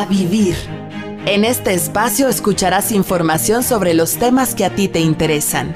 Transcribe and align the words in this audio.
a 0.00 0.06
vivir. 0.06 0.56
En 1.26 1.44
este 1.44 1.74
espacio 1.74 2.28
escucharás 2.28 2.92
información 2.92 3.62
sobre 3.62 3.92
los 3.92 4.16
temas 4.16 4.54
que 4.54 4.64
a 4.64 4.70
ti 4.70 4.88
te 4.88 5.00
interesan. 5.00 5.74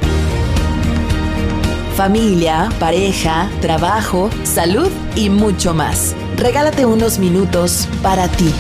Familia, 1.97 2.71
pareja, 2.81 3.51
trabajo, 3.61 4.31
salud 4.43 4.91
y 5.15 5.29
mucho 5.29 5.75
más. 5.75 6.17
Regálate 6.37 6.87
unos 6.87 7.19
minutos 7.19 7.87
para 8.03 8.29
ti. 8.29 8.51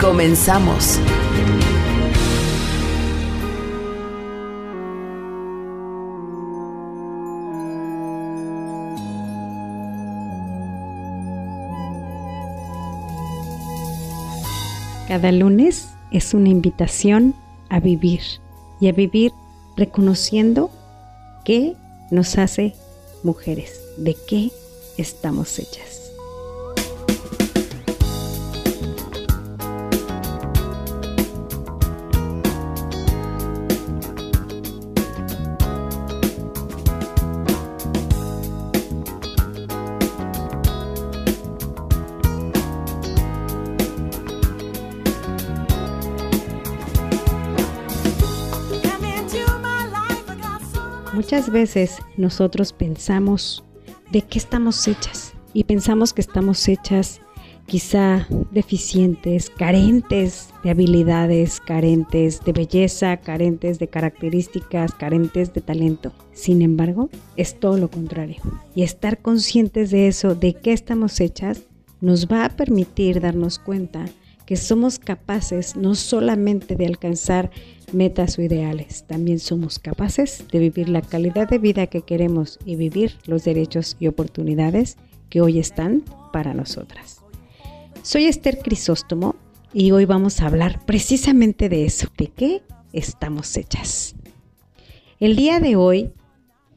Comenzamos. 0.00 0.98
Cada 15.08 15.32
lunes 15.32 15.88
es 16.10 16.34
una 16.34 16.50
invitación 16.50 17.34
a 17.70 17.80
vivir 17.80 18.20
y 18.78 18.88
a 18.88 18.92
vivir 18.92 19.32
reconociendo 19.74 20.70
qué 21.46 21.76
nos 22.10 22.36
hace 22.36 22.74
mujeres, 23.22 23.80
de 23.96 24.14
qué 24.28 24.50
estamos 24.98 25.58
hechas. 25.58 25.87
Muchas 51.38 51.52
veces 51.52 51.98
nosotros 52.16 52.72
pensamos 52.72 53.62
de 54.10 54.22
qué 54.22 54.40
estamos 54.40 54.88
hechas 54.88 55.34
y 55.52 55.62
pensamos 55.62 56.12
que 56.12 56.20
estamos 56.20 56.66
hechas 56.66 57.20
quizá 57.66 58.26
deficientes, 58.50 59.48
carentes 59.48 60.52
de 60.64 60.70
habilidades, 60.70 61.60
carentes 61.60 62.44
de 62.44 62.52
belleza, 62.52 63.18
carentes 63.18 63.78
de 63.78 63.86
características, 63.86 64.92
carentes 64.94 65.54
de 65.54 65.60
talento. 65.60 66.12
Sin 66.32 66.60
embargo, 66.60 67.08
es 67.36 67.60
todo 67.60 67.78
lo 67.78 67.88
contrario. 67.88 68.42
Y 68.74 68.82
estar 68.82 69.22
conscientes 69.22 69.92
de 69.92 70.08
eso, 70.08 70.34
de 70.34 70.54
qué 70.54 70.72
estamos 70.72 71.20
hechas, 71.20 71.62
nos 72.00 72.26
va 72.26 72.46
a 72.46 72.56
permitir 72.56 73.20
darnos 73.20 73.60
cuenta 73.60 74.06
que 74.48 74.56
somos 74.56 74.98
capaces 74.98 75.76
no 75.76 75.94
solamente 75.94 76.74
de 76.74 76.86
alcanzar 76.86 77.50
metas 77.92 78.38
o 78.38 78.42
ideales, 78.42 79.04
también 79.06 79.40
somos 79.40 79.78
capaces 79.78 80.42
de 80.50 80.58
vivir 80.58 80.88
la 80.88 81.02
calidad 81.02 81.46
de 81.46 81.58
vida 81.58 81.86
que 81.88 82.00
queremos 82.00 82.58
y 82.64 82.76
vivir 82.76 83.18
los 83.26 83.44
derechos 83.44 83.98
y 84.00 84.06
oportunidades 84.06 84.96
que 85.28 85.42
hoy 85.42 85.58
están 85.58 86.02
para 86.32 86.54
nosotras. 86.54 87.20
Soy 88.00 88.24
Esther 88.24 88.60
Crisóstomo 88.60 89.36
y 89.74 89.90
hoy 89.90 90.06
vamos 90.06 90.40
a 90.40 90.46
hablar 90.46 90.82
precisamente 90.86 91.68
de 91.68 91.84
eso, 91.84 92.08
de 92.16 92.28
qué 92.28 92.62
estamos 92.94 93.54
hechas. 93.54 94.16
El 95.20 95.36
día 95.36 95.60
de 95.60 95.76
hoy 95.76 96.10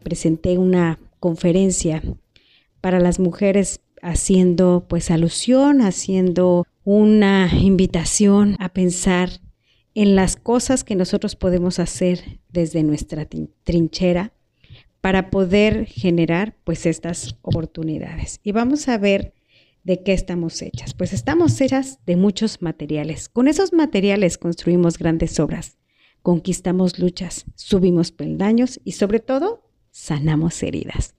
presenté 0.04 0.58
una 0.58 1.00
conferencia 1.22 2.04
para 2.82 3.00
las 3.00 3.18
mujeres 3.18 3.80
haciendo 4.02 4.84
pues 4.90 5.10
alusión, 5.10 5.82
haciendo 5.82 6.68
una 6.84 7.50
invitación 7.54 8.56
a 8.60 8.70
pensar 8.70 9.30
en 9.94 10.16
las 10.16 10.36
cosas 10.36 10.84
que 10.84 10.96
nosotros 10.96 11.36
podemos 11.36 11.80
hacer 11.80 12.40
desde 12.50 12.84
nuestra 12.84 13.28
trinchera 13.64 14.34
para 15.02 15.30
poder 15.30 15.86
generar 15.86 16.56
pues 16.64 16.86
estas 16.86 17.36
oportunidades. 17.42 18.40
Y 18.44 18.52
vamos 18.52 18.88
a 18.88 18.98
ver 18.98 19.34
de 19.84 20.04
qué 20.04 20.14
estamos 20.14 20.62
hechas. 20.62 20.94
Pues 20.94 21.12
estamos 21.12 21.60
hechas 21.60 22.00
de 22.06 22.16
muchos 22.16 22.62
materiales. 22.62 23.30
Con 23.30 23.48
esos 23.48 23.74
materiales 23.74 24.38
construimos 24.38 24.98
grandes 24.98 25.40
obras, 25.40 25.78
conquistamos 26.22 27.00
luchas, 27.00 27.46
subimos 27.56 28.12
peldaños 28.12 28.80
y 28.84 28.94
sobre 28.94 29.20
todo 29.20 29.64
sanamos 29.90 30.62
heridas. 30.62 31.16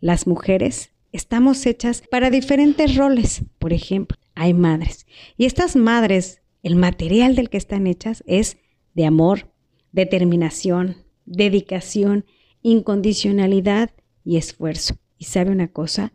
Las 0.00 0.26
mujeres 0.26 0.90
estamos 1.12 1.66
hechas 1.66 2.02
para 2.08 2.30
diferentes 2.30 2.96
roles. 2.96 3.42
Por 3.58 3.72
ejemplo, 3.72 4.16
hay 4.34 4.54
madres. 4.54 5.06
Y 5.36 5.46
estas 5.46 5.76
madres 5.76 6.42
el 6.64 6.76
material 6.76 7.36
del 7.36 7.50
que 7.50 7.58
están 7.58 7.86
hechas 7.86 8.24
es 8.26 8.56
de 8.94 9.04
amor, 9.04 9.52
determinación, 9.92 10.96
dedicación, 11.26 12.24
incondicionalidad 12.62 13.90
y 14.24 14.38
esfuerzo. 14.38 14.96
Y 15.18 15.26
sabe 15.26 15.50
una 15.50 15.68
cosa, 15.68 16.12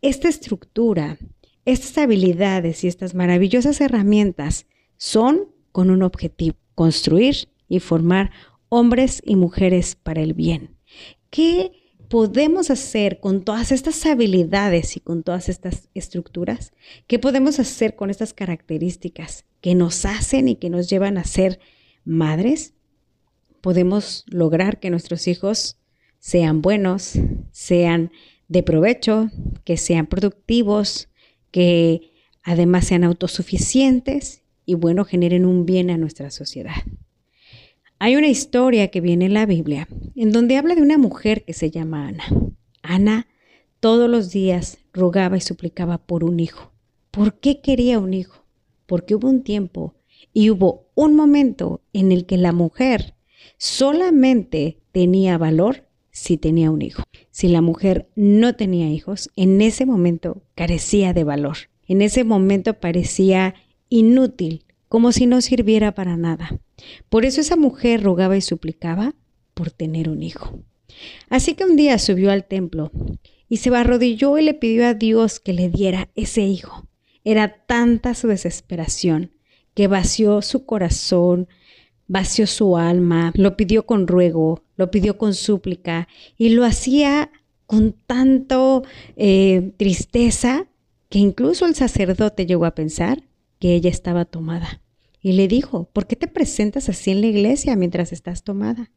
esta 0.00 0.28
estructura, 0.28 1.18
estas 1.64 1.98
habilidades 1.98 2.84
y 2.84 2.88
estas 2.88 3.14
maravillosas 3.14 3.80
herramientas 3.80 4.66
son 4.96 5.52
con 5.72 5.90
un 5.90 6.04
objetivo, 6.04 6.56
construir 6.76 7.48
y 7.68 7.80
formar 7.80 8.30
hombres 8.68 9.20
y 9.24 9.34
mujeres 9.34 9.96
para 9.96 10.22
el 10.22 10.32
bien. 10.32 10.76
¿Qué 11.28 11.72
podemos 12.08 12.70
hacer 12.70 13.20
con 13.20 13.42
todas 13.42 13.70
estas 13.70 14.04
habilidades 14.06 14.96
y 14.96 15.00
con 15.00 15.22
todas 15.22 15.48
estas 15.48 15.88
estructuras? 15.94 16.72
¿Qué 17.06 17.18
podemos 17.18 17.60
hacer 17.60 17.96
con 17.96 18.10
estas 18.10 18.32
características 18.32 19.44
que 19.60 19.74
nos 19.74 20.04
hacen 20.04 20.48
y 20.48 20.56
que 20.56 20.70
nos 20.70 20.88
llevan 20.88 21.18
a 21.18 21.24
ser 21.24 21.60
madres? 22.04 22.74
Podemos 23.60 24.24
lograr 24.28 24.80
que 24.80 24.90
nuestros 24.90 25.28
hijos 25.28 25.76
sean 26.18 26.62
buenos, 26.62 27.12
sean 27.52 28.10
de 28.48 28.62
provecho, 28.62 29.30
que 29.64 29.76
sean 29.76 30.06
productivos, 30.06 31.08
que 31.50 32.12
además 32.42 32.86
sean 32.86 33.04
autosuficientes 33.04 34.42
y 34.64 34.74
bueno, 34.74 35.04
generen 35.04 35.44
un 35.44 35.66
bien 35.66 35.90
a 35.90 35.98
nuestra 35.98 36.30
sociedad. 36.30 36.76
Hay 38.00 38.14
una 38.14 38.28
historia 38.28 38.88
que 38.88 39.00
viene 39.00 39.26
en 39.26 39.34
la 39.34 39.44
Biblia 39.44 39.88
en 40.14 40.30
donde 40.30 40.56
habla 40.56 40.76
de 40.76 40.82
una 40.82 40.98
mujer 40.98 41.44
que 41.44 41.52
se 41.52 41.70
llama 41.70 42.06
Ana. 42.06 42.24
Ana 42.82 43.26
todos 43.80 44.08
los 44.08 44.30
días 44.30 44.78
rogaba 44.92 45.36
y 45.36 45.40
suplicaba 45.40 45.98
por 45.98 46.22
un 46.22 46.38
hijo. 46.38 46.70
¿Por 47.10 47.40
qué 47.40 47.60
quería 47.60 47.98
un 47.98 48.14
hijo? 48.14 48.44
Porque 48.86 49.16
hubo 49.16 49.28
un 49.28 49.42
tiempo 49.42 49.94
y 50.32 50.50
hubo 50.50 50.86
un 50.94 51.16
momento 51.16 51.80
en 51.92 52.12
el 52.12 52.24
que 52.24 52.36
la 52.36 52.52
mujer 52.52 53.14
solamente 53.56 54.78
tenía 54.92 55.36
valor 55.36 55.88
si 56.12 56.36
tenía 56.36 56.70
un 56.70 56.82
hijo. 56.82 57.02
Si 57.32 57.48
la 57.48 57.62
mujer 57.62 58.08
no 58.14 58.54
tenía 58.54 58.88
hijos, 58.90 59.30
en 59.34 59.60
ese 59.60 59.86
momento 59.86 60.42
carecía 60.54 61.12
de 61.12 61.24
valor. 61.24 61.56
En 61.88 62.02
ese 62.02 62.22
momento 62.22 62.74
parecía 62.74 63.54
inútil, 63.88 64.64
como 64.88 65.12
si 65.12 65.26
no 65.26 65.40
sirviera 65.40 65.94
para 65.94 66.16
nada. 66.16 66.58
Por 67.08 67.24
eso 67.24 67.40
esa 67.40 67.56
mujer 67.56 68.02
rogaba 68.02 68.36
y 68.36 68.40
suplicaba 68.40 69.14
por 69.54 69.70
tener 69.70 70.08
un 70.08 70.22
hijo. 70.22 70.62
Así 71.28 71.54
que 71.54 71.64
un 71.64 71.76
día 71.76 71.98
subió 71.98 72.30
al 72.30 72.44
templo 72.44 72.90
y 73.48 73.58
se 73.58 73.74
arrodilló 73.74 74.38
y 74.38 74.42
le 74.42 74.54
pidió 74.54 74.86
a 74.86 74.94
Dios 74.94 75.40
que 75.40 75.52
le 75.52 75.68
diera 75.68 76.08
ese 76.14 76.42
hijo. 76.42 76.86
Era 77.24 77.64
tanta 77.66 78.14
su 78.14 78.28
desesperación 78.28 79.32
que 79.74 79.86
vació 79.86 80.42
su 80.42 80.64
corazón, 80.64 81.48
vació 82.06 82.46
su 82.46 82.76
alma, 82.76 83.32
lo 83.36 83.56
pidió 83.56 83.86
con 83.86 84.06
ruego, 84.06 84.64
lo 84.76 84.90
pidió 84.90 85.18
con 85.18 85.34
súplica 85.34 86.08
y 86.36 86.50
lo 86.50 86.64
hacía 86.64 87.30
con 87.66 87.92
tanto 87.92 88.82
eh, 89.16 89.72
tristeza 89.76 90.66
que 91.10 91.18
incluso 91.18 91.66
el 91.66 91.74
sacerdote 91.74 92.46
llegó 92.46 92.64
a 92.64 92.74
pensar 92.74 93.27
que 93.58 93.74
ella 93.74 93.90
estaba 93.90 94.24
tomada. 94.24 94.82
Y 95.20 95.32
le 95.32 95.48
dijo, 95.48 95.90
¿por 95.92 96.06
qué 96.06 96.16
te 96.16 96.28
presentas 96.28 96.88
así 96.88 97.10
en 97.10 97.20
la 97.20 97.26
iglesia 97.26 97.76
mientras 97.76 98.12
estás 98.12 98.44
tomada? 98.44 98.90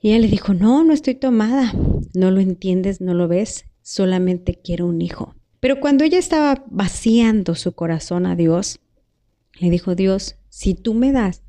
Y 0.00 0.10
ella 0.10 0.20
le 0.20 0.28
dijo, 0.28 0.54
no, 0.54 0.84
no 0.84 0.92
estoy 0.92 1.14
tomada. 1.14 1.72
No 2.14 2.30
lo 2.30 2.40
entiendes, 2.40 3.00
no 3.00 3.14
lo 3.14 3.28
ves, 3.28 3.66
solamente 3.82 4.54
quiero 4.62 4.86
un 4.86 5.02
hijo. 5.02 5.34
Pero 5.60 5.80
cuando 5.80 6.04
ella 6.04 6.18
estaba 6.18 6.64
vaciando 6.70 7.54
su 7.54 7.72
corazón 7.72 8.26
a 8.26 8.36
Dios, 8.36 8.80
le 9.60 9.70
dijo, 9.70 9.94
Dios, 9.94 10.36
si 10.48 10.74
tú 10.74 10.94
me 10.94 11.12
das 11.12 11.42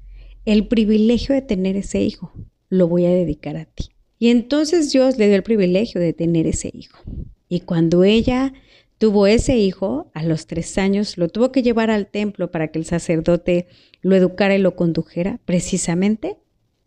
el 0.45 0.67
privilegio 0.67 1.35
de 1.35 1.41
tener 1.41 1.77
ese 1.77 2.01
hijo, 2.01 2.33
lo 2.69 2.87
voy 2.87 3.05
a 3.05 3.09
dedicar 3.09 3.55
a 3.55 3.65
ti. 3.65 3.89
Y 4.17 4.29
entonces 4.29 4.91
Dios 4.91 5.17
le 5.17 5.27
dio 5.27 5.35
el 5.35 5.43
privilegio 5.43 6.01
de 6.01 6.13
tener 6.13 6.47
ese 6.47 6.71
hijo. 6.73 6.99
Y 7.47 7.61
cuando 7.61 8.03
ella 8.03 8.53
tuvo 8.99 9.25
ese 9.25 9.57
hijo 9.57 10.11
a 10.13 10.21
los 10.23 10.45
tres 10.45 10.77
años, 10.77 11.17
lo 11.17 11.29
tuvo 11.29 11.51
que 11.51 11.63
llevar 11.63 11.89
al 11.89 12.07
templo 12.07 12.51
para 12.51 12.67
que 12.67 12.77
el 12.77 12.85
sacerdote 12.85 13.67
lo 14.01 14.15
educara 14.15 14.55
y 14.55 14.59
lo 14.59 14.75
condujera 14.75 15.39
precisamente 15.45 16.37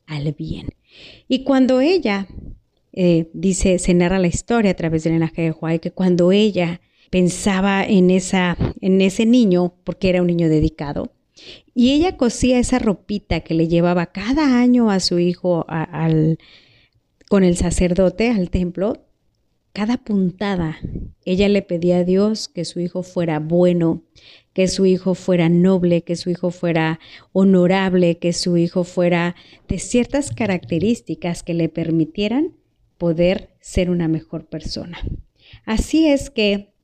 al 0.06 0.32
bien. 0.32 0.68
Y 1.26 1.42
cuando 1.42 1.80
ella, 1.80 2.28
eh, 2.92 3.30
dice, 3.32 3.78
se 3.78 3.94
narra 3.94 4.18
la 4.18 4.28
historia 4.28 4.72
a 4.72 4.76
través 4.76 5.04
del 5.04 5.14
linaje 5.14 5.42
de 5.42 5.50
Juárez, 5.52 5.80
que 5.80 5.90
cuando 5.90 6.32
ella 6.32 6.80
pensaba 7.10 7.84
en, 7.84 8.10
esa, 8.10 8.56
en 8.80 9.00
ese 9.00 9.26
niño 9.26 9.74
porque 9.84 10.10
era 10.10 10.20
un 10.20 10.28
niño 10.28 10.48
dedicado. 10.48 11.12
Y 11.74 11.92
ella 11.92 12.16
cosía 12.16 12.58
esa 12.58 12.78
ropita 12.78 13.40
que 13.40 13.54
le 13.54 13.68
llevaba 13.68 14.06
cada 14.06 14.60
año 14.60 14.90
a 14.90 15.00
su 15.00 15.18
hijo 15.18 15.64
al, 15.68 16.38
con 17.28 17.44
el 17.44 17.56
sacerdote 17.56 18.30
al 18.30 18.50
templo. 18.50 19.06
Cada 19.72 19.96
puntada, 19.96 20.76
ella 21.24 21.48
le 21.48 21.62
pedía 21.62 21.98
a 21.98 22.04
Dios 22.04 22.48
que 22.48 22.66
su 22.66 22.78
hijo 22.78 23.02
fuera 23.02 23.38
bueno, 23.38 24.02
que 24.52 24.68
su 24.68 24.84
hijo 24.84 25.14
fuera 25.14 25.48
noble, 25.48 26.02
que 26.02 26.14
su 26.14 26.28
hijo 26.28 26.50
fuera 26.50 27.00
honorable, 27.32 28.18
que 28.18 28.34
su 28.34 28.58
hijo 28.58 28.84
fuera 28.84 29.34
de 29.68 29.78
ciertas 29.78 30.30
características 30.30 31.42
que 31.42 31.54
le 31.54 31.70
permitieran 31.70 32.52
poder 32.98 33.54
ser 33.60 33.88
una 33.88 34.08
mejor 34.08 34.44
persona. 34.44 34.98
Así 35.64 36.06
es 36.06 36.28
que, 36.28 36.74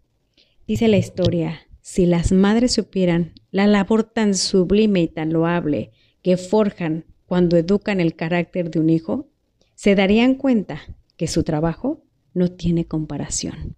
dice 0.66 0.88
la 0.88 0.96
historia, 0.96 1.60
si 1.82 2.06
las 2.06 2.32
madres 2.32 2.72
supieran 2.72 3.34
la 3.50 3.66
labor 3.66 4.02
tan 4.02 4.34
sublime 4.34 5.02
y 5.02 5.08
tan 5.08 5.34
loable 5.34 5.90
que 6.22 6.38
forjan 6.38 7.04
cuando 7.26 7.58
educan 7.58 8.00
el 8.00 8.14
carácter 8.14 8.70
de 8.70 8.80
un 8.80 8.88
hijo, 8.88 9.28
se 9.74 9.94
darían 9.94 10.36
cuenta 10.36 10.80
que 11.18 11.26
su 11.26 11.42
trabajo 11.42 12.02
no 12.34 12.50
tiene 12.50 12.86
comparación. 12.86 13.76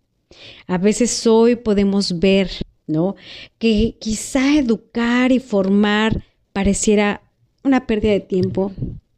A 0.67 0.79
veces 0.79 1.27
hoy 1.27 1.57
podemos 1.57 2.19
ver 2.19 2.51
¿no? 2.91 3.17
Que 3.59 3.97
quizá 3.99 4.59
educar 4.59 5.33
y 5.33 5.39
formar 5.39 6.25
pareciera 6.53 7.23
una 7.63 7.87
pérdida 7.87 8.13
de 8.13 8.21
tiempo, 8.21 8.73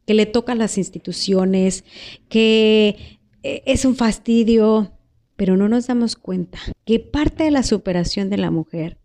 que 0.05 0.13
le 0.13 0.25
toca 0.25 0.53
a 0.53 0.55
las 0.55 0.77
instituciones, 0.77 1.83
que 2.29 3.19
eh, 3.41 3.63
es 3.65 3.85
un 3.85 3.95
fastidio, 3.95 4.91
pero 5.35 5.57
no 5.57 5.67
nos 5.67 5.87
damos 5.87 6.15
cuenta 6.15 6.59
que 6.85 6.99
parte 6.99 7.45
de 7.45 7.51
la 7.51 7.63
superación 7.63 8.29
de 8.29 8.37
la 8.37 8.51
mujer, 8.51 8.97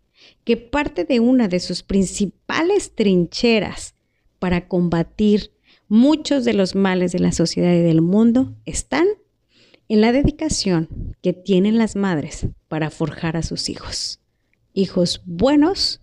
que 0.43 0.57
parte 0.57 1.05
de 1.05 1.19
una 1.19 1.47
de 1.47 1.59
sus 1.59 1.83
principales 1.83 2.93
trincheras 2.95 3.95
para 4.37 4.67
combatir 4.67 5.51
muchos 5.87 6.45
de 6.45 6.53
los 6.53 6.75
males 6.75 7.11
de 7.11 7.19
la 7.19 7.31
sociedad 7.31 7.73
y 7.73 7.81
del 7.81 8.01
mundo 8.01 8.53
están 8.65 9.07
en 9.89 10.01
la 10.01 10.13
dedicación 10.13 11.15
que 11.21 11.33
tienen 11.33 11.77
las 11.77 11.97
madres 11.97 12.47
para 12.69 12.89
forjar 12.89 13.35
a 13.35 13.43
sus 13.43 13.67
hijos 13.69 14.19
hijos 14.73 15.21
buenos, 15.25 16.01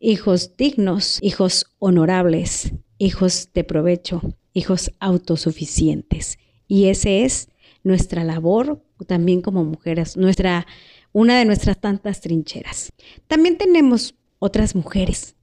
hijos 0.00 0.56
dignos, 0.56 1.18
hijos 1.22 1.66
honorables, 1.78 2.72
hijos 2.98 3.50
de 3.54 3.64
provecho, 3.64 4.20
hijos 4.52 4.92
autosuficientes. 5.00 6.38
Y 6.68 6.86
ese 6.86 7.24
es 7.24 7.48
nuestra 7.82 8.24
labor 8.24 8.82
también 9.06 9.42
como 9.42 9.64
mujeres, 9.64 10.16
nuestra 10.16 10.66
una 11.12 11.38
de 11.38 11.44
nuestras 11.44 11.80
tantas 11.80 12.20
trincheras. 12.20 12.92
También 13.28 13.56
tenemos 13.56 14.14
otras 14.38 14.74
mujeres 14.74 15.36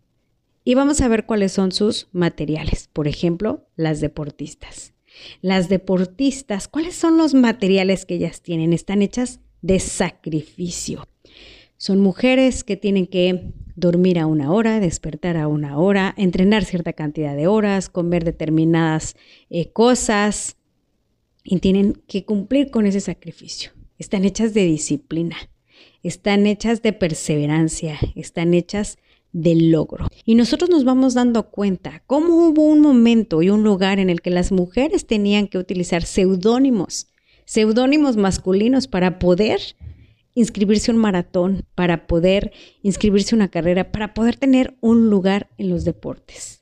y 0.64 0.76
vamos 0.76 1.02
a 1.02 1.08
ver 1.08 1.26
cuáles 1.26 1.54
son 1.54 1.72
sus 1.72 2.08
materiales. 2.12 2.90
Por 2.92 3.08
ejemplo, 3.08 3.68
las 3.76 4.02
deportistas. 4.02 4.94
Las 5.42 5.70
deportistas, 5.70 6.68
¿cuáles 6.68 6.96
son 6.96 7.18
los 7.18 7.34
materiales 7.34 8.06
que 8.06 8.16
ellas 8.16 8.42
tienen? 8.42 8.74
Están 8.74 9.02
hechas 9.02 9.40
de 9.62 9.80
sacrificio. 9.80 11.08
Son 11.78 12.00
mujeres 12.00 12.64
que 12.64 12.78
tienen 12.78 13.08
que 13.08 13.54
dormir 13.76 14.20
a 14.20 14.28
una 14.28 14.52
hora, 14.52 14.80
despertar 14.80 15.38
a 15.38 15.48
una 15.48 15.78
hora, 15.78 16.14
entrenar 16.18 16.64
cierta 16.64 16.94
cantidad 16.94 17.36
de 17.36 17.48
horas, 17.48 17.90
comer 17.90 18.24
determinadas 18.24 19.16
eh, 19.50 19.72
cosas 19.72 20.58
y 21.44 21.60
tienen 21.60 21.94
que 22.08 22.26
cumplir 22.26 22.70
con 22.70 22.86
ese 22.86 23.00
sacrificio. 23.00 23.72
Están 23.98 24.26
hechas 24.26 24.54
de 24.54 24.66
disciplina, 24.66 25.38
están 26.04 26.46
hechas 26.48 26.82
de 26.82 26.94
perseverancia, 26.94 27.98
están 28.16 28.54
hechas 28.54 28.98
de 29.34 29.56
logro. 29.56 30.08
Y 30.26 30.36
nosotros 30.36 30.70
nos 30.70 30.84
vamos 30.84 31.14
dando 31.14 31.50
cuenta 31.50 32.04
cómo 32.08 32.48
hubo 32.48 32.66
un 32.66 32.82
momento 32.82 33.42
y 33.42 33.50
un 33.50 33.64
lugar 33.64 34.00
en 34.00 34.10
el 34.10 34.22
que 34.22 34.30
las 34.30 34.52
mujeres 34.52 35.08
tenían 35.08 35.48
que 35.48 35.58
utilizar 35.58 36.04
seudónimos, 36.04 37.08
seudónimos 37.46 38.18
masculinos 38.18 38.88
para 38.88 39.20
poder 39.20 39.62
inscribirse 40.34 40.92
a 40.92 40.94
un 40.94 41.02
maratón, 41.02 41.66
para 41.76 42.08
poder 42.08 42.52
inscribirse 42.82 43.36
a 43.36 43.38
una 43.38 43.50
carrera, 43.50 43.92
para 43.92 44.14
poder 44.14 44.36
tener 44.36 44.78
un 44.82 45.10
lugar 45.10 45.50
en 45.58 45.70
los 45.70 45.84
deportes. 45.86 46.62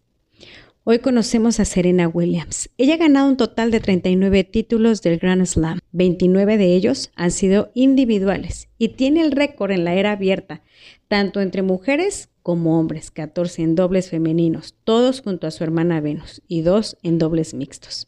Hoy 0.85 0.99
conocemos 0.99 1.59
a 1.59 1.65
Serena 1.65 2.07
Williams. 2.07 2.71
Ella 2.79 2.95
ha 2.95 2.97
ganado 2.97 3.29
un 3.29 3.37
total 3.37 3.69
de 3.69 3.79
39 3.79 4.43
títulos 4.43 5.03
del 5.03 5.19
Grand 5.19 5.45
Slam. 5.45 5.77
29 5.91 6.57
de 6.57 6.73
ellos 6.73 7.11
han 7.15 7.29
sido 7.29 7.69
individuales 7.75 8.69
y 8.79 8.89
tiene 8.89 9.21
el 9.21 9.31
récord 9.31 9.69
en 9.69 9.83
la 9.83 9.93
era 9.93 10.13
abierta, 10.13 10.63
tanto 11.07 11.41
entre 11.41 11.61
mujeres 11.61 12.28
como 12.41 12.79
hombres, 12.79 13.11
14 13.11 13.61
en 13.61 13.75
dobles 13.75 14.09
femeninos, 14.09 14.75
todos 14.83 15.21
junto 15.21 15.47
a 15.47 15.51
su 15.51 15.63
hermana 15.63 16.01
Venus 16.01 16.41
y 16.47 16.61
dos 16.61 16.97
en 17.03 17.17
dobles 17.17 17.53
mixtos. 17.53 18.07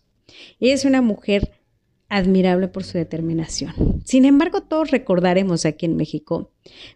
Ella 0.60 0.74
es 0.74 0.86
una 0.86 1.02
mujer 1.02 1.52
admirable 2.10 2.68
por 2.68 2.84
su 2.84 2.98
determinación. 2.98 4.02
Sin 4.04 4.26
embargo, 4.26 4.62
todos 4.62 4.92
recordaremos 4.92 5.66
aquí 5.66 5.86
en 5.86 5.96
México 5.96 6.52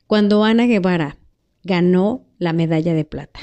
cuando 0.08 0.44
Ana 0.44 0.66
Guevara 0.66 1.18
ganó 1.64 2.26
la 2.38 2.54
medalla 2.54 2.94
de 2.94 3.06
plata. 3.06 3.40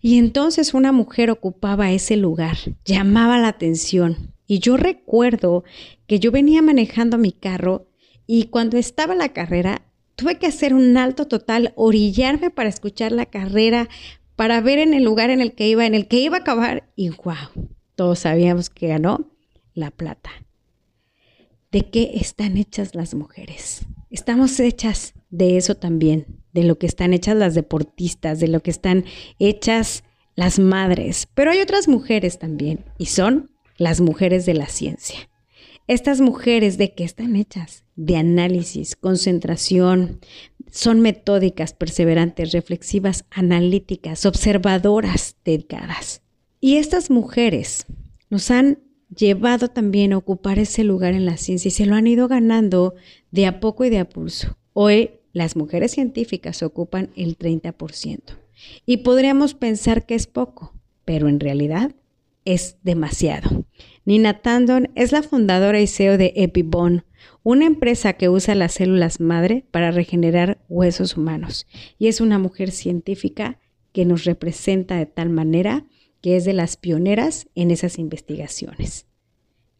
Y 0.00 0.18
entonces 0.18 0.74
una 0.74 0.92
mujer 0.92 1.30
ocupaba 1.30 1.92
ese 1.92 2.16
lugar, 2.16 2.56
llamaba 2.84 3.38
la 3.38 3.48
atención. 3.48 4.34
Y 4.46 4.58
yo 4.58 4.76
recuerdo 4.76 5.64
que 6.06 6.18
yo 6.18 6.30
venía 6.32 6.60
manejando 6.60 7.18
mi 7.18 7.32
carro 7.32 7.88
y 8.26 8.44
cuando 8.44 8.76
estaba 8.76 9.14
la 9.14 9.32
carrera, 9.32 9.82
tuve 10.22 10.38
que 10.38 10.46
hacer 10.46 10.72
un 10.72 10.96
alto 10.96 11.26
total, 11.26 11.72
orillarme 11.74 12.50
para 12.50 12.68
escuchar 12.68 13.10
la 13.10 13.26
carrera, 13.26 13.88
para 14.36 14.60
ver 14.60 14.78
en 14.78 14.94
el 14.94 15.02
lugar 15.02 15.30
en 15.30 15.40
el 15.40 15.52
que 15.52 15.66
iba, 15.66 15.84
en 15.84 15.96
el 15.96 16.06
que 16.06 16.20
iba 16.20 16.36
a 16.36 16.40
acabar. 16.40 16.88
Y 16.94 17.08
wow, 17.08 17.66
todos 17.96 18.20
sabíamos 18.20 18.70
que 18.70 18.86
ganó 18.86 19.32
la 19.74 19.90
plata 19.90 20.30
de 21.72 21.90
qué 21.90 22.12
están 22.14 22.56
hechas 22.56 22.94
las 22.94 23.14
mujeres. 23.14 23.84
Estamos 24.10 24.60
hechas 24.60 25.14
de 25.30 25.56
eso 25.56 25.74
también, 25.74 26.26
de 26.52 26.62
lo 26.62 26.78
que 26.78 26.86
están 26.86 27.14
hechas 27.14 27.36
las 27.36 27.56
deportistas, 27.56 28.38
de 28.38 28.46
lo 28.46 28.60
que 28.60 28.70
están 28.70 29.04
hechas 29.40 30.04
las 30.36 30.60
madres, 30.60 31.26
pero 31.34 31.50
hay 31.50 31.60
otras 31.60 31.88
mujeres 31.88 32.38
también, 32.38 32.84
y 32.96 33.06
son 33.06 33.50
las 33.76 34.00
mujeres 34.00 34.46
de 34.46 34.54
la 34.54 34.66
ciencia. 34.66 35.31
Estas 35.88 36.20
mujeres 36.20 36.78
de 36.78 36.94
qué 36.94 37.04
están 37.04 37.36
hechas? 37.36 37.84
De 37.96 38.16
análisis, 38.16 38.96
concentración, 38.96 40.20
son 40.70 41.00
metódicas, 41.00 41.74
perseverantes, 41.74 42.52
reflexivas, 42.52 43.24
analíticas, 43.30 44.24
observadoras, 44.24 45.36
dedicadas. 45.44 46.22
Y 46.60 46.76
estas 46.76 47.10
mujeres 47.10 47.86
nos 48.30 48.50
han 48.50 48.78
llevado 49.14 49.68
también 49.68 50.12
a 50.12 50.18
ocupar 50.18 50.58
ese 50.58 50.84
lugar 50.84 51.14
en 51.14 51.26
la 51.26 51.36
ciencia 51.36 51.68
y 51.68 51.72
se 51.72 51.86
lo 51.86 51.94
han 51.94 52.06
ido 52.06 52.28
ganando 52.28 52.94
de 53.30 53.46
a 53.46 53.60
poco 53.60 53.84
y 53.84 53.90
de 53.90 53.98
a 53.98 54.08
pulso. 54.08 54.56
Hoy 54.72 55.10
las 55.32 55.56
mujeres 55.56 55.92
científicas 55.92 56.62
ocupan 56.62 57.10
el 57.16 57.36
30%. 57.36 58.20
Y 58.86 58.98
podríamos 58.98 59.54
pensar 59.54 60.06
que 60.06 60.14
es 60.14 60.26
poco, 60.26 60.74
pero 61.04 61.28
en 61.28 61.40
realidad 61.40 61.94
es 62.44 62.76
demasiado. 62.82 63.64
Nina 64.04 64.42
Tandon 64.42 64.90
es 64.94 65.12
la 65.12 65.22
fundadora 65.22 65.80
y 65.80 65.86
CEO 65.86 66.18
de 66.18 66.32
Epibone, 66.36 67.04
una 67.42 67.66
empresa 67.66 68.14
que 68.14 68.28
usa 68.28 68.54
las 68.54 68.74
células 68.74 69.20
madre 69.20 69.64
para 69.70 69.90
regenerar 69.90 70.60
huesos 70.68 71.16
humanos. 71.16 71.66
Y 71.98 72.08
es 72.08 72.20
una 72.20 72.38
mujer 72.38 72.70
científica 72.70 73.58
que 73.92 74.04
nos 74.04 74.24
representa 74.24 74.96
de 74.96 75.06
tal 75.06 75.30
manera 75.30 75.86
que 76.20 76.36
es 76.36 76.44
de 76.44 76.52
las 76.52 76.76
pioneras 76.76 77.48
en 77.54 77.70
esas 77.70 77.98
investigaciones. 77.98 79.06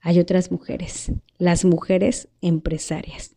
Hay 0.01 0.19
otras 0.19 0.51
mujeres, 0.51 1.13
las 1.39 1.65
mujeres 1.65 2.29
empresarias. 2.41 3.37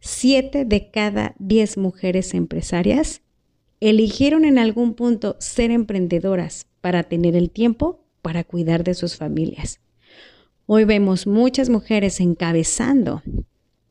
Siete 0.00 0.64
de 0.64 0.90
cada 0.90 1.34
diez 1.38 1.76
mujeres 1.76 2.34
empresarias 2.34 3.22
eligieron 3.80 4.44
en 4.44 4.58
algún 4.58 4.94
punto 4.94 5.36
ser 5.38 5.70
emprendedoras 5.70 6.66
para 6.80 7.04
tener 7.04 7.36
el 7.36 7.50
tiempo 7.50 7.99
para 8.22 8.44
cuidar 8.44 8.84
de 8.84 8.94
sus 8.94 9.16
familias. 9.16 9.80
Hoy 10.66 10.84
vemos 10.84 11.26
muchas 11.26 11.68
mujeres 11.68 12.20
encabezando 12.20 13.22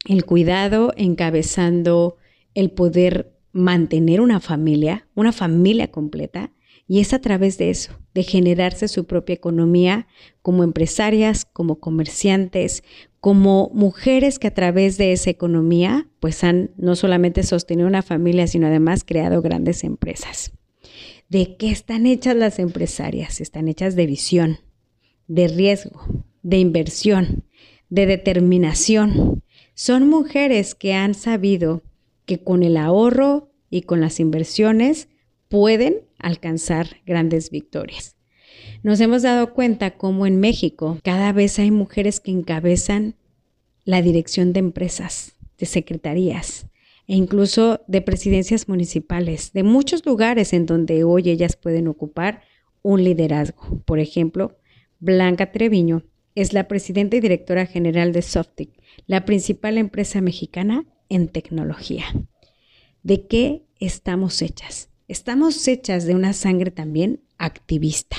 el 0.08 0.26
cuidado, 0.26 0.94
encabezando 0.96 2.18
el 2.54 2.72
poder 2.72 3.34
mantener 3.52 4.22
una 4.22 4.40
familia, 4.40 5.08
una 5.16 5.32
familia 5.32 5.92
completa, 5.92 6.52
y 6.88 7.02
es 7.02 7.14
a 7.14 7.20
través 7.20 7.58
de 7.58 7.70
eso, 7.70 8.00
de 8.16 8.24
generarse 8.24 8.88
su 8.88 9.06
propia 9.06 9.36
economía 9.36 10.08
como 10.42 10.64
empresarias, 10.64 11.46
como 11.46 11.80
comerciantes, 11.80 12.84
como 13.20 13.70
mujeres 13.74 14.40
que 14.40 14.48
a 14.48 14.54
través 14.54 14.98
de 14.98 15.12
esa 15.12 15.30
economía 15.30 16.08
pues 16.20 16.44
han 16.44 16.72
no 16.78 16.96
solamente 16.96 17.44
sostenido 17.44 17.88
una 17.88 18.02
familia, 18.02 18.48
sino 18.48 18.68
además 18.68 19.04
creado 19.06 19.42
grandes 19.42 19.84
empresas. 19.84 20.52
¿De 21.30 21.58
qué 21.58 21.70
están 21.70 22.08
hechas 22.08 22.36
las 22.36 22.58
empresarias? 22.58 23.40
Están 23.40 23.68
hechas 23.68 23.96
de 23.96 24.08
visión, 24.08 24.58
de 25.28 25.48
riesgo, 25.48 26.26
de 26.42 26.58
inversión, 26.58 27.46
de 27.90 28.08
determinación. 28.08 29.44
Son 29.76 30.10
mujeres 30.10 30.74
que 30.74 30.96
han 30.96 31.14
sabido 31.14 31.84
que 32.26 32.44
con 32.44 32.64
el 32.64 32.78
ahorro 32.78 33.52
y 33.70 33.84
con 33.84 34.02
las 34.02 34.20
inversiones 34.20 35.08
pueden 35.50 36.02
alcanzar 36.18 36.98
grandes 37.06 37.52
victorias. 37.52 38.16
Nos 38.82 39.00
hemos 39.00 39.22
dado 39.22 39.54
cuenta 39.54 39.98
cómo 39.98 40.26
en 40.26 40.40
México 40.40 40.98
cada 41.04 41.32
vez 41.32 41.60
hay 41.60 41.70
mujeres 41.70 42.20
que 42.20 42.32
encabezan 42.32 43.14
la 43.86 44.02
dirección 44.02 44.52
de 44.52 44.62
empresas, 44.62 45.34
de 45.60 45.68
secretarías 45.68 46.66
e 47.10 47.16
incluso 47.16 47.82
de 47.88 48.04
presidencias 48.04 48.70
municipales, 48.70 49.52
de 49.52 49.64
muchos 49.64 50.06
lugares 50.06 50.54
en 50.54 50.68
donde 50.68 51.04
hoy 51.04 51.32
ellas 51.32 51.56
pueden 51.56 51.88
ocupar 51.88 52.44
un 52.84 53.04
liderazgo. 53.04 53.82
Por 53.84 53.98
ejemplo, 53.98 54.60
Blanca 55.00 55.52
Treviño 55.52 56.04
es 56.36 56.54
la 56.54 56.68
presidenta 56.68 57.18
y 57.18 57.20
directora 57.20 57.66
general 57.66 58.14
de 58.14 58.22
Softic, 58.22 58.80
la 59.08 59.26
principal 59.26 59.80
empresa 59.80 60.22
mexicana 60.22 60.86
en 61.10 61.30
tecnología. 61.30 62.06
¿De 63.02 63.26
qué 63.26 63.64
estamos 63.80 64.44
hechas? 64.44 64.90
Estamos 65.08 65.68
hechas 65.68 66.06
de 66.06 66.14
una 66.14 66.34
sangre 66.34 66.70
también 66.70 67.24
activista. 67.40 68.18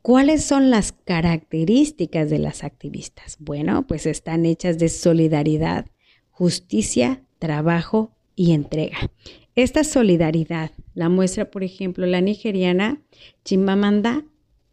¿Cuáles 0.00 0.42
son 0.42 0.70
las 0.70 0.90
características 0.90 2.30
de 2.30 2.40
las 2.40 2.64
activistas? 2.64 3.36
Bueno, 3.38 3.86
pues 3.86 4.06
están 4.06 4.44
hechas 4.44 4.80
de 4.80 4.88
solidaridad, 4.88 5.86
justicia, 6.32 7.22
trabajo 7.42 8.12
y 8.36 8.52
entrega. 8.52 9.10
Esta 9.56 9.82
solidaridad 9.82 10.70
la 10.94 11.08
muestra, 11.08 11.50
por 11.50 11.64
ejemplo, 11.64 12.06
la 12.06 12.20
nigeriana 12.20 13.02
Chimamanda 13.44 14.24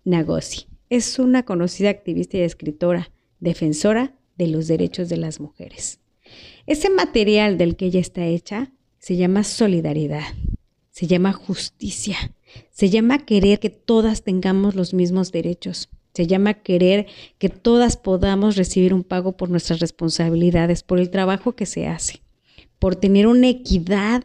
Ngozi. 0.05 0.67
Es 0.91 1.17
una 1.17 1.45
conocida 1.45 1.89
activista 1.89 2.37
y 2.37 2.41
escritora, 2.41 3.11
defensora 3.39 4.13
de 4.37 4.49
los 4.49 4.67
derechos 4.67 5.09
de 5.09 5.17
las 5.17 5.39
mujeres. 5.39 5.99
Ese 6.67 6.91
material 6.91 7.57
del 7.57 7.75
que 7.75 7.87
ella 7.87 8.01
está 8.01 8.27
hecha 8.27 8.71
se 8.99 9.17
llama 9.17 9.43
solidaridad, 9.43 10.27
se 10.91 11.07
llama 11.07 11.33
justicia, 11.33 12.35
se 12.69 12.91
llama 12.91 13.25
querer 13.25 13.59
que 13.59 13.71
todas 13.71 14.23
tengamos 14.23 14.75
los 14.75 14.93
mismos 14.93 15.31
derechos. 15.31 15.89
Se 16.13 16.27
llama 16.27 16.53
querer 16.53 17.07
que 17.39 17.49
todas 17.49 17.97
podamos 17.97 18.57
recibir 18.57 18.93
un 18.93 19.03
pago 19.03 19.37
por 19.37 19.49
nuestras 19.49 19.79
responsabilidades, 19.79 20.83
por 20.83 20.99
el 20.99 21.09
trabajo 21.09 21.55
que 21.55 21.65
se 21.65 21.87
hace, 21.87 22.21
por 22.79 22.95
tener 22.95 23.27
una 23.27 23.49
equidad 23.49 24.23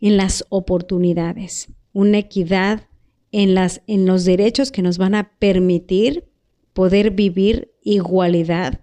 en 0.00 0.16
las 0.16 0.44
oportunidades, 0.50 1.68
una 1.92 2.18
equidad 2.18 2.88
en, 3.30 4.06
los 4.06 4.24
derechos 4.24 4.70
que 4.70 4.82
nos 4.82 4.98
van 4.98 5.14
a 5.14 5.30
permitir 5.38 6.24
poder 6.72 7.10
vivir 7.10 7.72
igualdad 7.82 8.80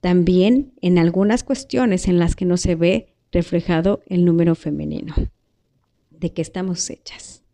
también 0.00 0.72
en 0.80 0.98
algunas 0.98 1.44
cuestiones 1.44 2.08
en 2.08 2.18
las 2.18 2.34
que 2.34 2.44
no 2.44 2.56
se 2.56 2.74
ve 2.74 3.14
reflejado 3.30 4.02
el 4.06 4.24
número 4.24 4.56
femenino. 4.56 5.14
¿De 6.10 6.32
qué 6.32 6.42
estamos 6.42 6.90
hechas? 6.90 7.44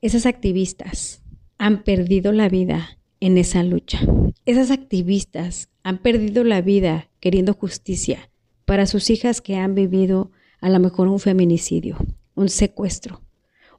Esas 0.00 0.24
activistas 0.24 1.22
han 1.58 1.82
perdido 1.82 2.32
la 2.32 2.48
vida 2.48 2.98
en 3.20 3.36
esa 3.36 3.62
lucha. 3.62 4.00
Esas 4.46 4.70
activistas 4.70 5.68
han 5.82 5.98
perdido 5.98 6.44
la 6.44 6.62
vida 6.62 7.10
queriendo 7.20 7.52
justicia 7.52 8.30
para 8.64 8.86
sus 8.86 9.10
hijas 9.10 9.40
que 9.40 9.56
han 9.56 9.74
vivido 9.74 10.30
a 10.60 10.68
lo 10.68 10.80
mejor 10.80 11.08
un 11.08 11.20
feminicidio, 11.20 11.98
un 12.34 12.48
secuestro, 12.48 13.20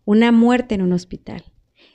una 0.06 0.32
muerte 0.32 0.76
en 0.76 0.82
un 0.82 0.94
hospital. 0.94 1.44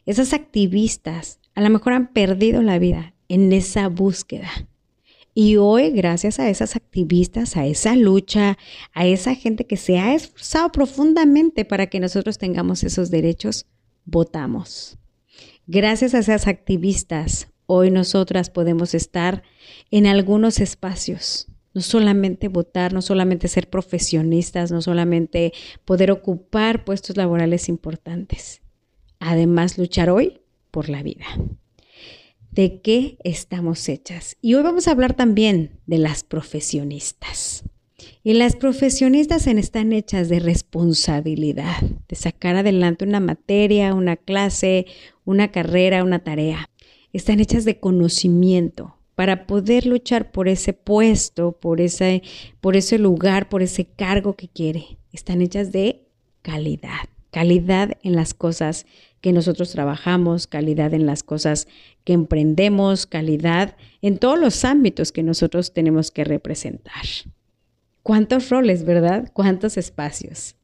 Esas 0.07 0.33
activistas 0.33 1.41
a 1.55 1.61
lo 1.61 1.71
mejor 1.71 1.93
han 1.93 2.13
perdido 2.13 2.63
la 2.63 2.79
vida 2.79 3.15
en 3.29 3.53
esa 3.53 3.89
búsqueda. 3.89 4.51
Y 5.33 5.57
hoy, 5.57 5.91
gracias 5.91 6.41
a 6.41 6.49
esas 6.49 6.75
activistas, 6.75 7.57
a 7.57 7.67
esa 7.67 7.95
lucha, 7.95 8.59
a 8.93 9.07
esa 9.07 9.35
gente 9.35 9.67
que 9.67 9.77
se 9.77 9.99
ha 9.99 10.15
esforzado 10.15 10.73
profundamente 10.73 11.65
para 11.65 11.87
que 11.87 12.01
nosotros 12.01 12.39
tengamos 12.39 12.83
esos 12.83 13.11
derechos, 13.11 13.67
votamos. 14.05 14.99
Gracias 15.67 16.15
a 16.15 16.19
esas 16.19 16.49
activistas, 16.49 17.49
hoy 17.67 17.93
nosotras 17.93 18.51
podemos 18.51 18.95
estar 18.95 19.45
en 19.93 20.07
algunos 20.07 20.59
espacios. 20.59 21.50
No 21.73 21.81
solamente 21.81 22.49
votar, 22.49 22.93
no 22.93 23.00
solamente 23.00 23.49
ser 23.49 23.71
profesionistas, 23.71 24.73
no 24.73 24.83
solamente 24.83 25.53
poder 25.85 26.11
ocupar 26.11 26.85
puestos 26.85 27.17
laborales 27.17 27.69
importantes. 27.69 28.61
Además, 29.21 29.79
luchar 29.79 30.11
hoy 30.11 30.41
por 30.71 30.89
la 30.89 31.03
vida. 31.03 31.27
¿De 32.50 32.81
qué 32.81 33.17
estamos 33.23 33.89
hechas? 33.89 34.37
Y 34.43 34.55
hoy 34.55 34.62
vamos 34.62 34.89
a 34.89 34.91
hablar 34.91 35.15
también 35.15 35.79
de 35.87 35.99
las 35.99 36.25
profesionistas. 36.25 37.62
Y 38.23 38.35
las 38.35 38.57
profesionistas 38.57 39.47
están 39.47 39.93
hechas 39.93 40.29
de 40.29 40.41
responsabilidad, 40.41 41.81
de 42.09 42.17
sacar 42.17 42.57
adelante 42.57 43.05
una 43.05 43.21
materia, 43.21 43.95
una 43.95 44.17
clase, 44.17 44.87
una 45.25 45.53
carrera, 45.53 46.03
una 46.03 46.19
tarea. 46.25 46.71
Están 47.12 47.41
hechas 47.41 47.65
de 47.65 47.79
conocimiento 47.79 48.97
para 49.21 49.47
poder 49.47 49.85
luchar 49.85 50.33
por 50.33 50.49
ese 50.49 50.73
puesto, 50.73 51.53
por 51.53 51.83
ese, 51.83 52.23
por 52.62 52.75
ese 52.75 52.99
lugar, 52.99 53.50
por 53.50 53.61
ese 53.61 53.85
cargo 53.85 54.33
que 54.33 54.49
quiere. 54.49 54.97
Están 55.12 55.43
hechas 55.43 55.73
de 55.73 56.07
calidad, 56.41 57.11
calidad 57.31 57.99
en 58.03 58.17
las 58.17 58.33
cosas 58.33 58.87
que 59.21 59.35
nosotros 59.35 59.73
trabajamos, 59.73 60.47
calidad 60.47 60.95
en 60.95 61.05
las 61.05 61.23
cosas 61.23 61.69
que 62.05 62.15
emprendemos, 62.15 63.05
calidad 63.05 63.77
en 64.00 64.17
todos 64.17 64.39
los 64.39 64.65
ámbitos 64.65 65.12
que 65.12 65.23
nosotros 65.23 65.75
tenemos 65.75 66.11
que 66.11 66.25
representar. 66.25 67.05
¿Cuántos 68.03 68.49
roles, 68.49 68.87
verdad? 68.87 69.31
¿Cuántos 69.35 69.77
espacios? 69.77 70.57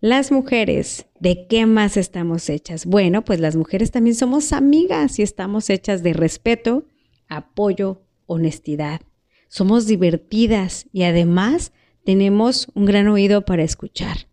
Las 0.00 0.32
mujeres, 0.32 1.06
¿de 1.20 1.46
qué 1.46 1.66
más 1.66 1.96
estamos 1.96 2.50
hechas? 2.50 2.84
Bueno, 2.84 3.24
pues 3.24 3.38
las 3.38 3.54
mujeres 3.54 3.92
también 3.92 4.16
somos 4.16 4.52
amigas 4.52 5.20
y 5.20 5.22
estamos 5.22 5.70
hechas 5.70 6.02
de 6.02 6.14
respeto, 6.14 6.84
apoyo, 7.36 8.02
honestidad. 8.26 9.00
Somos 9.48 9.86
divertidas 9.86 10.86
y 10.92 11.02
además 11.02 11.72
tenemos 12.04 12.68
un 12.74 12.86
gran 12.86 13.08
oído 13.08 13.44
para 13.44 13.62
escuchar. 13.62 14.28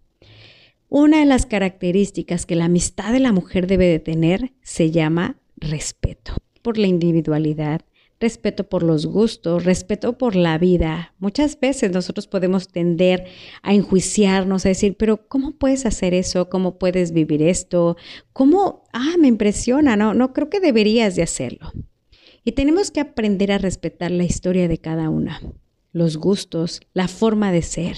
Una 0.88 1.20
de 1.20 1.26
las 1.26 1.46
características 1.46 2.46
que 2.46 2.56
la 2.56 2.66
amistad 2.66 3.12
de 3.14 3.20
la 3.20 3.32
mujer 3.32 3.68
debe 3.68 3.86
de 3.86 4.00
tener 4.00 4.54
se 4.64 4.90
llama 4.90 5.38
respeto 5.58 6.34
por 6.62 6.78
la 6.78 6.88
individualidad, 6.88 7.82
respeto 8.20 8.68
por 8.68 8.84
los 8.84 9.06
gustos, 9.06 9.66
respeto 9.66 10.18
por 10.18 10.36
la 10.36 10.58
vida. 10.58 11.14
Muchas 11.20 11.60
veces 11.60 11.92
nosotros 11.92 12.28
podemos 12.28 12.68
tender 12.68 13.26
a 13.62 13.74
enjuiciarnos, 13.74 14.66
a 14.66 14.70
decir, 14.70 14.98
pero 14.98 15.28
¿cómo 15.28 15.52
puedes 15.52 15.86
hacer 15.86 16.14
eso? 16.14 16.50
¿Cómo 16.50 16.80
puedes 16.80 17.12
vivir 17.12 17.44
esto? 17.44 17.96
¿Cómo? 18.34 18.84
Ah, 18.92 19.16
me 19.20 19.28
impresiona, 19.28 19.96
no, 19.96 20.14
no 20.14 20.34
creo 20.34 20.50
que 20.50 20.60
deberías 20.60 21.16
de 21.16 21.24
hacerlo. 21.24 21.72
Y 22.44 22.54
tenemos 22.54 22.92
que 22.92 23.00
aprender 23.00 23.52
a 23.52 23.58
respetar 23.58 24.12
la 24.12 24.24
historia 24.24 24.68
de 24.68 24.78
cada 24.78 25.10
una, 25.10 25.42
los 25.92 26.18
gustos, 26.18 26.82
la 26.94 27.08
forma 27.08 27.52
de 27.52 27.62
ser. 27.62 27.98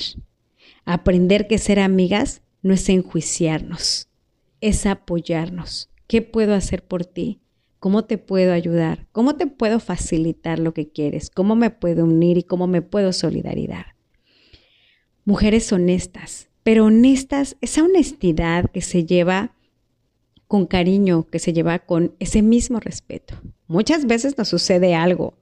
Aprender 0.86 1.48
que 1.48 1.58
ser 1.58 1.80
amigas 1.80 2.42
no 2.62 2.74
es 2.74 2.88
enjuiciarnos, 2.90 4.10
es 4.62 4.86
apoyarnos. 4.86 5.90
¿Qué 6.08 6.22
puedo 6.22 6.54
hacer 6.54 6.84
por 6.84 7.06
ti? 7.06 7.42
¿Cómo 7.80 8.06
te 8.06 8.18
puedo 8.18 8.54
ayudar? 8.54 9.08
¿Cómo 9.12 9.36
te 9.36 9.48
puedo 9.48 9.80
facilitar 9.80 10.60
lo 10.60 10.74
que 10.74 10.90
quieres? 10.90 11.30
¿Cómo 11.30 11.56
me 11.56 11.70
puedo 11.72 12.06
unir 12.06 12.38
y 12.38 12.44
cómo 12.44 12.68
me 12.68 12.82
puedo 12.82 13.14
solidarizar? 13.14 13.96
Mujeres 15.26 15.72
honestas, 15.72 16.50
pero 16.64 16.86
honestas, 16.86 17.58
esa 17.62 17.84
honestidad 17.84 18.70
que 18.72 18.82
se 18.82 19.06
lleva 19.06 19.56
con 20.48 20.66
cariño, 20.68 21.28
que 21.28 21.40
se 21.40 21.54
lleva 21.54 21.80
con 21.80 22.14
ese 22.20 22.42
mismo 22.42 22.80
respeto. 22.80 23.36
Muchas 23.72 24.06
veces 24.06 24.38
nos 24.38 24.50
sucede 24.50 24.96
algo, 24.96 25.34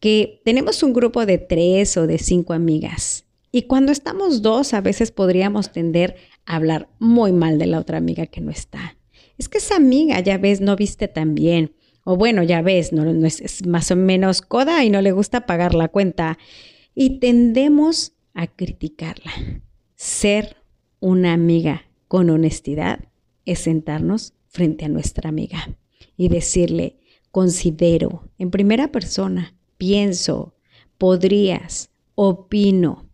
que 0.00 0.40
tenemos 0.44 0.82
un 0.82 0.92
grupo 0.92 1.24
de 1.26 1.38
tres 1.38 1.96
o 1.96 2.06
de 2.06 2.18
cinco 2.18 2.52
amigas 2.52 3.24
y 3.52 3.62
cuando 3.62 3.92
estamos 3.92 4.42
dos 4.42 4.74
a 4.74 4.80
veces 4.80 5.12
podríamos 5.12 5.72
tender 5.72 6.16
a 6.46 6.56
hablar 6.56 6.88
muy 6.98 7.32
mal 7.32 7.58
de 7.58 7.66
la 7.66 7.78
otra 7.78 7.98
amiga 7.98 8.26
que 8.26 8.40
no 8.40 8.50
está 8.50 8.96
es 9.40 9.48
que 9.48 9.56
esa 9.56 9.76
amiga, 9.76 10.20
ya 10.20 10.36
ves, 10.36 10.60
no 10.60 10.76
viste 10.76 11.08
tan 11.08 11.34
bien. 11.34 11.72
O 12.04 12.14
bueno, 12.14 12.42
ya 12.42 12.60
ves, 12.60 12.92
no, 12.92 13.10
es, 13.26 13.40
es 13.40 13.66
más 13.66 13.90
o 13.90 13.96
menos 13.96 14.42
coda 14.42 14.84
y 14.84 14.90
no 14.90 15.00
le 15.00 15.12
gusta 15.12 15.46
pagar 15.46 15.74
la 15.74 15.88
cuenta. 15.88 16.36
Y 16.94 17.20
tendemos 17.20 18.12
a 18.34 18.48
criticarla. 18.48 19.32
Ser 19.96 20.58
una 21.00 21.32
amiga 21.32 21.86
con 22.06 22.28
honestidad 22.28 23.08
es 23.46 23.60
sentarnos 23.60 24.34
frente 24.46 24.84
a 24.84 24.88
nuestra 24.88 25.30
amiga 25.30 25.70
y 26.18 26.28
decirle, 26.28 26.98
considero, 27.30 28.28
en 28.38 28.50
primera 28.50 28.92
persona, 28.92 29.54
pienso, 29.78 30.54
podrías, 30.98 31.90
opino. 32.14 33.08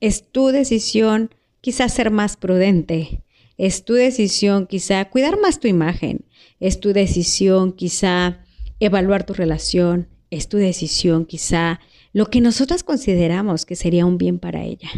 Es 0.00 0.30
tu 0.30 0.48
decisión 0.48 1.30
quizás 1.60 1.92
ser 1.92 2.10
más 2.10 2.36
prudente, 2.36 3.22
es 3.58 3.84
tu 3.84 3.94
decisión 3.94 4.68
quizá 4.68 5.04
cuidar 5.10 5.38
más 5.38 5.58
tu 5.58 5.66
imagen. 5.66 6.24
Es 6.60 6.78
tu 6.78 6.92
decisión 6.92 7.72
quizá 7.72 8.44
evaluar 8.78 9.26
tu 9.26 9.34
relación. 9.34 10.08
Es 10.30 10.48
tu 10.48 10.58
decisión 10.58 11.26
quizá 11.26 11.80
lo 12.12 12.26
que 12.26 12.40
nosotras 12.40 12.84
consideramos 12.84 13.66
que 13.66 13.74
sería 13.74 14.06
un 14.06 14.16
bien 14.16 14.38
para 14.38 14.62
ella. 14.64 14.88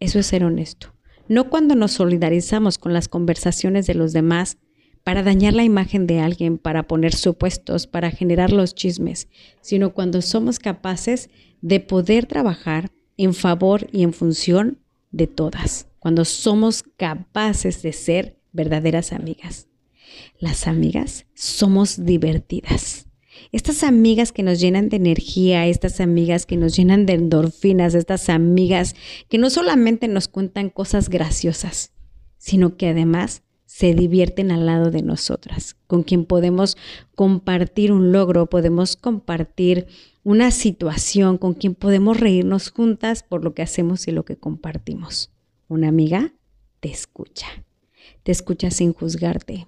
Eso 0.00 0.18
es 0.18 0.26
ser 0.26 0.44
honesto. 0.44 0.94
no 1.28 1.50
cuando 1.50 1.74
nos 1.74 1.92
solidarizamos 1.92 2.78
con 2.78 2.94
las 2.94 3.08
conversaciones 3.08 3.86
de 3.86 3.94
los 3.94 4.14
demás 4.14 4.56
para 5.08 5.22
dañar 5.22 5.54
la 5.54 5.64
imagen 5.64 6.06
de 6.06 6.20
alguien, 6.20 6.58
para 6.58 6.82
poner 6.82 7.14
supuestos, 7.14 7.86
para 7.86 8.10
generar 8.10 8.52
los 8.52 8.74
chismes, 8.74 9.28
sino 9.62 9.94
cuando 9.94 10.20
somos 10.20 10.58
capaces 10.58 11.30
de 11.62 11.80
poder 11.80 12.26
trabajar 12.26 12.90
en 13.16 13.32
favor 13.32 13.88
y 13.90 14.02
en 14.02 14.12
función 14.12 14.80
de 15.10 15.26
todas, 15.26 15.86
cuando 15.98 16.26
somos 16.26 16.82
capaces 16.98 17.80
de 17.80 17.94
ser 17.94 18.36
verdaderas 18.52 19.14
amigas. 19.14 19.68
Las 20.40 20.66
amigas 20.66 21.24
somos 21.32 22.04
divertidas. 22.04 23.06
Estas 23.50 23.84
amigas 23.84 24.30
que 24.30 24.42
nos 24.42 24.60
llenan 24.60 24.90
de 24.90 24.98
energía, 24.98 25.66
estas 25.68 26.02
amigas 26.02 26.44
que 26.44 26.58
nos 26.58 26.76
llenan 26.76 27.06
de 27.06 27.14
endorfinas, 27.14 27.94
estas 27.94 28.28
amigas 28.28 28.94
que 29.30 29.38
no 29.38 29.48
solamente 29.48 30.06
nos 30.06 30.28
cuentan 30.28 30.68
cosas 30.68 31.08
graciosas, 31.08 31.94
sino 32.36 32.76
que 32.76 32.88
además 32.88 33.42
se 33.78 33.94
divierten 33.94 34.50
al 34.50 34.66
lado 34.66 34.90
de 34.90 35.02
nosotras, 35.02 35.76
con 35.86 36.02
quien 36.02 36.24
podemos 36.24 36.76
compartir 37.14 37.92
un 37.92 38.10
logro, 38.10 38.46
podemos 38.46 38.96
compartir 38.96 39.86
una 40.24 40.50
situación, 40.50 41.38
con 41.38 41.54
quien 41.54 41.76
podemos 41.76 42.18
reírnos 42.18 42.70
juntas 42.72 43.22
por 43.22 43.44
lo 43.44 43.54
que 43.54 43.62
hacemos 43.62 44.08
y 44.08 44.10
lo 44.10 44.24
que 44.24 44.34
compartimos. 44.34 45.30
Una 45.68 45.86
amiga 45.86 46.32
te 46.80 46.90
escucha, 46.90 47.46
te 48.24 48.32
escucha 48.32 48.72
sin 48.72 48.92
juzgarte. 48.92 49.64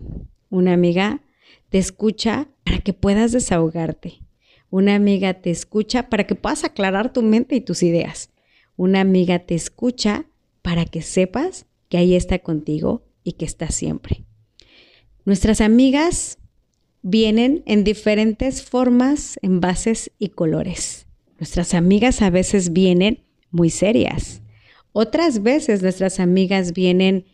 Una 0.48 0.72
amiga 0.72 1.22
te 1.68 1.78
escucha 1.78 2.48
para 2.64 2.80
que 2.80 2.92
puedas 2.92 3.30
desahogarte. 3.30 4.24
Una 4.70 4.96
amiga 4.96 5.34
te 5.34 5.52
escucha 5.52 6.08
para 6.08 6.26
que 6.26 6.34
puedas 6.34 6.64
aclarar 6.64 7.12
tu 7.12 7.22
mente 7.22 7.54
y 7.54 7.60
tus 7.60 7.84
ideas. 7.84 8.30
Una 8.76 9.02
amiga 9.02 9.38
te 9.38 9.54
escucha 9.54 10.26
para 10.62 10.84
que 10.84 11.00
sepas 11.00 11.66
que 11.88 11.96
ahí 11.96 12.16
está 12.16 12.40
contigo 12.40 13.04
y 13.24 13.32
que 13.32 13.44
está 13.44 13.70
siempre. 13.70 14.24
Nuestras 15.24 15.60
amigas 15.60 16.38
vienen 17.02 17.62
en 17.66 17.84
diferentes 17.84 18.62
formas, 18.62 19.38
envases 19.42 20.10
y 20.18 20.30
colores. 20.30 21.06
Nuestras 21.38 21.74
amigas 21.74 22.22
a 22.22 22.30
veces 22.30 22.72
vienen 22.72 23.24
muy 23.50 23.70
serias. 23.70 24.42
Otras 24.92 25.42
veces 25.42 25.82
nuestras 25.82 26.20
amigas 26.20 26.72
vienen 26.72 27.26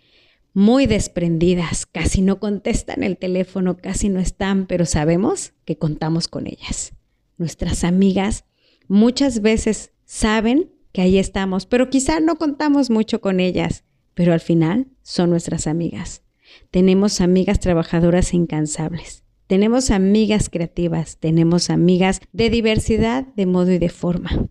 muy 0.52 0.86
desprendidas, 0.86 1.84
casi 1.84 2.22
no 2.22 2.40
contestan 2.40 3.02
el 3.02 3.18
teléfono, 3.18 3.76
casi 3.76 4.08
no 4.08 4.20
están, 4.20 4.66
pero 4.66 4.86
sabemos 4.86 5.52
que 5.64 5.76
contamos 5.76 6.28
con 6.28 6.46
ellas. 6.46 6.94
Nuestras 7.36 7.84
amigas 7.84 8.44
muchas 8.88 9.42
veces 9.42 9.92
saben 10.04 10.72
que 10.92 11.02
ahí 11.02 11.18
estamos, 11.18 11.66
pero 11.66 11.90
quizá 11.90 12.20
no 12.20 12.36
contamos 12.36 12.88
mucho 12.88 13.20
con 13.20 13.40
ellas, 13.40 13.84
pero 14.16 14.32
al 14.32 14.40
final 14.40 14.88
son 15.02 15.28
nuestras 15.28 15.66
amigas. 15.66 16.22
Tenemos 16.70 17.20
amigas 17.20 17.60
trabajadoras 17.60 18.32
incansables. 18.32 19.24
Tenemos 19.46 19.90
amigas 19.90 20.48
creativas, 20.48 21.18
tenemos 21.18 21.68
amigas 21.68 22.20
de 22.32 22.48
diversidad 22.48 23.26
de 23.36 23.44
modo 23.44 23.72
y 23.72 23.78
de 23.78 23.90
forma, 23.90 24.48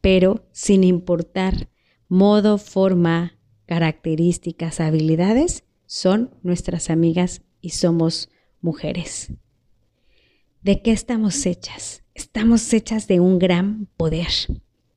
pero 0.00 0.46
sin 0.52 0.84
importar 0.84 1.68
modo, 2.08 2.58
forma, 2.58 3.36
características, 3.66 4.78
habilidades, 4.78 5.64
son 5.84 6.30
nuestras 6.42 6.88
amigas 6.88 7.42
y 7.60 7.70
somos 7.70 8.30
mujeres. 8.60 9.32
¿De 10.62 10.80
qué 10.80 10.92
estamos 10.92 11.44
hechas? 11.44 12.04
Estamos 12.14 12.72
hechas 12.72 13.08
de 13.08 13.18
un 13.18 13.40
gran 13.40 13.88
poder, 13.96 14.28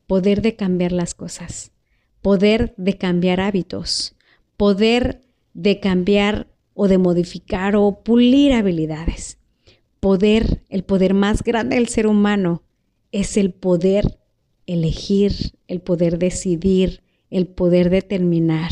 poder 0.05 0.43
de 0.43 0.55
cambiar 0.55 0.91
las 0.91 1.15
cosas, 1.15 1.71
poder 2.25 2.73
de 2.77 2.97
cambiar 2.97 3.39
hábitos, 3.39 4.15
poder 4.57 5.21
de 5.53 5.79
cambiar 5.79 6.47
o 6.73 6.87
de 6.87 6.97
modificar 6.97 7.75
o 7.75 8.01
pulir 8.03 8.51
habilidades. 8.51 9.37
Poder, 9.99 10.63
el 10.69 10.83
poder 10.83 11.13
más 11.13 11.43
grande 11.43 11.75
del 11.75 11.87
ser 11.87 12.07
humano 12.07 12.63
es 13.11 13.37
el 13.37 13.53
poder 13.53 14.17
elegir, 14.65 15.33
el 15.67 15.81
poder 15.81 16.17
decidir, 16.17 17.03
el 17.29 17.45
poder 17.45 17.91
determinar. 17.91 18.71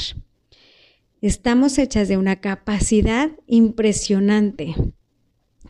Estamos 1.21 1.77
hechas 1.77 2.07
de 2.07 2.17
una 2.17 2.41
capacidad 2.41 3.29
impresionante 3.45 4.73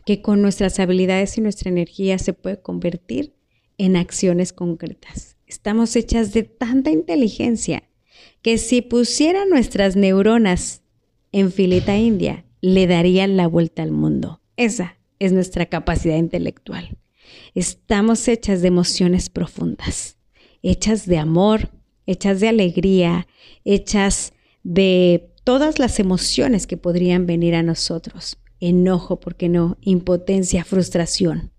que 0.06 0.22
con 0.22 0.40
nuestras 0.40 0.80
habilidades 0.80 1.36
y 1.36 1.42
nuestra 1.42 1.68
energía 1.68 2.18
se 2.18 2.32
puede 2.32 2.62
convertir 2.62 3.34
en 3.76 3.96
acciones 3.96 4.54
concretas. 4.54 5.36
Estamos 5.54 5.94
hechas 5.94 6.32
de 6.32 6.42
tanta 6.42 6.90
inteligencia 6.90 7.84
que 8.42 8.58
si 8.58 8.82
pusiera 8.82 9.46
nuestras 9.46 9.94
neuronas 9.94 10.82
en 11.30 11.52
fileta 11.52 11.96
india, 11.96 12.44
le 12.60 12.88
darían 12.88 13.36
la 13.36 13.46
vuelta 13.46 13.84
al 13.84 13.92
mundo. 13.92 14.40
Esa 14.56 14.96
es 15.20 15.32
nuestra 15.32 15.66
capacidad 15.66 16.16
intelectual. 16.16 16.98
Estamos 17.54 18.26
hechas 18.26 18.62
de 18.62 18.68
emociones 18.68 19.30
profundas, 19.30 20.18
hechas 20.64 21.06
de 21.06 21.18
amor, 21.18 21.70
hechas 22.04 22.40
de 22.40 22.48
alegría, 22.48 23.28
hechas 23.64 24.32
de 24.64 25.30
todas 25.44 25.78
las 25.78 26.00
emociones 26.00 26.66
que 26.66 26.76
podrían 26.76 27.26
venir 27.26 27.54
a 27.54 27.62
nosotros. 27.62 28.38
Enojo, 28.58 29.20
¿por 29.20 29.36
qué 29.36 29.48
no? 29.48 29.78
Impotencia, 29.82 30.64
frustración. 30.64 31.52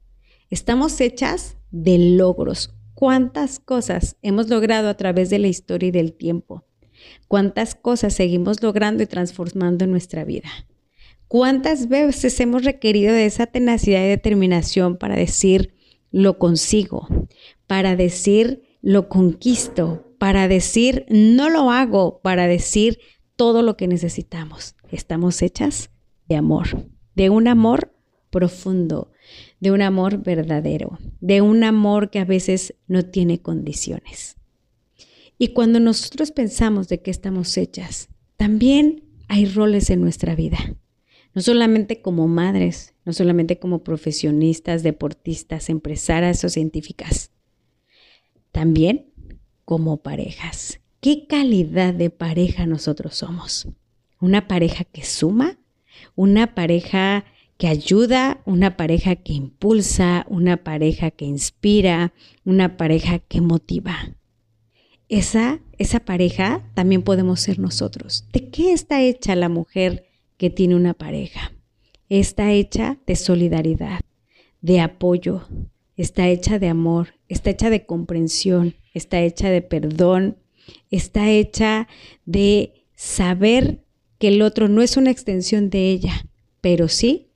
Estamos 0.50 1.00
hechas 1.00 1.56
de 1.72 1.98
logros. 1.98 2.75
¿Cuántas 2.96 3.60
cosas 3.60 4.18
hemos 4.22 4.50
logrado 4.50 4.90
a 4.90 4.98
través 4.98 5.30
de 5.30 5.38
la 5.38 5.48
historia 5.48 5.90
y 5.90 5.92
del 5.92 6.14
tiempo? 6.14 6.66
¿Cuántas 7.28 7.76
cosas 7.76 8.14
seguimos 8.14 8.64
logrando 8.64 9.04
y 9.04 9.06
transformando 9.06 9.86
en 9.86 9.92
nuestra 9.92 10.24
vida? 10.24 10.50
¿Cuántas 11.28 11.88
veces 11.88 12.40
hemos 12.40 12.64
requerido 12.64 13.14
de 13.14 13.26
esa 13.26 13.48
tenacidad 13.48 14.04
y 14.04 14.08
determinación 14.08 14.98
para 14.98 15.16
decir 15.16 15.76
lo 16.12 16.40
consigo, 16.40 17.08
para 17.68 17.96
decir 17.96 18.64
lo 18.82 19.10
conquisto, 19.10 20.16
para 20.18 20.48
decir 20.48 21.06
no 21.10 21.50
lo 21.50 21.72
hago, 21.72 22.22
para 22.22 22.48
decir 22.48 23.00
todo 23.36 23.62
lo 23.62 23.76
que 23.76 23.88
necesitamos. 23.88 24.76
Estamos 24.92 25.42
hechas 25.42 25.92
de 26.28 26.36
amor, 26.38 26.88
de 27.16 27.30
un 27.30 27.48
amor 27.48 27.94
profundo, 28.30 29.12
de 29.60 29.72
un 29.72 29.82
amor 29.82 30.24
verdadero, 30.24 31.00
de 31.22 31.42
un 31.42 31.64
amor 31.64 32.10
que 32.10 32.20
a 32.20 32.26
veces 32.26 32.76
no 32.88 33.04
tiene 33.04 33.42
condiciones. 33.42 34.36
Y 35.38 35.50
cuando 35.50 35.80
nosotros 35.80 36.32
pensamos 36.32 36.88
de 36.88 37.02
qué 37.02 37.12
estamos 37.12 37.58
hechas, 37.58 38.10
también 38.38 39.04
hay 39.28 39.46
roles 39.46 39.90
en 39.90 40.02
nuestra 40.02 40.36
vida. 40.36 40.58
No 41.34 41.42
solamente 41.42 42.02
como 42.02 42.28
madres, 42.28 42.94
no 43.04 43.12
solamente 43.12 43.60
como 43.60 43.84
profesionistas, 43.84 44.84
deportistas, 44.84 45.70
empresarias 45.70 46.44
o 46.46 46.50
científicas. 46.50 47.32
También 48.52 49.12
como 49.66 49.98
parejas. 49.98 50.80
¿Qué 51.02 51.28
calidad 51.28 51.94
de 51.94 52.10
pareja 52.10 52.66
nosotros 52.66 53.16
somos? 53.16 53.68
¿Una 54.22 54.48
pareja 54.48 54.86
que 54.86 55.04
suma? 55.04 55.60
¿Una 56.16 56.56
pareja 56.56 57.26
que 57.58 57.68
ayuda? 57.68 58.42
¿Una 58.46 58.78
pareja 58.78 59.16
que 59.16 59.34
impulsa? 59.34 60.26
¿Una 60.30 60.58
pareja 60.58 61.12
que 61.12 61.26
inspira? 61.26 62.14
¿Una 62.44 62.78
pareja 62.78 63.20
que 63.20 63.42
motiva? 63.42 64.16
Esa, 65.08 65.60
esa 65.78 66.00
pareja 66.00 66.70
también 66.74 67.04
podemos 67.04 67.40
ser 67.40 67.60
nosotros. 67.60 68.26
¿De 68.34 68.50
qué 68.50 68.74
está 68.74 69.02
hecha 69.02 69.36
la 69.36 69.50
mujer 69.50 70.06
que 70.38 70.50
tiene 70.50 70.76
una 70.76 70.94
pareja? 70.94 71.54
Está 72.10 72.52
hecha 72.52 72.98
de 73.06 73.16
solidaridad, 73.16 74.02
de 74.62 74.82
apoyo, 74.82 75.48
está 75.96 76.28
hecha 76.28 76.60
de 76.60 76.68
amor, 76.68 77.16
está 77.30 77.52
hecha 77.52 77.70
de 77.70 77.86
comprensión, 77.86 78.76
está 78.94 79.22
hecha 79.22 79.50
de 79.50 79.62
perdón, 79.62 80.38
está 80.92 81.30
hecha 81.30 81.88
de 82.26 82.74
saber 82.96 83.84
que 84.20 84.30
el 84.30 84.42
otro 84.42 84.68
no 84.68 84.82
es 84.82 84.98
una 84.98 85.12
extensión 85.12 85.70
de 85.70 85.90
ella, 85.92 86.26
pero 86.62 86.88
sí 86.88 87.28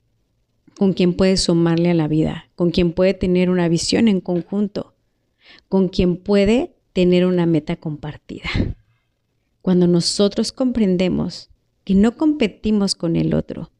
con 0.80 0.94
quien 0.94 1.12
puede 1.12 1.36
sumarle 1.36 1.90
a 1.90 1.94
la 1.94 2.08
vida, 2.08 2.48
con 2.54 2.70
quien 2.70 2.92
puede 2.92 3.12
tener 3.12 3.50
una 3.50 3.68
visión 3.68 4.08
en 4.08 4.22
conjunto, 4.22 4.94
con 5.68 5.90
quien 5.90 6.16
puede 6.16 6.74
tener 6.94 7.26
una 7.26 7.44
meta 7.44 7.76
compartida. 7.76 8.48
Cuando 9.60 9.86
nosotros 9.86 10.52
comprendemos 10.52 11.50
que 11.84 11.94
no 11.94 12.16
competimos 12.16 12.94
con 12.94 13.16
el 13.16 13.34
otro, 13.34 13.70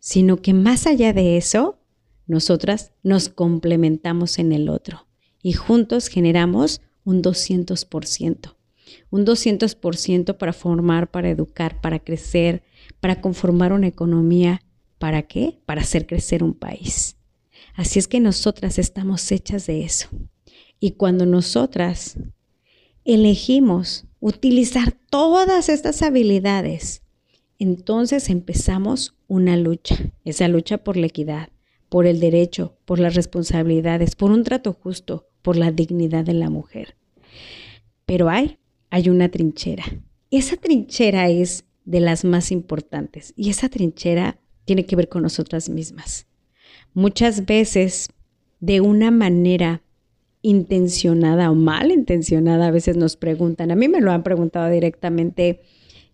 sino 0.00 0.38
que 0.38 0.52
más 0.52 0.88
allá 0.88 1.12
de 1.12 1.36
eso, 1.36 1.78
nosotras 2.26 2.90
nos 3.04 3.28
complementamos 3.28 4.40
en 4.40 4.50
el 4.50 4.70
otro 4.70 5.06
y 5.44 5.52
juntos 5.52 6.08
generamos 6.08 6.80
un 7.04 7.22
200%. 7.22 8.56
Un 9.10 9.24
200% 9.24 10.36
para 10.36 10.52
formar, 10.52 11.12
para 11.12 11.30
educar, 11.30 11.80
para 11.80 12.00
crecer, 12.00 12.64
para 12.98 13.20
conformar 13.20 13.72
una 13.72 13.86
economía. 13.86 14.62
¿Para 15.00 15.22
qué? 15.22 15.58
Para 15.64 15.80
hacer 15.80 16.06
crecer 16.06 16.44
un 16.44 16.52
país. 16.52 17.16
Así 17.74 17.98
es 17.98 18.06
que 18.06 18.20
nosotras 18.20 18.78
estamos 18.78 19.32
hechas 19.32 19.66
de 19.66 19.82
eso. 19.82 20.10
Y 20.78 20.90
cuando 20.90 21.24
nosotras 21.24 22.18
elegimos 23.06 24.04
utilizar 24.20 24.92
todas 25.08 25.70
estas 25.70 26.02
habilidades, 26.02 27.00
entonces 27.58 28.28
empezamos 28.28 29.16
una 29.26 29.56
lucha, 29.56 29.96
esa 30.26 30.48
lucha 30.48 30.84
por 30.84 30.98
la 30.98 31.06
equidad, 31.06 31.48
por 31.88 32.04
el 32.06 32.20
derecho, 32.20 32.76
por 32.84 32.98
las 32.98 33.14
responsabilidades, 33.14 34.14
por 34.16 34.30
un 34.30 34.44
trato 34.44 34.74
justo, 34.74 35.28
por 35.40 35.56
la 35.56 35.72
dignidad 35.72 36.26
de 36.26 36.34
la 36.34 36.50
mujer. 36.50 36.94
Pero 38.04 38.28
hay, 38.28 38.58
hay 38.90 39.08
una 39.08 39.30
trinchera. 39.30 39.84
Esa 40.30 40.58
trinchera 40.58 41.30
es 41.30 41.64
de 41.86 42.00
las 42.00 42.26
más 42.26 42.52
importantes 42.52 43.32
y 43.34 43.48
esa 43.48 43.70
trinchera 43.70 44.39
tiene 44.70 44.86
que 44.86 44.94
ver 44.94 45.08
con 45.08 45.24
nosotras 45.24 45.68
mismas. 45.68 46.28
Muchas 46.94 47.44
veces, 47.44 48.08
de 48.60 48.80
una 48.80 49.10
manera 49.10 49.82
intencionada 50.42 51.50
o 51.50 51.56
mal 51.56 51.90
intencionada, 51.90 52.68
a 52.68 52.70
veces 52.70 52.96
nos 52.96 53.16
preguntan, 53.16 53.72
a 53.72 53.74
mí 53.74 53.88
me 53.88 54.00
lo 54.00 54.12
han 54.12 54.22
preguntado 54.22 54.70
directamente, 54.70 55.62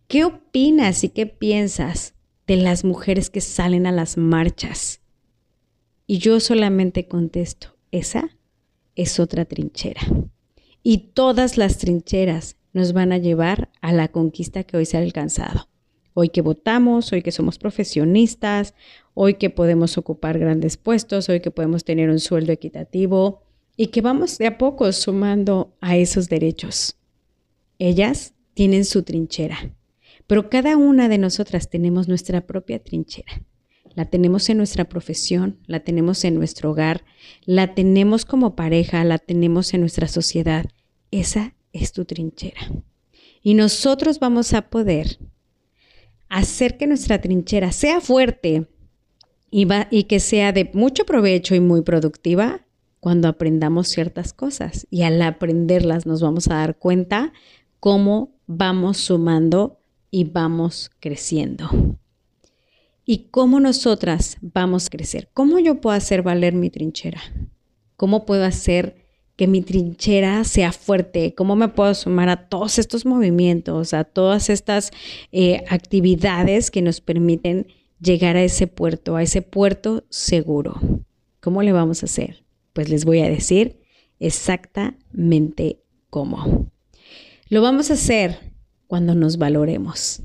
¿qué 0.09 0.25
opinas 0.25 1.05
y 1.05 1.11
qué 1.11 1.27
piensas 1.27 2.15
de 2.47 2.57
las 2.57 2.83
mujeres 2.83 3.29
que 3.29 3.43
salen 3.43 3.87
a 3.87 3.93
las 3.93 4.17
marchas? 4.17 5.03
Y 6.07 6.17
yo 6.17 6.41
solamente 6.41 7.09
contesto, 7.09 7.77
esa 7.91 8.31
es 8.95 9.21
otra 9.21 9.45
trinchera. 9.45 10.01
Y 10.83 11.11
todas 11.13 11.59
las 11.59 11.77
trincheras 11.77 12.57
nos 12.73 12.95
van 12.95 13.13
a 13.13 13.19
llevar 13.19 13.71
a 13.83 13.93
la 13.93 14.09
conquista 14.09 14.65
que 14.65 14.79
hoy 14.79 14.87
se 14.87 14.97
ha 14.97 15.01
alcanzado. 15.01 15.69
Hoy 16.19 16.31
que 16.31 16.41
votamos, 16.41 17.13
hoy 17.13 17.21
que 17.21 17.31
somos 17.31 17.59
profesionistas, 17.59 18.73
hoy 19.13 19.35
que 19.35 19.51
podemos 19.51 19.99
ocupar 19.99 20.39
grandes 20.39 20.79
puestos, 20.79 21.29
hoy 21.29 21.41
que 21.41 21.51
podemos 21.51 21.85
tener 21.85 22.09
un 22.09 22.21
sueldo 22.21 22.53
equitativo 22.53 23.43
y 23.77 23.89
que 23.89 24.01
vamos 24.01 24.39
de 24.39 24.47
a 24.47 24.57
poco 24.57 24.91
sumando 24.93 25.77
a 25.83 25.99
esos 25.99 26.31
derechos. 26.31 26.97
Ellas 27.79 28.33
tienen 28.55 28.87
su 28.87 29.03
trinchera, 29.03 29.77
pero 30.27 30.49
cada 30.49 30.79
una 30.79 31.11
de 31.11 31.19
nosotras 31.19 31.69
tenemos 31.69 32.09
nuestra 32.09 32.47
propia 32.47 32.83
trinchera. 32.83 33.43
La 33.95 34.07
tenemos 34.07 34.49
en 34.49 34.57
nuestra 34.57 34.89
profesión, 34.89 35.59
la 35.67 35.81
tenemos 35.81 36.25
en 36.25 36.35
nuestro 36.35 36.71
hogar, 36.71 37.05
la 37.45 37.75
tenemos 37.75 38.25
como 38.25 38.57
pareja, 38.57 39.05
la 39.05 39.19
tenemos 39.19 39.75
en 39.75 39.81
nuestra 39.81 40.09
sociedad. 40.09 40.65
Esa 41.11 41.55
es 41.75 41.93
tu 41.93 42.07
trinchera. 42.07 42.73
Y 43.43 43.53
nosotros 43.53 44.19
vamos 44.19 44.55
a 44.55 44.71
poder 44.71 45.19
hacer 46.29 46.77
que 46.77 46.87
nuestra 46.87 47.21
trinchera 47.21 47.73
sea 47.73 48.01
fuerte 48.01 48.67
y, 49.51 49.67
y 49.91 50.05
que 50.05 50.21
sea 50.21 50.53
de 50.53 50.71
mucho 50.75 51.07
provecho 51.07 51.55
y 51.55 51.61
muy 51.61 51.83
productiva 51.83 52.67
cuando 53.01 53.29
aprendamos 53.29 53.89
ciertas 53.89 54.33
cosas. 54.33 54.87
Y 54.91 55.03
al 55.03 55.21
aprenderlas 55.23 56.07
nos 56.07 56.21
vamos 56.21 56.49
a 56.49 56.57
dar 56.57 56.79
cuenta 56.79 57.33
cómo 57.81 58.35
vamos 58.47 58.99
sumando 58.99 59.81
y 60.11 60.25
vamos 60.25 60.91
creciendo. 61.01 61.71
Y 63.05 63.29
cómo 63.31 63.61
nosotras 63.61 64.37
vamos 64.41 64.87
a 64.87 64.91
crecer. 64.91 65.31
¿Cómo 65.33 65.61
yo 65.61 65.81
puedo 65.81 65.97
hacer 65.97 66.23
valer 66.23 66.55
mi 66.55 66.71
trinchera? 66.71 67.21
¿Cómo 67.97 68.27
puedo 68.27 68.45
hacer 68.45 69.06
que 69.37 69.47
mi 69.47 69.61
trinchera 69.61 70.43
sea 70.45 70.73
fuerte, 70.73 71.35
cómo 71.35 71.57
me 71.57 71.69
puedo 71.69 71.95
sumar 71.95 72.29
a 72.31 72.49
todos 72.49 72.79
estos 72.79 73.05
movimientos, 73.05 73.93
a 73.93 74.05
todas 74.05 74.49
estas 74.49 74.91
eh, 75.31 75.63
actividades 75.69 76.71
que 76.71 76.83
nos 76.83 77.01
permiten 77.01 77.67
llegar 78.01 78.37
a 78.37 78.43
ese 78.43 78.67
puerto, 78.67 79.17
a 79.17 79.23
ese 79.23 79.43
puerto 79.43 80.05
seguro. 80.09 80.81
¿Cómo 81.41 81.63
le 81.63 81.73
vamos 81.73 82.03
a 82.03 82.07
hacer? 82.07 82.45
Pues 82.73 82.89
les 82.89 83.05
voy 83.05 83.21
a 83.21 83.29
decir 83.29 83.81
exactamente 84.19 85.83
cómo. 86.11 86.71
Lo 87.49 87.63
vamos 87.63 87.91
a 87.91 87.95
hacer 87.95 88.55
cuando 88.87 89.15
nos 89.15 89.37
valoremos. 89.37 90.23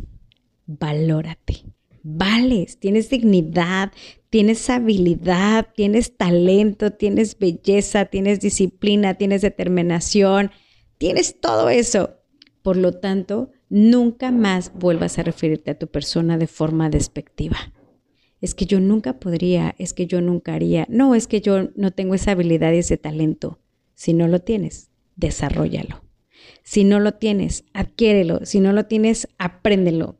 Valórate. 0.65 1.65
Vales, 2.03 2.79
tienes 2.79 3.09
dignidad, 3.09 3.91
tienes 4.29 4.69
habilidad, 4.69 5.67
tienes 5.75 6.17
talento, 6.17 6.91
tienes 6.91 7.37
belleza, 7.37 8.05
tienes 8.05 8.39
disciplina, 8.39 9.15
tienes 9.15 9.41
determinación, 9.41 10.51
tienes 10.97 11.39
todo 11.39 11.69
eso. 11.69 12.17
Por 12.63 12.77
lo 12.77 12.93
tanto, 12.93 13.51
nunca 13.69 14.31
más 14.31 14.71
vuelvas 14.73 15.19
a 15.19 15.23
referirte 15.23 15.71
a 15.71 15.79
tu 15.79 15.87
persona 15.87 16.37
de 16.37 16.47
forma 16.47 16.89
despectiva. 16.89 17.57
Es 18.39 18.55
que 18.55 18.65
yo 18.65 18.79
nunca 18.79 19.19
podría, 19.19 19.75
es 19.77 19.93
que 19.93 20.07
yo 20.07 20.21
nunca 20.21 20.55
haría. 20.55 20.85
No, 20.89 21.13
es 21.13 21.27
que 21.27 21.41
yo 21.41 21.69
no 21.75 21.91
tengo 21.91 22.15
esa 22.15 22.31
habilidad 22.31 22.73
y 22.73 22.79
ese 22.79 22.97
talento. 22.97 23.59
Si 23.93 24.13
no 24.13 24.27
lo 24.27 24.39
tienes, 24.39 24.89
desarrollalo. 25.15 26.03
Si 26.63 26.83
no 26.83 26.99
lo 26.99 27.13
tienes, 27.13 27.65
adquiérelo. 27.73 28.45
Si 28.45 28.59
no 28.59 28.73
lo 28.73 28.85
tienes, 28.85 29.27
apréndelo. 29.37 30.17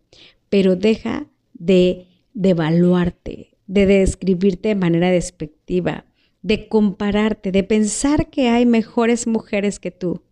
Pero 0.50 0.76
deja 0.76 1.31
de 1.62 2.08
devaluarte, 2.34 3.52
de 3.68 3.86
describirte 3.86 4.70
de 4.70 4.76
manera 4.76 5.12
despectiva, 5.12 6.06
de 6.42 6.68
compararte, 6.68 7.52
de 7.52 7.64
pensar 7.64 8.32
que 8.32 8.50
hay 8.50 8.66
mejores 8.66 9.28
mujeres 9.28 9.80
que 9.80 9.92
tú. 9.92 10.24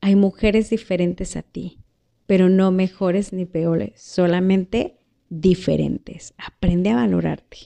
Hay 0.00 0.14
mujeres 0.14 0.70
diferentes 0.70 1.34
a 1.34 1.42
ti, 1.42 1.80
pero 2.26 2.48
no 2.48 2.70
mejores 2.70 3.32
ni 3.32 3.44
peores, 3.44 4.00
solamente 4.00 4.98
diferentes. 5.30 6.32
Aprende 6.38 6.90
a 6.90 6.96
valorarte. 6.96 7.58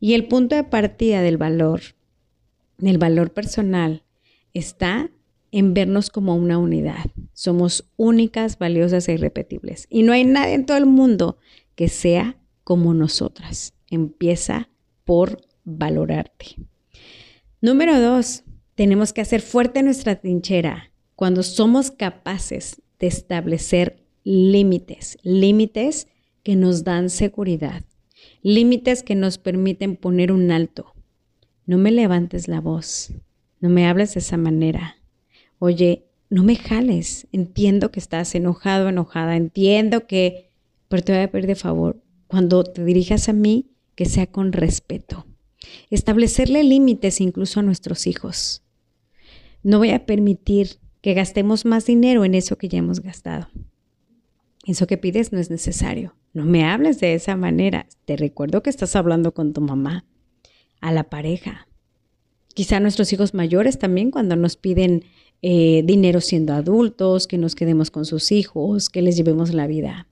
Y 0.00 0.14
el 0.14 0.26
punto 0.26 0.56
de 0.56 0.64
partida 0.64 1.22
del 1.22 1.36
valor, 1.36 1.80
del 2.78 2.98
valor 2.98 3.32
personal, 3.32 4.02
está 4.54 5.08
en 5.52 5.72
vernos 5.72 6.10
como 6.10 6.34
una 6.34 6.58
unidad. 6.58 7.12
Somos 7.32 7.92
únicas, 7.96 8.58
valiosas 8.58 9.08
e 9.08 9.14
irrepetibles. 9.14 9.86
Y 9.88 10.02
no 10.02 10.12
hay 10.12 10.24
nadie 10.24 10.54
en 10.54 10.66
todo 10.66 10.78
el 10.78 10.86
mundo 10.86 11.38
que 11.76 11.88
sea 11.88 12.36
como 12.64 12.94
nosotras 12.94 13.74
empieza 13.90 14.68
por 15.04 15.40
valorarte. 15.64 16.56
Número 17.60 18.00
dos, 18.00 18.44
tenemos 18.74 19.12
que 19.12 19.20
hacer 19.20 19.42
fuerte 19.42 19.82
nuestra 19.82 20.16
trinchera 20.16 20.90
cuando 21.16 21.42
somos 21.42 21.90
capaces 21.90 22.80
de 22.98 23.08
establecer 23.08 24.02
límites, 24.24 25.18
límites 25.22 26.08
que 26.42 26.56
nos 26.56 26.84
dan 26.84 27.10
seguridad, 27.10 27.84
límites 28.42 29.02
que 29.02 29.14
nos 29.14 29.38
permiten 29.38 29.96
poner 29.96 30.32
un 30.32 30.50
alto. 30.50 30.94
No 31.66 31.76
me 31.76 31.90
levantes 31.90 32.48
la 32.48 32.60
voz, 32.60 33.12
no 33.60 33.68
me 33.68 33.86
hables 33.86 34.14
de 34.14 34.20
esa 34.20 34.36
manera. 34.36 34.96
Oye, 35.58 36.06
no 36.30 36.42
me 36.42 36.56
jales, 36.56 37.26
entiendo 37.32 37.90
que 37.90 38.00
estás 38.00 38.34
enojado, 38.34 38.88
enojada, 38.88 39.36
entiendo 39.36 40.06
que, 40.06 40.50
pero 40.88 41.02
te 41.02 41.12
voy 41.12 41.22
a 41.22 41.30
pedir 41.30 41.46
de 41.46 41.56
favor, 41.56 42.00
cuando 42.30 42.62
te 42.62 42.84
dirijas 42.84 43.28
a 43.28 43.32
mí, 43.32 43.66
que 43.96 44.04
sea 44.04 44.28
con 44.28 44.52
respeto. 44.52 45.26
Establecerle 45.90 46.62
límites 46.62 47.20
incluso 47.20 47.58
a 47.58 47.64
nuestros 47.64 48.06
hijos. 48.06 48.62
No 49.64 49.78
voy 49.78 49.90
a 49.90 50.06
permitir 50.06 50.78
que 51.00 51.14
gastemos 51.14 51.64
más 51.64 51.86
dinero 51.86 52.24
en 52.24 52.36
eso 52.36 52.56
que 52.56 52.68
ya 52.68 52.78
hemos 52.78 53.00
gastado. 53.00 53.48
Eso 54.64 54.86
que 54.86 54.96
pides 54.96 55.32
no 55.32 55.40
es 55.40 55.50
necesario. 55.50 56.14
No 56.32 56.44
me 56.44 56.64
hables 56.64 57.00
de 57.00 57.14
esa 57.14 57.34
manera. 57.34 57.88
Te 58.04 58.16
recuerdo 58.16 58.62
que 58.62 58.70
estás 58.70 58.94
hablando 58.94 59.34
con 59.34 59.52
tu 59.52 59.60
mamá, 59.60 60.04
a 60.80 60.92
la 60.92 61.10
pareja. 61.10 61.66
Quizá 62.54 62.78
nuestros 62.78 63.12
hijos 63.12 63.34
mayores 63.34 63.80
también 63.80 64.12
cuando 64.12 64.36
nos 64.36 64.56
piden 64.56 65.04
eh, 65.42 65.82
dinero 65.84 66.20
siendo 66.20 66.52
adultos, 66.52 67.26
que 67.26 67.38
nos 67.38 67.56
quedemos 67.56 67.90
con 67.90 68.04
sus 68.04 68.30
hijos, 68.30 68.88
que 68.88 69.02
les 69.02 69.16
llevemos 69.16 69.52
la 69.52 69.66
vida. 69.66 70.06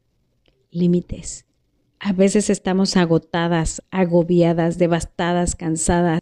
Límites. 0.72 1.47
A 2.00 2.12
veces 2.12 2.48
estamos 2.50 2.96
agotadas, 2.96 3.82
agobiadas, 3.90 4.78
devastadas, 4.78 5.56
cansadas. 5.56 6.20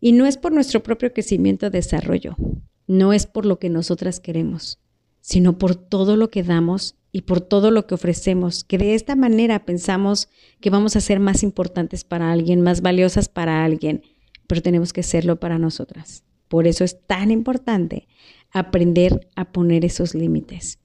Y 0.00 0.12
no 0.12 0.26
es 0.26 0.36
por 0.36 0.52
nuestro 0.52 0.82
propio 0.82 1.12
crecimiento 1.12 1.66
o 1.66 1.70
desarrollo, 1.70 2.36
no 2.86 3.12
es 3.12 3.26
por 3.26 3.46
lo 3.46 3.58
que 3.58 3.68
nosotras 3.68 4.20
queremos, 4.20 4.80
sino 5.20 5.58
por 5.58 5.76
todo 5.76 6.16
lo 6.16 6.30
que 6.30 6.42
damos 6.42 6.96
y 7.12 7.22
por 7.22 7.40
todo 7.40 7.70
lo 7.70 7.86
que 7.86 7.94
ofrecemos, 7.94 8.64
que 8.64 8.78
de 8.78 8.94
esta 8.94 9.14
manera 9.14 9.64
pensamos 9.64 10.28
que 10.60 10.70
vamos 10.70 10.96
a 10.96 11.00
ser 11.00 11.20
más 11.20 11.42
importantes 11.42 12.04
para 12.04 12.32
alguien, 12.32 12.62
más 12.62 12.80
valiosas 12.80 13.28
para 13.28 13.64
alguien, 13.64 14.02
pero 14.46 14.62
tenemos 14.62 14.92
que 14.92 15.02
serlo 15.02 15.38
para 15.38 15.58
nosotras. 15.58 16.24
Por 16.48 16.66
eso 16.66 16.84
es 16.84 17.06
tan 17.06 17.30
importante 17.30 18.08
aprender 18.50 19.28
a 19.36 19.52
poner 19.52 19.84
esos 19.84 20.14
límites, 20.14 20.78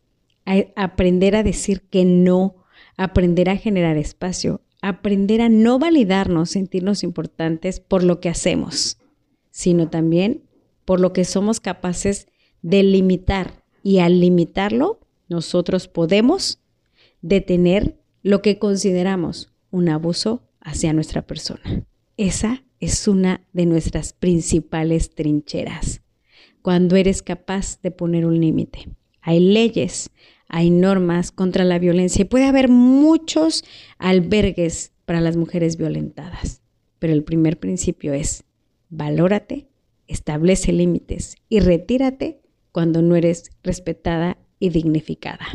aprender 0.76 1.36
a 1.36 1.44
decir 1.44 1.82
que 1.90 2.06
no 2.06 2.67
aprender 2.98 3.50
a 3.50 3.58
generar 3.58 3.96
espacio, 3.98 4.62
aprender 4.82 5.42
a 5.42 5.50
no 5.50 5.80
validarnos, 5.80 6.50
sentirnos 6.50 7.04
importantes 7.04 7.80
por 7.80 8.04
lo 8.04 8.20
que 8.20 8.30
hacemos, 8.30 8.98
sino 9.52 9.90
también 9.90 10.44
por 10.86 11.00
lo 11.00 11.14
que 11.14 11.26
somos 11.26 11.60
capaces 11.60 12.28
de 12.62 12.84
limitar. 12.84 13.64
Y 13.84 14.00
al 14.00 14.20
limitarlo, 14.20 15.00
nosotros 15.30 15.88
podemos 15.88 16.60
detener 17.22 17.98
lo 18.24 18.42
que 18.42 18.60
consideramos 18.60 19.54
un 19.72 19.90
abuso 19.90 20.44
hacia 20.60 20.94
nuestra 20.94 21.22
persona. 21.22 21.86
Esa 22.18 22.64
es 22.80 23.08
una 23.08 23.48
de 23.54 23.66
nuestras 23.66 24.14
principales 24.14 25.14
trincheras. 25.14 26.02
Cuando 26.62 26.96
eres 26.96 27.22
capaz 27.22 27.82
de 27.82 27.92
poner 27.92 28.26
un 28.26 28.40
límite. 28.40 28.90
Hay 29.22 29.40
leyes, 29.40 30.10
hay 30.50 30.70
normas 30.70 31.32
contra 31.32 31.64
la 31.64 31.80
violencia 31.80 32.22
y 32.22 32.26
puede 32.26 32.46
haber 32.46 32.70
muchos 32.70 33.64
albergues 33.98 34.94
para 35.06 35.22
las 35.22 35.38
mujeres 35.38 35.78
violentadas. 35.78 36.62
Pero 37.00 37.14
el 37.14 37.24
primer 37.24 37.60
principio 37.60 38.14
es, 38.14 38.44
valórate, 38.90 39.68
establece 40.08 40.72
límites 40.72 41.36
y 41.50 41.60
retírate 41.60 42.42
cuando 42.72 43.02
no 43.02 43.16
eres 43.16 43.52
respetada 43.64 44.38
y 44.60 44.70
dignificada. 44.70 45.46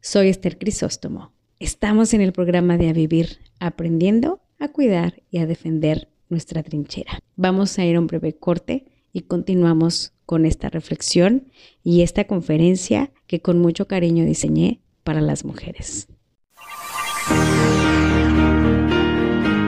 Soy 0.00 0.28
Esther 0.28 0.58
Crisóstomo. 0.58 1.32
Estamos 1.58 2.14
en 2.14 2.20
el 2.20 2.32
programa 2.32 2.76
de 2.78 2.88
A 2.88 2.92
Vivir, 2.92 3.40
aprendiendo 3.58 4.40
a 4.58 4.68
cuidar 4.68 5.22
y 5.30 5.38
a 5.38 5.46
defender 5.46 6.08
nuestra 6.28 6.62
trinchera. 6.62 7.18
Vamos 7.34 7.78
a 7.78 7.84
ir 7.84 7.96
a 7.96 8.00
un 8.00 8.06
breve 8.06 8.34
corte 8.34 8.86
y 9.12 9.22
continuamos 9.22 10.12
con 10.26 10.44
esta 10.44 10.68
reflexión 10.68 11.50
y 11.82 12.02
esta 12.02 12.24
conferencia 12.24 13.12
que 13.26 13.40
con 13.40 13.58
mucho 13.60 13.86
cariño 13.86 14.24
diseñé 14.24 14.80
para 15.04 15.20
las 15.20 15.44
mujeres. 15.44 16.08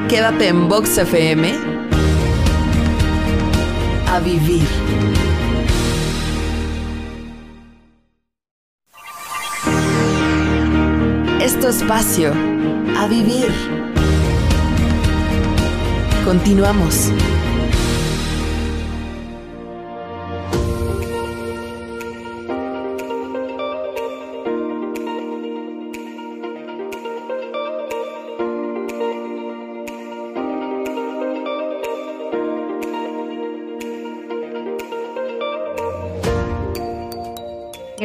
Quédate 0.08 0.48
en 0.48 0.68
Vox 0.68 0.98
FM 0.98 1.52
a 4.08 4.20
vivir. 4.20 4.66
Esto 11.40 11.68
espacio 11.68 12.32
a 12.96 13.06
vivir. 13.06 13.48
Continuamos. 16.24 17.12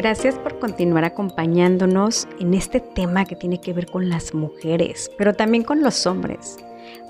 Gracias 0.04 0.34
por 0.34 0.58
continuar 0.58 1.06
acompañándonos 1.06 2.28
en 2.38 2.52
este 2.52 2.78
tema 2.78 3.24
que 3.24 3.36
tiene 3.36 3.58
que 3.58 3.72
ver 3.72 3.86
con 3.86 4.10
las 4.10 4.34
mujeres, 4.34 5.10
pero 5.16 5.32
también 5.32 5.62
con 5.64 5.82
los 5.82 6.06
hombres, 6.06 6.58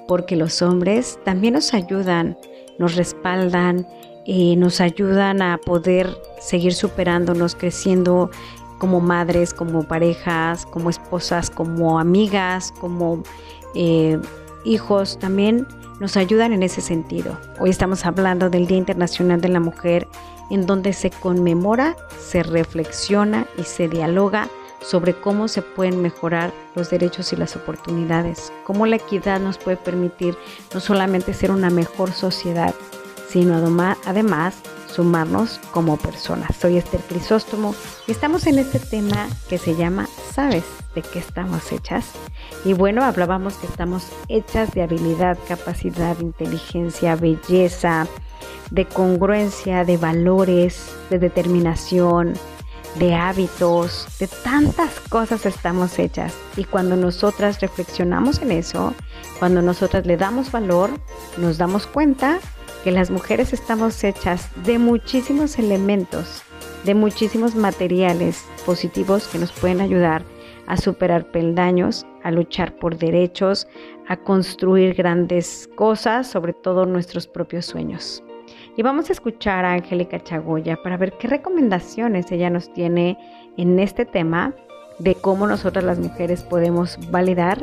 porque 0.07 0.37
los 0.37 0.63
hombres 0.63 1.19
también 1.25 1.55
nos 1.55 1.75
ayudan, 1.75 2.39
nos 2.79 2.95
respaldan, 2.95 3.85
eh, 4.27 4.55
nos 4.55 4.81
ayudan 4.81 5.43
a 5.43 5.59
poder 5.59 6.09
seguir 6.39 6.73
superándonos, 6.73 7.57
creciendo 7.57 8.31
como 8.79 9.01
madres, 9.01 9.53
como 9.53 9.83
parejas, 9.83 10.65
como 10.65 10.89
esposas, 10.89 11.51
como 11.51 11.99
amigas, 11.99 12.73
como 12.81 13.25
eh, 13.75 14.21
hijos, 14.65 15.19
también 15.19 15.67
nos 15.99 16.17
ayudan 16.17 16.53
en 16.53 16.63
ese 16.63 16.81
sentido. 16.81 17.37
Hoy 17.59 17.71
estamos 17.71 18.07
hablando 18.07 18.51
del 18.51 18.69
Día 18.69 18.79
Internacional 18.79 19.41
de 19.41 19.49
la 19.49 19.59
Mujer 19.59 20.07
en 20.51 20.67
donde 20.67 20.93
se 20.93 21.11
conmemora, 21.11 21.97
se 22.19 22.43
reflexiona 22.43 23.47
y 23.59 23.65
se 23.65 23.89
dialoga 23.89 24.49
sobre 24.81 25.15
cómo 25.15 25.49
se 25.49 25.63
pueden 25.63 26.03
mejorar 26.03 26.53
los 26.75 26.91
derechos 26.91 27.33
y 27.33 27.37
las 27.37 27.57
oportunidades, 27.57 28.53
cómo 28.65 28.87
la 28.87 28.97
equidad 28.97 29.41
nos 29.41 29.59
puede 29.59 29.77
permitir 29.77 30.37
no 30.75 30.81
solamente 30.81 31.33
ser 31.33 31.51
una 31.51 31.71
mejor 31.71 32.13
sociedad, 32.13 32.75
sino 33.29 33.57
además 34.05 34.55
sumarnos 34.95 35.59
como 35.73 35.97
personas. 35.97 36.55
Soy 36.57 36.77
Esther 36.77 37.01
Crisóstomo 37.01 37.75
y 38.07 38.13
estamos 38.13 38.47
en 38.47 38.59
este 38.59 38.79
tema 38.79 39.29
que 39.49 39.59
se 39.59 39.75
llama 39.75 40.07
¿Sabes 40.33 40.65
de 40.95 41.03
qué 41.03 41.19
estamos 41.19 41.73
hechas? 41.73 42.13
Y 42.65 42.75
bueno, 42.75 43.03
hablábamos 43.03 43.55
que 43.55 43.67
estamos 43.67 44.07
hechas 44.29 44.73
de 44.73 44.83
habilidad, 44.83 45.37
capacidad, 45.49 46.19
inteligencia, 46.21 47.17
belleza, 47.17 48.07
de 48.71 48.87
congruencia, 48.87 49.85
de 49.85 49.97
valores, 49.97 50.95
de 51.11 51.19
determinación, 51.19 52.35
de 52.99 53.15
hábitos, 53.15 54.07
de 54.19 54.29
tantas 54.29 55.01
cosas 55.09 55.47
estamos 55.47 55.99
hechas. 55.99 56.35
Y 56.57 56.65
cuando 56.65 56.97
nosotras 56.97 57.61
reflexionamos 57.61 58.41
en 58.41 58.53
eso, 58.53 58.95
cuando 59.39 59.63
nosotras 59.63 60.07
le 60.07 60.17
damos 60.17 60.51
valor, 60.53 60.91
nos 61.37 61.59
damos 61.59 61.87
cuenta 61.87 62.39
que 62.85 62.93
las 62.93 63.11
mujeres 63.11 63.53
estamos 63.53 64.03
hechas 64.05 64.49
de 64.65 64.79
muchísimos 64.79 65.59
elementos, 65.59 66.43
de 66.85 66.95
muchísimos 66.95 67.55
materiales 67.55 68.45
positivos 68.67 69.27
que 69.29 69.39
nos 69.39 69.53
pueden 69.53 69.81
ayudar 69.81 70.23
a 70.67 70.77
superar 70.77 71.31
peldaños, 71.31 72.07
a 72.23 72.31
luchar 72.31 72.77
por 72.77 72.97
derechos, 72.97 73.67
a 74.09 74.17
construir 74.17 74.95
grandes 74.95 75.69
cosas, 75.75 76.27
sobre 76.27 76.53
todo 76.53 76.87
nuestros 76.87 77.27
propios 77.27 77.67
sueños. 77.67 78.24
Y 78.77 78.83
vamos 78.83 79.09
a 79.09 79.13
escuchar 79.13 79.65
a 79.65 79.75
Angélica 79.75 80.23
Chagoya 80.23 80.77
para 80.83 80.97
ver 80.97 81.13
qué 81.13 81.29
recomendaciones 81.29 82.31
ella 82.33 82.51
nos 82.51 82.73
tiene 82.73 83.17
en 83.57 83.79
este 83.79 84.05
tema 84.05 84.53
de 84.99 85.15
cómo 85.15 85.47
nosotras 85.47 85.85
las 85.85 85.99
mujeres 85.99 86.43
podemos 86.43 86.99
validar 87.11 87.59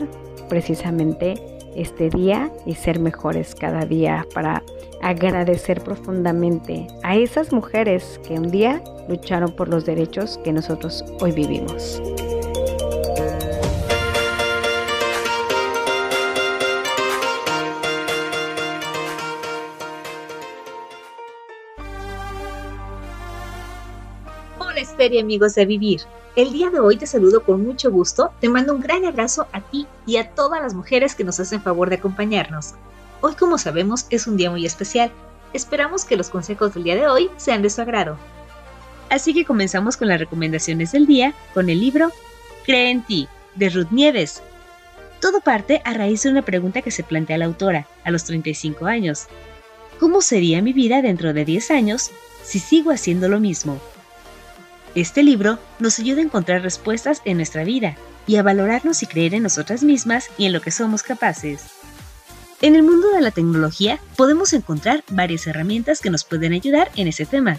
precisamente 0.47 1.35
este 1.75 2.09
día 2.09 2.51
y 2.65 2.75
ser 2.75 2.99
mejores 2.99 3.55
cada 3.55 3.85
día 3.85 4.25
para 4.33 4.63
agradecer 5.01 5.81
profundamente 5.81 6.87
a 7.03 7.15
esas 7.15 7.51
mujeres 7.51 8.19
que 8.27 8.35
un 8.35 8.49
día 8.49 8.81
lucharon 9.09 9.53
por 9.53 9.67
los 9.67 9.85
derechos 9.85 10.39
que 10.43 10.53
nosotros 10.53 11.03
hoy 11.19 11.31
vivimos. 11.31 12.01
Y 25.09 25.19
amigos 25.19 25.55
de 25.55 25.65
Vivir. 25.65 26.01
El 26.35 26.53
día 26.53 26.69
de 26.69 26.79
hoy 26.79 26.95
te 26.95 27.07
saludo 27.07 27.43
con 27.43 27.63
mucho 27.63 27.89
gusto, 27.89 28.31
te 28.39 28.49
mando 28.49 28.75
un 28.75 28.81
gran 28.81 29.03
abrazo 29.03 29.47
a 29.51 29.59
ti 29.61 29.87
y 30.05 30.17
a 30.17 30.29
todas 30.29 30.61
las 30.61 30.75
mujeres 30.75 31.15
que 31.15 31.23
nos 31.23 31.39
hacen 31.39 31.61
favor 31.63 31.89
de 31.89 31.95
acompañarnos. 31.95 32.75
Hoy 33.21 33.33
como 33.33 33.57
sabemos 33.57 34.05
es 34.11 34.27
un 34.27 34.37
día 34.37 34.51
muy 34.51 34.63
especial, 34.63 35.11
esperamos 35.53 36.05
que 36.05 36.17
los 36.17 36.29
consejos 36.29 36.75
del 36.75 36.83
día 36.83 36.95
de 36.95 37.07
hoy 37.07 37.31
sean 37.37 37.63
de 37.63 37.71
su 37.71 37.81
agrado. 37.81 38.15
Así 39.09 39.33
que 39.33 39.43
comenzamos 39.43 39.97
con 39.97 40.07
las 40.07 40.19
recomendaciones 40.19 40.91
del 40.91 41.07
día 41.07 41.33
con 41.55 41.69
el 41.69 41.79
libro 41.79 42.11
Cree 42.63 42.91
en 42.91 43.03
ti, 43.03 43.27
de 43.55 43.69
Ruth 43.69 43.89
Nieves. 43.89 44.43
Todo 45.19 45.41
parte 45.41 45.81
a 45.83 45.93
raíz 45.93 46.21
de 46.21 46.29
una 46.29 46.43
pregunta 46.43 46.83
que 46.83 46.91
se 46.91 47.03
plantea 47.03 47.39
la 47.39 47.45
autora 47.45 47.87
a 48.03 48.11
los 48.11 48.23
35 48.25 48.85
años. 48.85 49.25
¿Cómo 49.99 50.21
sería 50.21 50.61
mi 50.61 50.73
vida 50.73 51.01
dentro 51.01 51.33
de 51.33 51.43
10 51.43 51.71
años 51.71 52.11
si 52.43 52.59
sigo 52.59 52.91
haciendo 52.91 53.29
lo 53.29 53.39
mismo? 53.39 53.81
Este 54.93 55.23
libro 55.23 55.57
nos 55.79 55.99
ayuda 55.99 56.19
a 56.19 56.25
encontrar 56.25 56.63
respuestas 56.63 57.21
en 57.23 57.37
nuestra 57.37 57.63
vida 57.63 57.95
y 58.27 58.35
a 58.35 58.43
valorarnos 58.43 59.01
y 59.03 59.07
creer 59.07 59.33
en 59.33 59.43
nosotras 59.43 59.83
mismas 59.83 60.29
y 60.37 60.45
en 60.45 60.53
lo 60.53 60.61
que 60.61 60.71
somos 60.71 61.01
capaces. 61.01 61.63
En 62.61 62.75
el 62.75 62.83
mundo 62.83 63.09
de 63.11 63.21
la 63.21 63.31
tecnología 63.31 63.99
podemos 64.17 64.51
encontrar 64.51 65.03
varias 65.09 65.47
herramientas 65.47 66.01
que 66.01 66.09
nos 66.09 66.25
pueden 66.25 66.51
ayudar 66.51 66.91
en 66.97 67.07
ese 67.07 67.25
tema, 67.25 67.57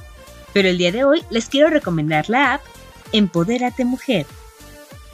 pero 0.53 0.69
el 0.69 0.77
día 0.77 0.93
de 0.93 1.05
hoy 1.05 1.25
les 1.31 1.47
quiero 1.47 1.71
recomendar 1.71 2.29
la 2.29 2.55
app 2.55 2.63
Empodérate 3.13 3.87
Mujer. 3.87 4.27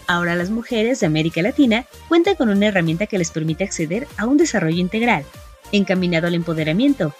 Ahora 0.08 0.34
las 0.34 0.50
mujeres 0.50 0.98
de 0.98 1.06
América 1.06 1.40
Latina 1.40 1.86
cuentan 2.08 2.34
con 2.34 2.48
una 2.48 2.66
herramienta 2.66 3.06
que 3.06 3.18
les 3.18 3.30
permite 3.30 3.62
acceder 3.62 4.08
a 4.16 4.26
un 4.26 4.38
desarrollo 4.38 4.78
integral, 4.78 5.24
encaminado 5.70 6.26
al 6.26 6.34
empoderamiento. 6.34 7.14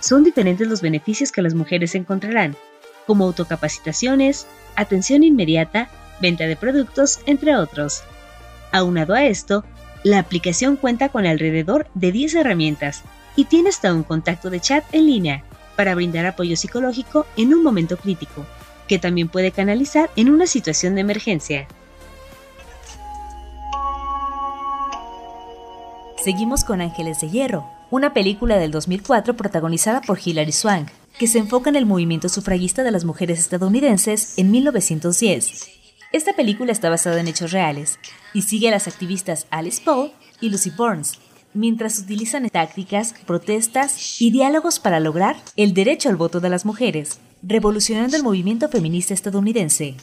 Son 0.00 0.24
diferentes 0.24 0.66
los 0.66 0.82
beneficios 0.82 1.30
que 1.30 1.42
las 1.42 1.54
mujeres 1.54 1.94
encontrarán, 1.94 2.56
como 3.06 3.24
autocapacitaciones, 3.24 4.46
atención 4.76 5.22
inmediata, 5.22 5.88
venta 6.20 6.44
de 6.46 6.56
productos, 6.56 7.20
entre 7.26 7.56
otros. 7.56 8.02
Aunado 8.70 9.14
a 9.14 9.24
esto, 9.26 9.64
la 10.02 10.18
aplicación 10.18 10.76
cuenta 10.76 11.08
con 11.10 11.26
alrededor 11.26 11.86
de 11.94 12.12
10 12.12 12.34
herramientas 12.36 13.02
y 13.36 13.44
tiene 13.44 13.68
hasta 13.68 13.92
un 13.92 14.02
contacto 14.02 14.50
de 14.50 14.60
chat 14.60 14.84
en 14.92 15.06
línea 15.06 15.44
para 15.76 15.94
brindar 15.94 16.26
apoyo 16.26 16.56
psicológico 16.56 17.26
en 17.36 17.54
un 17.54 17.62
momento 17.62 17.96
crítico, 17.96 18.46
que 18.88 18.98
también 18.98 19.28
puede 19.28 19.52
canalizar 19.52 20.10
en 20.16 20.30
una 20.30 20.46
situación 20.46 20.94
de 20.94 21.00
emergencia. 21.00 21.66
Seguimos 26.22 26.62
con 26.62 26.80
Ángeles 26.80 27.20
de 27.20 27.30
Hierro, 27.30 27.68
una 27.90 28.14
película 28.14 28.56
del 28.56 28.70
2004 28.70 29.34
protagonizada 29.34 30.00
por 30.02 30.20
Hilary 30.24 30.52
Swank, 30.52 30.88
que 31.18 31.26
se 31.26 31.38
enfoca 31.38 31.70
en 31.70 31.76
el 31.76 31.86
movimiento 31.86 32.28
sufragista 32.28 32.82
de 32.82 32.90
las 32.90 33.04
mujeres 33.04 33.38
estadounidenses 33.38 34.38
en 34.38 34.50
1910. 34.50 35.68
Esta 36.12 36.34
película 36.34 36.72
está 36.72 36.90
basada 36.90 37.20
en 37.20 37.28
hechos 37.28 37.52
reales 37.52 37.98
y 38.34 38.42
sigue 38.42 38.68
a 38.68 38.72
las 38.72 38.88
activistas 38.88 39.46
Alice 39.50 39.80
Paul 39.82 40.12
y 40.40 40.50
Lucy 40.50 40.70
Burns, 40.70 41.18
mientras 41.54 41.98
utilizan 41.98 42.48
tácticas, 42.50 43.14
protestas 43.26 44.20
y 44.20 44.30
diálogos 44.30 44.78
para 44.78 45.00
lograr 45.00 45.36
el 45.56 45.74
derecho 45.74 46.08
al 46.08 46.16
voto 46.16 46.40
de 46.40 46.50
las 46.50 46.64
mujeres, 46.64 47.18
revolucionando 47.42 48.16
el 48.16 48.22
movimiento 48.22 48.68
feminista 48.68 49.14
estadounidense. 49.14 49.96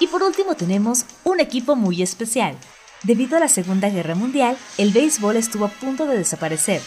Y 0.00 0.06
por 0.06 0.22
último 0.22 0.54
tenemos 0.54 1.04
un 1.24 1.40
equipo 1.40 1.74
muy 1.74 2.02
especial. 2.02 2.54
Debido 3.02 3.36
a 3.36 3.40
la 3.40 3.48
Segunda 3.48 3.88
Guerra 3.88 4.14
Mundial, 4.14 4.56
el 4.76 4.92
béisbol 4.92 5.36
estuvo 5.36 5.64
a 5.64 5.70
punto 5.70 6.06
de 6.06 6.16
desaparecer, 6.16 6.80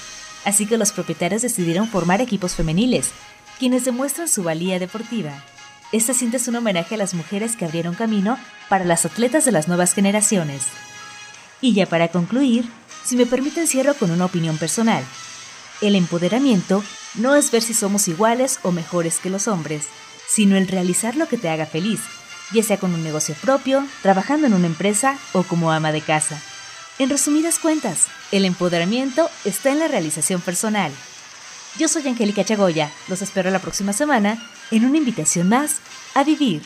así 0.45 0.65
que 0.65 0.77
los 0.77 0.91
propietarios 0.91 1.41
decidieron 1.41 1.87
formar 1.87 2.21
equipos 2.21 2.55
femeniles, 2.55 3.11
quienes 3.59 3.85
demuestran 3.85 4.27
su 4.27 4.43
valía 4.43 4.79
deportiva. 4.79 5.43
Esta 5.91 6.13
cinta 6.13 6.37
es 6.37 6.47
un 6.47 6.55
homenaje 6.55 6.95
a 6.95 6.97
las 6.97 7.13
mujeres 7.13 7.55
que 7.55 7.65
abrieron 7.65 7.95
camino 7.95 8.37
para 8.69 8.85
las 8.85 9.05
atletas 9.05 9.45
de 9.45 9.51
las 9.51 9.67
nuevas 9.67 9.93
generaciones. 9.93 10.63
Y 11.59 11.73
ya 11.73 11.85
para 11.85 12.07
concluir, 12.07 12.65
si 13.03 13.15
me 13.15 13.25
permiten 13.25 13.67
cierro 13.67 13.93
con 13.95 14.11
una 14.11 14.25
opinión 14.25 14.57
personal. 14.57 15.03
El 15.81 15.95
empoderamiento 15.95 16.83
no 17.15 17.35
es 17.35 17.51
ver 17.51 17.61
si 17.61 17.73
somos 17.73 18.07
iguales 18.07 18.59
o 18.63 18.71
mejores 18.71 19.19
que 19.19 19.29
los 19.29 19.47
hombres, 19.47 19.87
sino 20.29 20.55
el 20.55 20.67
realizar 20.67 21.15
lo 21.15 21.27
que 21.27 21.37
te 21.37 21.49
haga 21.49 21.65
feliz, 21.65 21.99
ya 22.53 22.63
sea 22.63 22.77
con 22.77 22.93
un 22.93 23.03
negocio 23.03 23.35
propio, 23.41 23.85
trabajando 24.01 24.47
en 24.47 24.53
una 24.53 24.67
empresa 24.67 25.17
o 25.33 25.43
como 25.43 25.71
ama 25.71 25.91
de 25.91 26.01
casa. 26.01 26.41
En 26.99 27.09
resumidas 27.09 27.57
cuentas, 27.57 28.07
el 28.31 28.45
empoderamiento 28.45 29.29
está 29.45 29.71
en 29.71 29.79
la 29.79 29.87
realización 29.87 30.41
personal. 30.41 30.91
Yo 31.79 31.87
soy 31.87 32.07
Angélica 32.07 32.43
Chagoya, 32.43 32.91
los 33.07 33.21
espero 33.21 33.49
la 33.49 33.59
próxima 33.59 33.93
semana 33.93 34.37
en 34.71 34.85
una 34.85 34.97
invitación 34.97 35.49
más 35.49 35.79
a 36.13 36.23
vivir. 36.23 36.61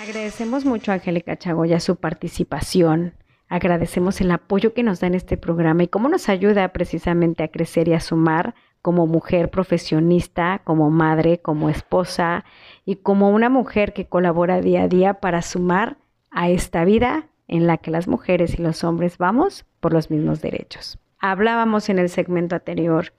Agradecemos 0.00 0.64
mucho 0.64 0.92
a 0.92 0.96
Angélica 0.96 1.36
Chagoya 1.36 1.80
su 1.80 1.96
participación. 1.96 3.14
Agradecemos 3.48 4.20
el 4.20 4.30
apoyo 4.30 4.74
que 4.74 4.82
nos 4.82 5.00
da 5.00 5.06
en 5.06 5.14
este 5.14 5.36
programa 5.36 5.84
y 5.84 5.88
cómo 5.88 6.08
nos 6.08 6.28
ayuda 6.28 6.72
precisamente 6.72 7.42
a 7.42 7.48
crecer 7.48 7.88
y 7.88 7.94
a 7.94 8.00
sumar 8.00 8.54
como 8.82 9.06
mujer 9.06 9.50
profesionista, 9.50 10.60
como 10.64 10.90
madre, 10.90 11.38
como 11.38 11.70
esposa 11.70 12.44
y 12.84 12.96
como 12.96 13.30
una 13.30 13.48
mujer 13.48 13.92
que 13.92 14.06
colabora 14.06 14.60
día 14.60 14.82
a 14.82 14.88
día 14.88 15.14
para 15.14 15.40
sumar 15.40 15.96
a 16.30 16.50
esta 16.50 16.84
vida 16.84 17.28
en 17.46 17.66
la 17.66 17.78
que 17.78 17.90
las 17.90 18.08
mujeres 18.08 18.58
y 18.58 18.62
los 18.62 18.82
hombres 18.82 19.18
vamos 19.18 19.64
por 19.80 19.92
los 19.92 20.10
mismos 20.10 20.42
derechos. 20.42 20.98
Hablábamos 21.18 21.88
en 21.88 21.98
el 21.98 22.08
segmento 22.08 22.56
anterior 22.56 23.12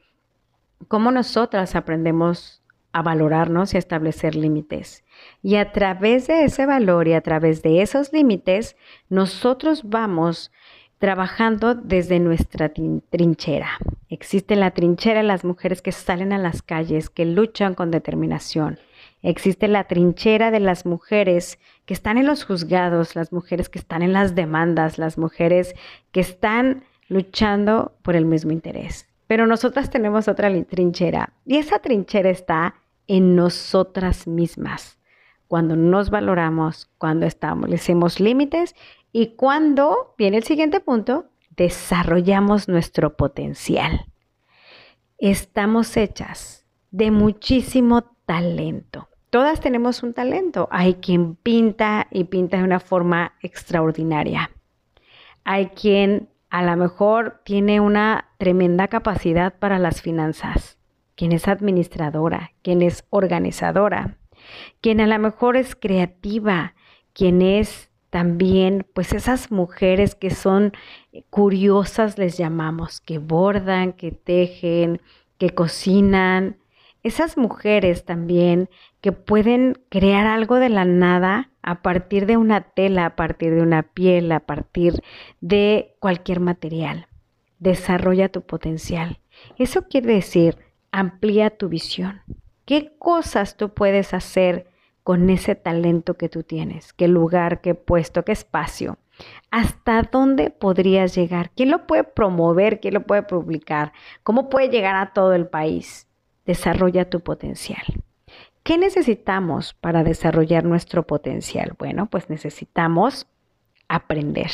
cómo 0.87 1.11
nosotras 1.11 1.75
aprendemos 1.75 2.61
a 2.91 3.01
valorarnos 3.01 3.73
y 3.73 3.77
a 3.77 3.79
establecer 3.79 4.35
límites. 4.35 5.03
Y 5.41 5.55
a 5.55 5.71
través 5.71 6.27
de 6.27 6.43
ese 6.43 6.65
valor 6.65 7.07
y 7.07 7.13
a 7.13 7.21
través 7.21 7.63
de 7.63 7.81
esos 7.81 8.13
límites, 8.13 8.75
nosotros 9.09 9.89
vamos 9.89 10.51
trabajando 11.03 11.75
desde 11.75 12.17
nuestra 12.21 12.71
trinchera. 13.09 13.71
Existe 14.07 14.55
la 14.55 14.71
trinchera 14.71 15.19
de 15.19 15.27
las 15.27 15.43
mujeres 15.43 15.81
que 15.81 15.91
salen 15.91 16.31
a 16.31 16.37
las 16.37 16.61
calles, 16.61 17.09
que 17.09 17.25
luchan 17.25 17.73
con 17.73 17.91
determinación. 17.91 18.79
Existe 19.21 19.67
la 19.67 19.83
trinchera 19.83 20.49
de 20.49 20.61
las 20.61 20.85
mujeres 20.85 21.59
que 21.85 21.93
están 21.93 22.17
en 22.17 22.25
los 22.25 22.45
juzgados, 22.45 23.17
las 23.17 23.33
mujeres 23.33 23.67
que 23.67 23.79
están 23.79 24.01
en 24.01 24.13
las 24.13 24.33
demandas, 24.33 24.97
las 24.97 25.17
mujeres 25.17 25.75
que 26.13 26.21
están 26.21 26.85
luchando 27.09 27.97
por 28.01 28.15
el 28.15 28.23
mismo 28.23 28.53
interés. 28.53 29.05
Pero 29.27 29.45
nosotras 29.45 29.89
tenemos 29.89 30.29
otra 30.29 30.49
trinchera 30.63 31.33
y 31.45 31.57
esa 31.57 31.79
trinchera 31.79 32.29
está 32.29 32.75
en 33.07 33.35
nosotras 33.35 34.25
mismas. 34.25 34.97
Cuando 35.49 35.75
nos 35.75 36.09
valoramos, 36.09 36.89
cuando 36.97 37.25
establecemos 37.25 38.21
límites 38.21 38.73
y 39.15 39.35
cuando, 39.35 40.15
viene 40.17 40.37
el 40.37 40.43
siguiente 40.43 40.79
punto, 40.79 41.27
desarrollamos 41.55 42.67
nuestro 42.67 43.15
potencial. 43.15 44.07
Estamos 45.19 45.95
hechas 45.95 46.65
de 46.89 47.11
muchísimo 47.11 48.03
talento. 48.25 49.09
Todas 49.29 49.61
tenemos 49.61 50.01
un 50.01 50.13
talento. 50.13 50.67
Hay 50.71 50.95
quien 50.95 51.35
pinta 51.35 52.07
y 52.09 52.23
pinta 52.23 52.57
de 52.57 52.63
una 52.63 52.79
forma 52.79 53.33
extraordinaria. 53.41 54.49
Hay 55.43 55.67
quien 55.67 56.29
a 56.49 56.63
lo 56.63 56.75
mejor 56.75 57.41
tiene 57.45 57.79
una 57.79 58.29
tremenda 58.39 58.87
capacidad 58.87 59.53
para 59.59 59.77
las 59.77 60.01
finanzas, 60.01 60.79
quien 61.15 61.33
es 61.33 61.47
administradora, 61.47 62.53
quien 62.63 62.81
es 62.81 63.05
organizadora, 63.11 64.17
quien 64.81 65.01
a 65.01 65.07
lo 65.07 65.19
mejor 65.19 65.55
es 65.55 65.75
creativa, 65.75 66.73
quien 67.13 67.43
es 67.43 67.91
también 68.13 68.85
pues 68.93 69.11
esas 69.11 69.49
mujeres 69.49 70.13
que 70.13 70.29
son 70.29 70.73
curiosas 71.31 72.19
les 72.19 72.37
llamamos, 72.37 73.01
que 73.01 73.17
bordan, 73.17 73.91
que 73.91 74.11
tejen, 74.11 75.01
que 75.39 75.49
cocinan, 75.49 76.57
esas 77.01 77.37
mujeres 77.37 78.05
también 78.05 78.69
que 79.01 79.13
pueden 79.13 79.79
crear 79.89 80.27
algo 80.27 80.57
de 80.57 80.69
la 80.69 80.85
nada 80.85 81.49
a 81.63 81.81
partir 81.81 82.27
de 82.27 82.37
una 82.37 82.61
tela, 82.61 83.07
a 83.07 83.15
partir 83.15 83.55
de 83.55 83.63
una 83.63 83.81
piel, 83.81 84.31
a 84.31 84.41
partir 84.41 85.01
de 85.41 85.95
cualquier 85.97 86.39
material. 86.39 87.07
Desarrolla 87.57 88.29
tu 88.29 88.43
potencial. 88.43 89.21
Eso 89.57 89.87
quiere 89.87 90.13
decir, 90.13 90.59
amplía 90.91 91.49
tu 91.49 91.67
visión. 91.67 92.21
¿Qué 92.65 92.93
cosas 92.99 93.57
tú 93.57 93.73
puedes 93.73 94.13
hacer 94.13 94.67
con 95.03 95.29
ese 95.29 95.55
talento 95.55 96.15
que 96.15 96.29
tú 96.29 96.43
tienes, 96.43 96.93
qué 96.93 97.07
lugar, 97.07 97.61
qué 97.61 97.75
puesto, 97.75 98.23
qué 98.23 98.31
espacio. 98.31 98.97
¿Hasta 99.51 100.01
dónde 100.03 100.49
podrías 100.49 101.15
llegar? 101.15 101.51
¿Quién 101.51 101.69
lo 101.69 101.85
puede 101.85 102.03
promover? 102.03 102.79
¿Quién 102.79 102.95
lo 102.95 103.03
puede 103.03 103.23
publicar? 103.23 103.93
¿Cómo 104.23 104.49
puede 104.49 104.69
llegar 104.69 104.95
a 104.95 105.13
todo 105.13 105.33
el 105.33 105.47
país? 105.47 106.07
Desarrolla 106.45 107.09
tu 107.09 107.19
potencial. 107.19 107.83
¿Qué 108.63 108.77
necesitamos 108.77 109.73
para 109.73 110.03
desarrollar 110.03 110.63
nuestro 110.63 111.05
potencial? 111.05 111.75
Bueno, 111.77 112.07
pues 112.07 112.29
necesitamos 112.29 113.27
aprender. 113.87 114.51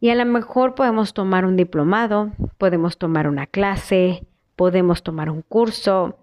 Y 0.00 0.10
a 0.10 0.14
lo 0.14 0.24
mejor 0.24 0.74
podemos 0.74 1.12
tomar 1.12 1.44
un 1.44 1.56
diplomado, 1.56 2.30
podemos 2.58 2.96
tomar 2.96 3.28
una 3.28 3.46
clase, 3.46 4.24
podemos 4.54 5.02
tomar 5.02 5.30
un 5.30 5.42
curso, 5.42 6.18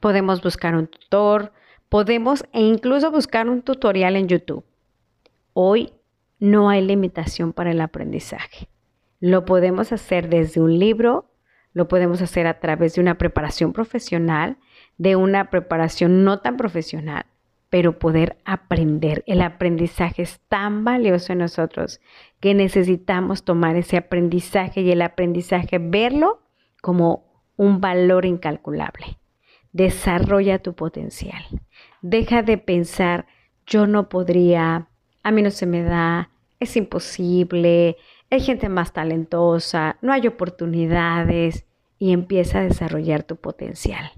podemos 0.00 0.42
buscar 0.42 0.76
un 0.76 0.86
tutor, 0.86 1.52
Podemos 1.90 2.44
e 2.52 2.60
incluso 2.60 3.10
buscar 3.10 3.48
un 3.48 3.62
tutorial 3.62 4.14
en 4.14 4.28
YouTube. 4.28 4.64
Hoy 5.54 5.92
no 6.38 6.70
hay 6.70 6.82
limitación 6.86 7.52
para 7.52 7.72
el 7.72 7.80
aprendizaje. 7.80 8.68
Lo 9.18 9.44
podemos 9.44 9.90
hacer 9.90 10.28
desde 10.28 10.60
un 10.60 10.78
libro, 10.78 11.32
lo 11.72 11.88
podemos 11.88 12.22
hacer 12.22 12.46
a 12.46 12.60
través 12.60 12.94
de 12.94 13.00
una 13.00 13.18
preparación 13.18 13.72
profesional, 13.72 14.56
de 14.98 15.16
una 15.16 15.50
preparación 15.50 16.22
no 16.22 16.38
tan 16.38 16.56
profesional, 16.56 17.26
pero 17.70 17.98
poder 17.98 18.36
aprender. 18.44 19.24
El 19.26 19.42
aprendizaje 19.42 20.22
es 20.22 20.38
tan 20.48 20.84
valioso 20.84 21.32
en 21.32 21.40
nosotros 21.40 22.00
que 22.38 22.54
necesitamos 22.54 23.42
tomar 23.42 23.74
ese 23.74 23.96
aprendizaje 23.96 24.82
y 24.82 24.92
el 24.92 25.02
aprendizaje 25.02 25.78
verlo 25.80 26.40
como 26.82 27.24
un 27.56 27.80
valor 27.80 28.26
incalculable. 28.26 29.18
Desarrolla 29.72 30.60
tu 30.60 30.74
potencial. 30.74 31.42
Deja 32.02 32.42
de 32.42 32.58
pensar, 32.58 33.26
yo 33.66 33.86
no 33.86 34.08
podría, 34.08 34.88
a 35.22 35.30
mí 35.30 35.42
no 35.42 35.50
se 35.50 35.66
me 35.66 35.82
da, 35.82 36.30
es 36.58 36.76
imposible, 36.76 37.96
hay 38.30 38.40
gente 38.40 38.68
más 38.68 38.92
talentosa, 38.92 39.96
no 40.02 40.12
hay 40.12 40.26
oportunidades 40.26 41.66
y 41.98 42.12
empieza 42.12 42.58
a 42.58 42.64
desarrollar 42.64 43.22
tu 43.22 43.36
potencial. 43.36 44.12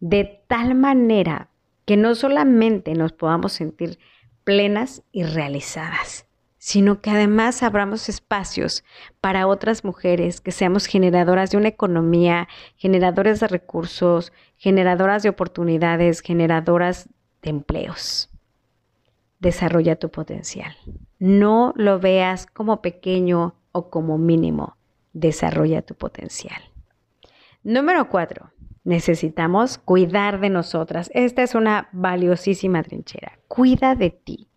De 0.00 0.42
tal 0.46 0.74
manera 0.74 1.50
que 1.84 1.96
no 1.96 2.14
solamente 2.14 2.94
nos 2.94 3.12
podamos 3.12 3.52
sentir 3.52 3.98
plenas 4.44 5.02
y 5.12 5.24
realizadas, 5.24 6.26
sino 6.58 7.00
que 7.00 7.10
además 7.10 7.62
abramos 7.62 8.08
espacios 8.08 8.84
para 9.20 9.46
otras 9.46 9.84
mujeres, 9.84 10.40
que 10.40 10.52
seamos 10.52 10.86
generadoras 10.86 11.50
de 11.50 11.56
una 11.56 11.68
economía, 11.68 12.48
generadoras 12.76 13.40
de 13.40 13.48
recursos, 13.48 14.32
generadoras 14.56 15.22
de 15.22 15.30
oportunidades, 15.30 16.20
generadoras 16.20 17.08
de 17.42 17.50
empleos. 17.50 18.30
Desarrolla 19.38 19.96
tu 19.96 20.10
potencial. 20.10 20.74
No 21.18 21.72
lo 21.76 22.00
veas 22.00 22.46
como 22.46 22.82
pequeño 22.82 23.54
o 23.72 23.90
como 23.90 24.18
mínimo. 24.18 24.76
Desarrolla 25.12 25.82
tu 25.82 25.94
potencial. 25.94 26.60
Número 27.62 28.08
cuatro. 28.08 28.50
Necesitamos 28.84 29.78
cuidar 29.78 30.40
de 30.40 30.48
nosotras. 30.48 31.10
Esta 31.14 31.42
es 31.42 31.54
una 31.54 31.88
valiosísima 31.92 32.82
trinchera. 32.82 33.38
Cuida 33.46 33.94
de 33.94 34.10
ti. 34.10 34.48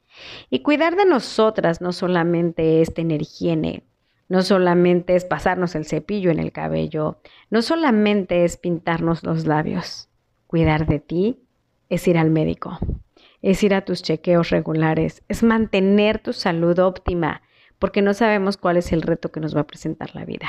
Y 0.49 0.59
cuidar 0.59 0.95
de 0.95 1.05
nosotras 1.05 1.81
no 1.81 1.91
solamente 1.91 2.81
es 2.81 2.93
tener 2.93 3.21
higiene, 3.21 3.83
no 4.29 4.41
solamente 4.41 5.15
es 5.15 5.25
pasarnos 5.25 5.75
el 5.75 5.85
cepillo 5.85 6.31
en 6.31 6.39
el 6.39 6.51
cabello, 6.51 7.19
no 7.49 7.61
solamente 7.61 8.45
es 8.45 8.57
pintarnos 8.57 9.23
los 9.23 9.45
labios. 9.45 10.09
Cuidar 10.47 10.85
de 10.85 10.99
ti 10.99 11.39
es 11.91 12.07
ir 12.07 12.17
al 12.17 12.31
médico, 12.31 12.79
es 13.41 13.61
ir 13.63 13.73
a 13.73 13.81
tus 13.81 14.01
chequeos 14.01 14.49
regulares, 14.49 15.23
es 15.27 15.43
mantener 15.43 16.19
tu 16.19 16.31
salud 16.31 16.79
óptima, 16.79 17.41
porque 17.79 18.01
no 18.01 18.13
sabemos 18.13 18.55
cuál 18.55 18.77
es 18.77 18.93
el 18.93 19.01
reto 19.01 19.29
que 19.29 19.41
nos 19.41 19.53
va 19.53 19.61
a 19.61 19.67
presentar 19.67 20.15
la 20.15 20.23
vida. 20.23 20.47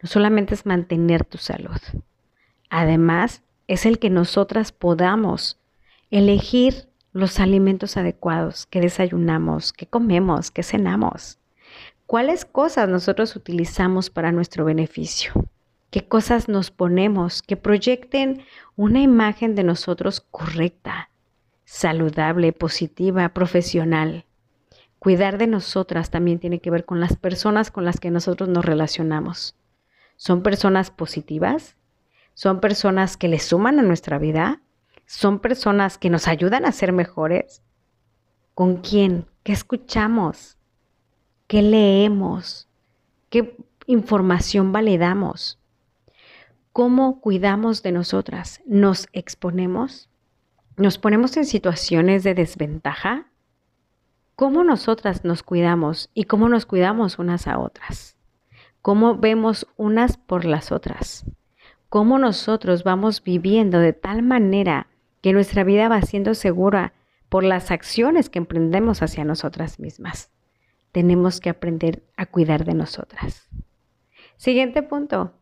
No 0.00 0.08
solamente 0.08 0.54
es 0.54 0.64
mantener 0.64 1.24
tu 1.24 1.36
salud, 1.36 1.80
además 2.70 3.42
es 3.66 3.86
el 3.86 3.98
que 3.98 4.08
nosotras 4.08 4.70
podamos 4.70 5.60
elegir 6.12 6.88
los 7.12 7.40
alimentos 7.40 7.96
adecuados 7.96 8.66
que 8.66 8.80
desayunamos, 8.80 9.72
que 9.72 9.86
comemos, 9.86 10.52
que 10.52 10.62
cenamos. 10.62 11.40
¿Cuáles 12.06 12.44
cosas 12.44 12.88
nosotros 12.88 13.34
utilizamos 13.34 14.10
para 14.10 14.30
nuestro 14.30 14.64
beneficio? 14.64 15.32
¿Qué 15.92 16.08
cosas 16.08 16.48
nos 16.48 16.70
ponemos 16.70 17.42
que 17.42 17.58
proyecten 17.58 18.46
una 18.76 19.02
imagen 19.02 19.54
de 19.54 19.62
nosotros 19.62 20.22
correcta, 20.22 21.10
saludable, 21.66 22.54
positiva, 22.54 23.28
profesional? 23.34 24.24
Cuidar 24.98 25.36
de 25.36 25.46
nosotras 25.46 26.08
también 26.08 26.38
tiene 26.38 26.60
que 26.60 26.70
ver 26.70 26.86
con 26.86 26.98
las 26.98 27.18
personas 27.18 27.70
con 27.70 27.84
las 27.84 28.00
que 28.00 28.10
nosotros 28.10 28.48
nos 28.48 28.64
relacionamos. 28.64 29.54
¿Son 30.16 30.42
personas 30.42 30.90
positivas? 30.90 31.76
¿Son 32.32 32.60
personas 32.60 33.18
que 33.18 33.28
le 33.28 33.38
suman 33.38 33.78
a 33.78 33.82
nuestra 33.82 34.16
vida? 34.16 34.62
¿Son 35.04 35.40
personas 35.40 35.98
que 35.98 36.08
nos 36.08 36.26
ayudan 36.26 36.64
a 36.64 36.72
ser 36.72 36.94
mejores? 36.94 37.60
¿Con 38.54 38.78
quién? 38.78 39.26
¿Qué 39.42 39.52
escuchamos? 39.52 40.56
¿Qué 41.48 41.60
leemos? 41.60 42.66
¿Qué 43.28 43.58
información 43.86 44.72
validamos? 44.72 45.58
¿Cómo 46.72 47.20
cuidamos 47.20 47.82
de 47.82 47.92
nosotras? 47.92 48.62
¿Nos 48.64 49.06
exponemos? 49.12 50.08
¿Nos 50.78 50.96
ponemos 50.96 51.36
en 51.36 51.44
situaciones 51.44 52.24
de 52.24 52.32
desventaja? 52.32 53.26
¿Cómo 54.36 54.64
nosotras 54.64 55.22
nos 55.22 55.42
cuidamos 55.42 56.08
y 56.14 56.24
cómo 56.24 56.48
nos 56.48 56.64
cuidamos 56.64 57.18
unas 57.18 57.46
a 57.46 57.58
otras? 57.58 58.16
¿Cómo 58.80 59.18
vemos 59.18 59.66
unas 59.76 60.16
por 60.16 60.46
las 60.46 60.72
otras? 60.72 61.26
¿Cómo 61.90 62.18
nosotros 62.18 62.84
vamos 62.84 63.22
viviendo 63.22 63.78
de 63.78 63.92
tal 63.92 64.22
manera 64.22 64.86
que 65.20 65.34
nuestra 65.34 65.64
vida 65.64 65.90
va 65.90 66.00
siendo 66.00 66.34
segura 66.34 66.94
por 67.28 67.44
las 67.44 67.70
acciones 67.70 68.30
que 68.30 68.38
emprendemos 68.38 69.02
hacia 69.02 69.26
nosotras 69.26 69.78
mismas? 69.78 70.30
Tenemos 70.90 71.38
que 71.38 71.50
aprender 71.50 72.02
a 72.16 72.24
cuidar 72.24 72.64
de 72.64 72.72
nosotras. 72.72 73.46
Siguiente 74.36 74.82
punto. 74.82 75.34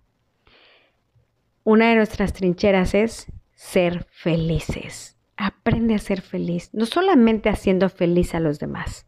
Una 1.70 1.90
de 1.90 1.94
nuestras 1.94 2.32
trincheras 2.32 2.94
es 2.94 3.26
ser 3.54 4.04
felices. 4.10 5.16
Aprende 5.36 5.94
a 5.94 6.00
ser 6.00 6.20
feliz, 6.20 6.68
no 6.72 6.84
solamente 6.84 7.48
haciendo 7.48 7.88
feliz 7.88 8.34
a 8.34 8.40
los 8.40 8.58
demás, 8.58 9.06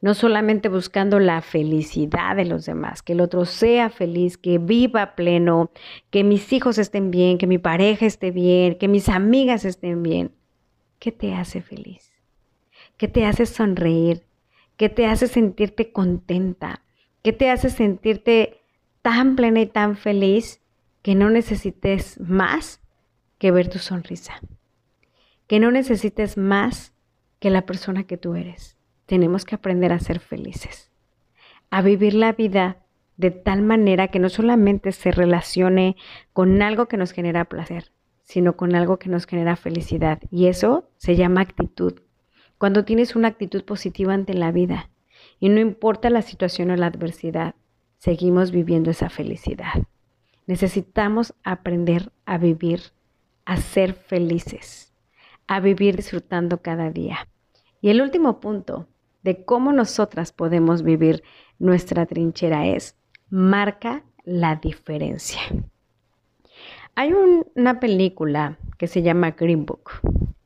no 0.00 0.14
solamente 0.14 0.70
buscando 0.70 1.18
la 1.18 1.42
felicidad 1.42 2.34
de 2.34 2.46
los 2.46 2.64
demás, 2.64 3.02
que 3.02 3.12
el 3.12 3.20
otro 3.20 3.44
sea 3.44 3.90
feliz, 3.90 4.38
que 4.38 4.56
viva 4.56 5.16
pleno, 5.16 5.70
que 6.08 6.24
mis 6.24 6.50
hijos 6.50 6.78
estén 6.78 7.10
bien, 7.10 7.36
que 7.36 7.46
mi 7.46 7.58
pareja 7.58 8.06
esté 8.06 8.30
bien, 8.30 8.78
que 8.78 8.88
mis 8.88 9.10
amigas 9.10 9.66
estén 9.66 10.02
bien. 10.02 10.32
¿Qué 10.98 11.12
te 11.12 11.34
hace 11.34 11.60
feliz? 11.60 12.10
¿Qué 12.96 13.08
te 13.08 13.26
hace 13.26 13.44
sonreír? 13.44 14.22
¿Qué 14.78 14.88
te 14.88 15.04
hace 15.04 15.26
sentirte 15.28 15.92
contenta? 15.92 16.80
¿Qué 17.22 17.34
te 17.34 17.50
hace 17.50 17.68
sentirte 17.68 18.62
tan 19.02 19.36
plena 19.36 19.60
y 19.60 19.66
tan 19.66 19.94
feliz 19.94 20.62
que 21.02 21.14
no 21.14 21.30
necesites 21.30 22.18
más 22.20 22.80
que 23.38 23.50
ver 23.50 23.68
tu 23.68 23.78
sonrisa? 23.78 24.40
que 25.48 25.58
no 25.58 25.72
necesites 25.72 26.36
más 26.36 26.94
que 27.40 27.50
la 27.50 27.66
persona 27.66 28.04
que 28.04 28.16
tú 28.16 28.36
eres. 28.36 28.76
Tenemos 29.06 29.44
que 29.44 29.56
aprender 29.56 29.92
a 29.92 29.98
ser 29.98 30.20
felices, 30.20 30.92
a 31.70 31.82
vivir 31.82 32.14
la 32.14 32.32
vida 32.32 32.84
de 33.16 33.32
tal 33.32 33.62
manera 33.62 34.08
que 34.08 34.20
no 34.20 34.28
solamente 34.28 34.92
se 34.92 35.10
relacione 35.10 35.96
con 36.32 36.62
algo 36.62 36.86
que 36.86 36.98
nos 36.98 37.12
genera 37.12 37.46
placer, 37.46 37.92
sino 38.22 38.56
con 38.56 38.76
algo 38.76 38.98
que 38.98 39.08
nos 39.08 39.26
genera 39.26 39.56
felicidad. 39.56 40.20
Y 40.30 40.46
eso 40.46 40.90
se 40.98 41.16
llama 41.16 41.40
actitud. 41.40 41.94
Cuando 42.58 42.84
tienes 42.84 43.16
una 43.16 43.28
actitud 43.28 43.64
positiva 43.64 44.12
ante 44.12 44.34
la 44.34 44.52
vida 44.52 44.90
y 45.40 45.48
no 45.48 45.60
importa 45.60 46.10
la 46.10 46.22
situación 46.22 46.70
o 46.70 46.76
la 46.76 46.86
adversidad, 46.86 47.54
seguimos 47.96 48.50
viviendo 48.52 48.90
esa 48.90 49.08
felicidad. 49.08 49.72
Necesitamos 50.48 51.32
aprender 51.44 52.10
a 52.26 52.38
vivir, 52.38 52.80
a 53.44 53.58
ser 53.58 53.94
felices 53.94 54.88
a 55.48 55.58
vivir 55.60 55.96
disfrutando 55.96 56.62
cada 56.62 56.90
día. 56.90 57.26
Y 57.80 57.88
el 57.88 58.00
último 58.00 58.38
punto 58.38 58.86
de 59.22 59.44
cómo 59.44 59.72
nosotras 59.72 60.32
podemos 60.32 60.82
vivir 60.82 61.24
nuestra 61.58 62.06
trinchera 62.06 62.66
es 62.66 62.96
marca 63.30 64.04
la 64.24 64.56
diferencia. 64.56 65.40
Hay 66.94 67.12
una 67.12 67.80
película 67.80 68.58
que 68.76 68.86
se 68.86 69.02
llama 69.02 69.32
Green 69.32 69.66
Book 69.66 69.90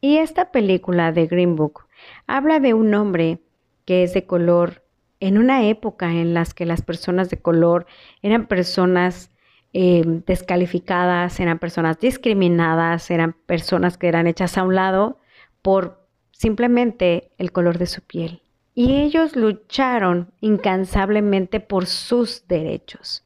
y 0.00 0.18
esta 0.18 0.50
película 0.50 1.12
de 1.12 1.26
Green 1.26 1.56
Book 1.56 1.86
habla 2.26 2.60
de 2.60 2.74
un 2.74 2.94
hombre 2.94 3.40
que 3.84 4.04
es 4.04 4.14
de 4.14 4.26
color 4.26 4.84
en 5.20 5.38
una 5.38 5.66
época 5.66 6.10
en 6.10 6.34
las 6.34 6.54
que 6.54 6.66
las 6.66 6.82
personas 6.82 7.30
de 7.30 7.38
color 7.38 7.86
eran 8.22 8.46
personas 8.46 9.30
Em, 9.74 10.22
descalificadas, 10.26 11.40
eran 11.40 11.58
personas 11.58 11.98
discriminadas, 11.98 13.10
eran 13.10 13.32
personas 13.46 13.96
que 13.96 14.08
eran 14.08 14.26
hechas 14.26 14.58
a 14.58 14.64
un 14.64 14.74
lado 14.74 15.18
por 15.62 16.06
simplemente 16.30 17.30
el 17.38 17.52
color 17.52 17.78
de 17.78 17.86
su 17.86 18.02
piel. 18.02 18.42
Y 18.74 18.96
ellos 18.96 19.34
lucharon 19.34 20.32
incansablemente 20.40 21.60
por 21.60 21.86
sus 21.86 22.46
derechos. 22.48 23.24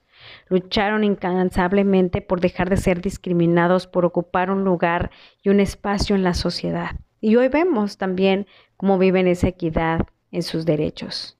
Lucharon 0.49 1.03
incansablemente 1.03 2.20
por 2.20 2.40
dejar 2.40 2.70
de 2.70 2.76
ser 2.76 3.01
discriminados, 3.01 3.86
por 3.86 4.05
ocupar 4.05 4.51
un 4.51 4.64
lugar 4.64 5.11
y 5.42 5.49
un 5.49 5.59
espacio 5.61 6.14
en 6.14 6.22
la 6.22 6.34
sociedad. 6.34 6.97
Y 7.20 7.36
hoy 7.36 7.49
vemos 7.49 7.97
también 7.99 8.47
cómo 8.76 8.99
viven 8.99 9.26
esa 9.26 9.49
equidad 9.49 10.01
en 10.30 10.42
sus 10.42 10.64
derechos. 10.64 11.38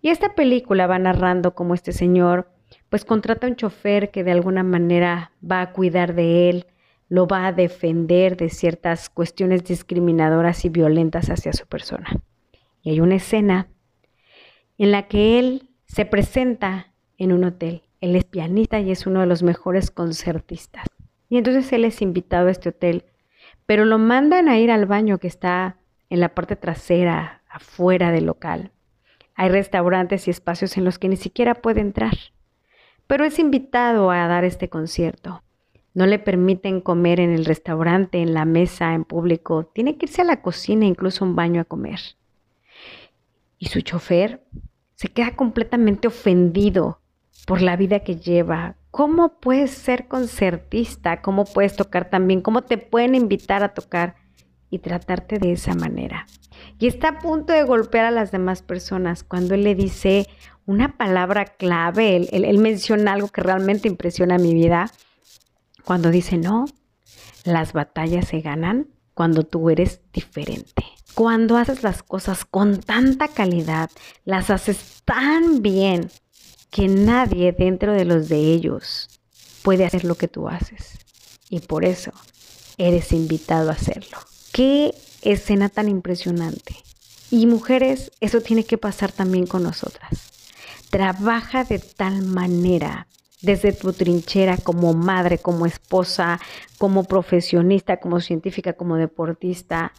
Y 0.00 0.08
esta 0.08 0.34
película 0.34 0.86
va 0.86 0.98
narrando 0.98 1.54
cómo 1.54 1.74
este 1.74 1.92
señor 1.92 2.48
pues 2.90 3.04
contrata 3.04 3.46
un 3.46 3.56
chofer 3.56 4.10
que 4.10 4.24
de 4.24 4.32
alguna 4.32 4.64
manera 4.64 5.30
va 5.48 5.62
a 5.62 5.72
cuidar 5.72 6.14
de 6.14 6.50
él, 6.50 6.66
lo 7.08 7.26
va 7.26 7.46
a 7.46 7.52
defender 7.52 8.36
de 8.36 8.50
ciertas 8.50 9.08
cuestiones 9.08 9.64
discriminadoras 9.64 10.64
y 10.64 10.68
violentas 10.68 11.30
hacia 11.30 11.52
su 11.52 11.66
persona. 11.66 12.20
Y 12.82 12.90
hay 12.90 13.00
una 13.00 13.14
escena 13.14 13.68
en 14.76 14.90
la 14.90 15.06
que 15.06 15.38
él 15.38 15.68
se 15.86 16.04
presenta 16.04 16.92
en 17.16 17.32
un 17.32 17.44
hotel. 17.44 17.82
Él 18.00 18.16
es 18.16 18.24
pianista 18.24 18.80
y 18.80 18.90
es 18.90 19.06
uno 19.06 19.20
de 19.20 19.26
los 19.26 19.42
mejores 19.42 19.90
concertistas. 19.90 20.86
Y 21.28 21.36
entonces 21.36 21.72
él 21.72 21.84
es 21.84 22.02
invitado 22.02 22.48
a 22.48 22.50
este 22.50 22.70
hotel, 22.70 23.04
pero 23.66 23.84
lo 23.84 23.98
mandan 23.98 24.48
a 24.48 24.58
ir 24.58 24.70
al 24.70 24.86
baño 24.86 25.18
que 25.18 25.28
está 25.28 25.76
en 26.08 26.18
la 26.18 26.34
parte 26.34 26.56
trasera, 26.56 27.42
afuera 27.48 28.10
del 28.10 28.26
local. 28.26 28.72
Hay 29.36 29.48
restaurantes 29.48 30.26
y 30.26 30.30
espacios 30.30 30.76
en 30.76 30.84
los 30.84 30.98
que 30.98 31.08
ni 31.08 31.16
siquiera 31.16 31.54
puede 31.54 31.80
entrar 31.80 32.14
pero 33.10 33.24
es 33.24 33.40
invitado 33.40 34.12
a 34.12 34.28
dar 34.28 34.44
este 34.44 34.68
concierto. 34.68 35.42
No 35.94 36.06
le 36.06 36.20
permiten 36.20 36.80
comer 36.80 37.18
en 37.18 37.32
el 37.32 37.44
restaurante, 37.44 38.22
en 38.22 38.34
la 38.34 38.44
mesa, 38.44 38.94
en 38.94 39.02
público. 39.02 39.64
Tiene 39.64 39.96
que 39.96 40.06
irse 40.06 40.22
a 40.22 40.24
la 40.24 40.42
cocina, 40.42 40.86
incluso 40.86 41.24
a 41.24 41.28
un 41.28 41.34
baño 41.34 41.60
a 41.60 41.64
comer. 41.64 41.98
Y 43.58 43.66
su 43.66 43.80
chofer 43.80 44.44
se 44.94 45.08
queda 45.08 45.34
completamente 45.34 46.06
ofendido 46.06 47.00
por 47.48 47.62
la 47.62 47.74
vida 47.74 48.04
que 48.04 48.14
lleva. 48.14 48.76
¿Cómo 48.92 49.40
puedes 49.40 49.72
ser 49.72 50.06
concertista? 50.06 51.20
¿Cómo 51.20 51.46
puedes 51.46 51.74
tocar 51.74 52.10
también? 52.10 52.42
¿Cómo 52.42 52.62
te 52.62 52.78
pueden 52.78 53.16
invitar 53.16 53.64
a 53.64 53.74
tocar 53.74 54.14
y 54.70 54.78
tratarte 54.78 55.40
de 55.40 55.50
esa 55.50 55.74
manera? 55.74 56.28
Y 56.78 56.86
está 56.86 57.08
a 57.08 57.18
punto 57.18 57.52
de 57.52 57.64
golpear 57.64 58.04
a 58.04 58.12
las 58.12 58.30
demás 58.30 58.62
personas 58.62 59.24
cuando 59.24 59.54
él 59.54 59.64
le 59.64 59.74
dice, 59.74 60.28
una 60.70 60.96
palabra 60.96 61.44
clave, 61.44 62.28
él, 62.30 62.58
menciona 62.58 63.12
algo 63.12 63.28
que 63.28 63.42
realmente 63.42 63.88
impresiona 63.88 64.38
mi 64.38 64.54
vida, 64.54 64.92
cuando 65.84 66.10
dice, 66.10 66.38
no, 66.38 66.66
las 67.44 67.72
batallas 67.72 68.28
se 68.28 68.40
ganan 68.40 68.86
cuando 69.14 69.44
tú 69.44 69.70
eres 69.70 70.00
diferente. 70.12 70.84
Cuando 71.14 71.56
haces 71.56 71.82
las 71.82 72.02
cosas 72.02 72.44
con 72.44 72.80
tanta 72.80 73.28
calidad, 73.28 73.90
las 74.24 74.50
haces 74.50 75.02
tan 75.04 75.60
bien 75.60 76.08
que 76.70 76.86
nadie 76.86 77.52
dentro 77.52 77.92
de 77.92 78.04
los 78.04 78.28
de 78.28 78.38
ellos 78.38 79.20
puede 79.62 79.84
hacer 79.84 80.04
lo 80.04 80.14
que 80.14 80.28
tú 80.28 80.48
haces. 80.48 80.98
Y 81.48 81.60
por 81.60 81.84
eso 81.84 82.12
eres 82.78 83.10
invitado 83.10 83.70
a 83.70 83.74
hacerlo. 83.74 84.18
Qué 84.52 84.94
escena 85.22 85.68
tan 85.68 85.88
impresionante. 85.88 86.76
Y 87.30 87.46
mujeres, 87.46 88.12
eso 88.20 88.40
tiene 88.40 88.64
que 88.64 88.78
pasar 88.78 89.12
también 89.12 89.46
con 89.46 89.62
nosotras. 89.62 90.29
Trabaja 90.90 91.64
de 91.64 91.78
tal 91.78 92.22
manera 92.22 93.06
desde 93.42 93.72
tu 93.72 93.92
trinchera 93.92 94.56
como 94.56 94.92
madre, 94.92 95.38
como 95.38 95.66
esposa, 95.66 96.40
como 96.78 97.04
profesionista, 97.04 97.98
como 97.98 98.20
científica, 98.20 98.74
como 98.74 98.96
deportista, 98.96 99.92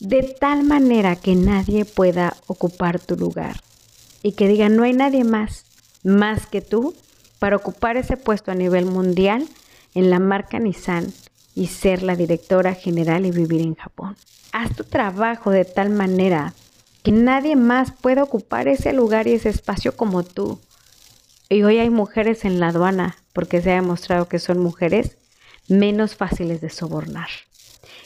de 0.00 0.22
tal 0.40 0.64
manera 0.64 1.14
que 1.16 1.34
nadie 1.34 1.84
pueda 1.84 2.34
ocupar 2.46 2.98
tu 2.98 3.16
lugar 3.16 3.60
y 4.22 4.32
que 4.32 4.48
diga, 4.48 4.68
no 4.68 4.82
hay 4.82 4.92
nadie 4.92 5.24
más, 5.24 5.66
más 6.02 6.46
que 6.46 6.62
tú, 6.62 6.94
para 7.38 7.56
ocupar 7.56 7.96
ese 7.96 8.16
puesto 8.16 8.50
a 8.50 8.54
nivel 8.54 8.86
mundial 8.86 9.46
en 9.94 10.10
la 10.10 10.18
marca 10.18 10.58
Nissan 10.58 11.12
y 11.54 11.66
ser 11.66 12.02
la 12.02 12.16
directora 12.16 12.74
general 12.74 13.26
y 13.26 13.30
vivir 13.30 13.60
en 13.60 13.74
Japón. 13.74 14.16
Haz 14.52 14.74
tu 14.74 14.84
trabajo 14.84 15.50
de 15.50 15.64
tal 15.64 15.90
manera 15.90 16.54
que 17.02 17.12
nadie 17.12 17.56
más 17.56 17.92
pueda 17.92 18.22
ocupar 18.22 18.68
ese 18.68 18.92
lugar 18.92 19.26
y 19.26 19.32
ese 19.32 19.48
espacio 19.48 19.96
como 19.96 20.22
tú. 20.22 20.60
Y 21.48 21.62
hoy 21.62 21.78
hay 21.78 21.90
mujeres 21.90 22.44
en 22.44 22.60
la 22.60 22.68
aduana, 22.68 23.16
porque 23.32 23.60
se 23.60 23.72
ha 23.72 23.76
demostrado 23.76 24.28
que 24.28 24.38
son 24.38 24.58
mujeres 24.58 25.18
menos 25.68 26.16
fáciles 26.16 26.60
de 26.60 26.70
sobornar. 26.70 27.28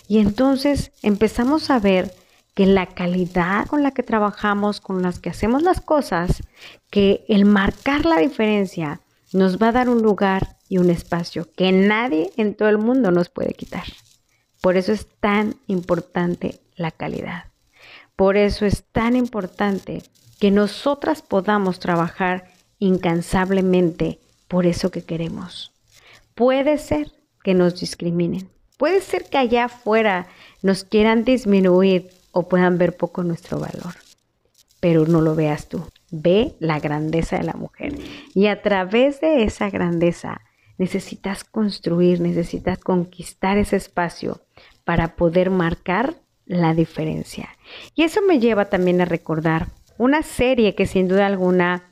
Y 0.09 0.19
entonces 0.19 0.93
empezamos 1.03 1.71
a 1.71 1.79
ver 1.79 2.15
que 2.55 2.67
la 2.67 2.87
calidad 2.87 3.67
con 3.67 3.83
la 3.83 3.91
que 3.91 4.03
trabajamos, 4.03 4.81
con 4.81 5.03
las 5.03 5.19
que 5.19 5.31
hacemos 5.31 5.63
las 5.63 5.81
cosas, 5.81 6.43
que 6.91 7.25
el 7.29 7.45
marcar 7.45 8.05
la 8.05 8.19
diferencia 8.19 9.01
nos 9.33 9.59
va 9.59 9.69
a 9.69 9.73
dar 9.73 9.89
un 9.89 10.03
lugar 10.03 10.57
y 10.69 10.79
un 10.79 10.91
espacio 10.91 11.49
que 11.57 11.73
nadie 11.73 12.31
en 12.37 12.55
todo 12.55 12.69
el 12.69 12.79
mundo 12.79 13.11
nos 13.11 13.29
puede 13.29 13.55
quitar. 13.55 13.85
Por 14.61 14.77
eso 14.77 14.93
es 14.93 15.07
tan 15.21 15.57
importante 15.67 16.61
la 16.77 16.91
calidad. 16.91 17.54
Por 18.17 18.37
eso 18.37 18.67
es 18.67 18.85
tan 18.85 19.17
importante 19.17 20.03
que 20.39 20.51
nosotras 20.51 21.23
podamos 21.23 21.81
trabajar 21.81 22.45
incansablemente 22.79 24.21
por 24.49 24.67
eso 24.67 24.91
que 24.91 25.03
queremos. 25.03 25.73
Puede 26.35 26.79
ser 26.79 27.13
que 27.43 27.55
nos 27.55 27.81
discriminen. 27.81 28.49
Puede 28.77 29.01
ser 29.01 29.25
que 29.25 29.39
allá 29.39 29.67
afuera 29.67 30.27
nos 30.63 30.85
quieran 30.85 31.25
disminuir 31.25 32.11
o 32.33 32.49
puedan 32.49 32.79
ver 32.79 32.97
poco 32.97 33.23
nuestro 33.23 33.59
valor. 33.59 33.95
Pero 34.81 35.07
no 35.07 35.21
lo 35.21 35.35
veas 35.35 35.69
tú. 35.69 35.85
Ve 36.11 36.55
la 36.59 36.81
grandeza 36.81 37.39
de 37.39 37.45
la 37.45 37.55
mujer. 37.55 37.97
Y 38.35 38.47
a 38.47 38.63
través 38.63 39.21
de 39.21 39.45
esa 39.45 39.71
grandeza 39.71 40.41
necesitas 40.79 41.45
construir, 41.45 42.21
necesitas 42.21 42.79
conquistar 42.79 43.59
ese 43.59 43.77
espacio 43.77 44.41
para 44.85 45.17
poder 45.17 45.51
marcar 45.51 46.17
la 46.47 46.75
diferencia. 46.75 47.49
Y 47.95 48.03
eso 48.03 48.21
me 48.23 48.39
lleva 48.39 48.67
también 48.67 49.01
a 49.01 49.05
recordar 49.07 49.69
una 49.99 50.23
serie 50.23 50.75
que 50.75 50.87
sin 50.87 51.09
duda 51.09 51.27
alguna 51.27 51.85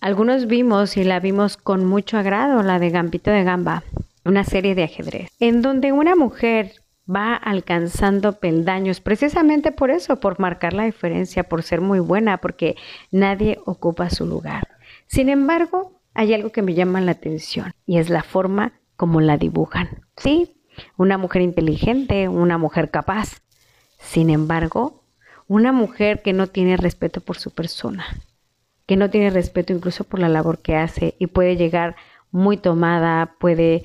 algunos 0.00 0.46
vimos 0.46 0.98
y 0.98 1.04
la 1.04 1.18
vimos 1.18 1.56
con 1.56 1.86
mucho 1.86 2.18
agrado, 2.18 2.62
la 2.62 2.78
de 2.78 2.90
Gambito 2.90 3.30
de 3.30 3.42
Gamba, 3.42 3.84
una 4.26 4.44
serie 4.44 4.74
de 4.74 4.84
ajedrez, 4.84 5.30
en 5.40 5.62
donde 5.62 5.92
una 5.92 6.14
mujer 6.14 6.72
va 7.08 7.34
alcanzando 7.34 8.38
peldaños 8.38 9.00
precisamente 9.00 9.72
por 9.72 9.90
eso, 9.90 10.20
por 10.20 10.40
marcar 10.40 10.74
la 10.74 10.84
diferencia, 10.84 11.44
por 11.44 11.62
ser 11.62 11.80
muy 11.80 12.00
buena, 12.00 12.38
porque 12.38 12.76
nadie 13.10 13.58
ocupa 13.64 14.10
su 14.10 14.26
lugar. 14.26 14.68
Sin 15.06 15.30
embargo, 15.30 16.00
hay 16.14 16.34
algo 16.34 16.50
que 16.50 16.62
me 16.62 16.74
llama 16.74 17.00
la 17.00 17.12
atención 17.12 17.72
y 17.86 17.98
es 17.98 18.10
la 18.10 18.22
forma 18.22 18.72
como 18.96 19.20
la 19.20 19.36
dibujan. 19.36 20.02
Sí, 20.16 20.56
una 20.96 21.18
mujer 21.18 21.42
inteligente, 21.42 22.28
una 22.28 22.58
mujer 22.58 22.90
capaz. 22.90 23.40
Sin 24.04 24.30
embargo, 24.30 25.02
una 25.48 25.72
mujer 25.72 26.22
que 26.22 26.32
no 26.32 26.46
tiene 26.46 26.76
respeto 26.76 27.20
por 27.20 27.38
su 27.38 27.50
persona, 27.50 28.06
que 28.86 28.96
no 28.96 29.10
tiene 29.10 29.30
respeto 29.30 29.72
incluso 29.72 30.04
por 30.04 30.20
la 30.20 30.28
labor 30.28 30.60
que 30.60 30.76
hace 30.76 31.14
y 31.18 31.26
puede 31.26 31.56
llegar 31.56 31.96
muy 32.30 32.56
tomada, 32.56 33.36
puede 33.38 33.84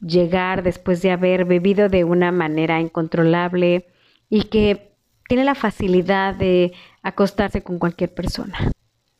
llegar 0.00 0.62
después 0.62 1.02
de 1.02 1.10
haber 1.10 1.44
bebido 1.44 1.88
de 1.88 2.04
una 2.04 2.32
manera 2.32 2.80
incontrolable 2.80 3.86
y 4.28 4.44
que 4.44 4.94
tiene 5.28 5.44
la 5.44 5.54
facilidad 5.54 6.34
de 6.34 6.72
acostarse 7.02 7.62
con 7.62 7.78
cualquier 7.78 8.12
persona. 8.12 8.58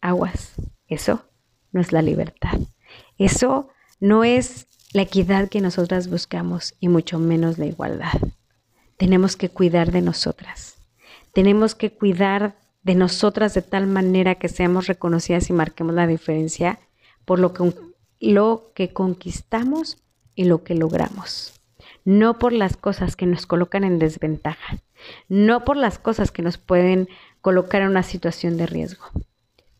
Aguas, 0.00 0.54
eso 0.88 1.24
no 1.72 1.80
es 1.80 1.92
la 1.92 2.02
libertad. 2.02 2.58
Eso 3.16 3.68
no 4.00 4.24
es 4.24 4.66
la 4.92 5.02
equidad 5.02 5.48
que 5.48 5.60
nosotras 5.60 6.08
buscamos 6.08 6.74
y 6.80 6.88
mucho 6.88 7.18
menos 7.18 7.58
la 7.58 7.66
igualdad. 7.66 8.12
Tenemos 9.00 9.34
que 9.34 9.48
cuidar 9.48 9.92
de 9.92 10.02
nosotras. 10.02 10.76
Tenemos 11.32 11.74
que 11.74 11.90
cuidar 11.90 12.56
de 12.82 12.94
nosotras 12.94 13.54
de 13.54 13.62
tal 13.62 13.86
manera 13.86 14.34
que 14.34 14.50
seamos 14.50 14.88
reconocidas 14.88 15.48
y 15.48 15.54
marquemos 15.54 15.94
la 15.94 16.06
diferencia 16.06 16.78
por 17.24 17.38
lo 17.38 17.54
que, 17.54 17.72
lo 18.20 18.72
que 18.74 18.92
conquistamos 18.92 19.96
y 20.34 20.44
lo 20.44 20.64
que 20.64 20.74
logramos. 20.74 21.58
No 22.04 22.38
por 22.38 22.52
las 22.52 22.76
cosas 22.76 23.16
que 23.16 23.24
nos 23.24 23.46
colocan 23.46 23.84
en 23.84 23.98
desventaja, 23.98 24.80
no 25.30 25.64
por 25.64 25.78
las 25.78 25.98
cosas 25.98 26.30
que 26.30 26.42
nos 26.42 26.58
pueden 26.58 27.08
colocar 27.40 27.80
en 27.80 27.88
una 27.88 28.02
situación 28.02 28.58
de 28.58 28.66
riesgo. 28.66 29.06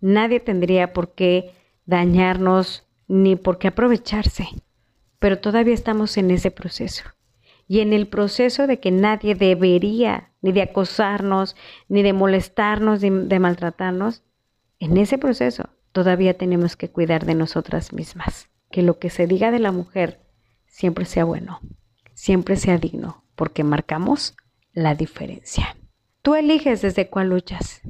Nadie 0.01 0.41
tendría 0.41 0.95
por 0.95 1.13
qué 1.13 1.53
dañarnos 1.85 2.85
ni 3.07 3.37
por 3.37 3.59
qué 3.59 3.69
aprovecharse, 3.69 4.49
pero 5.19 5.41
todavía 5.41 5.75
estamos 5.75 6.17
en 6.17 6.31
ese 6.31 6.51
proceso. 6.51 7.05
Y 7.71 7.83
en 7.83 7.93
el 7.93 8.09
proceso 8.09 8.67
de 8.67 8.81
que 8.81 8.91
nadie 8.91 9.37
debería 9.37 10.33
ni 10.43 10.51
de 10.51 10.63
acosarnos, 10.63 11.55
ni 11.89 12.03
de 12.03 12.13
molestarnos, 12.13 13.01
ni 13.01 13.11
de 13.11 13.39
maltratarnos, 13.39 14.25
en 14.81 14.97
ese 14.97 15.19
proceso 15.19 15.69
todavía 15.93 16.37
tenemos 16.37 16.75
que 16.75 16.91
cuidar 16.91 17.27
de 17.27 17.37
nosotras 17.37 17.93
mismas. 17.93 18.51
Que 18.73 18.83
lo 18.83 18.99
que 18.99 19.09
se 19.09 19.29
diga 19.29 19.53
de 19.53 19.61
la 19.61 19.71
mujer 19.71 20.19
siempre 20.67 21.05
sea 21.05 21.23
bueno, 21.23 21.61
siempre 22.13 22.57
sea 22.57 22.77
digno, 22.77 23.23
porque 23.37 23.63
marcamos 23.63 24.35
la 24.73 24.97
diferencia. 24.97 25.77
Tú 26.23 26.35
eliges 26.35 26.83
desde 26.83 27.09
cuál 27.09 27.29
luchas 27.29 27.83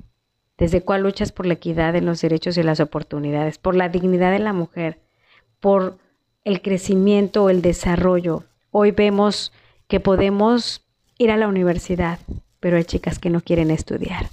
desde 0.59 0.83
cuál 0.83 1.05
luchas 1.05 1.33
por 1.33 1.47
la 1.47 1.55
equidad 1.55 1.97
en 1.97 2.05
los 2.05 2.21
derechos 2.21 2.59
y 2.59 2.63
las 2.63 2.81
oportunidades, 2.81 3.57
por 3.57 3.75
la 3.75 3.89
dignidad 3.89 4.31
de 4.31 4.41
la 4.41 4.53
mujer, 4.53 5.01
por 5.59 5.97
el 6.45 6.61
crecimiento 6.61 7.45
o 7.45 7.49
el 7.49 7.63
desarrollo. 7.63 8.45
Hoy 8.71 8.91
vemos 8.91 9.55
que 9.91 10.01
podemos 10.01 10.87
ir 11.19 11.31
a 11.31 11.37
la 11.37 11.49
universidad, 11.49 12.21
pero 12.61 12.79
hay 12.79 12.85
chicas 12.85 13.19
que 13.19 13.29
no 13.29 13.43
quieren 13.43 13.71
estudiar. 13.71 14.31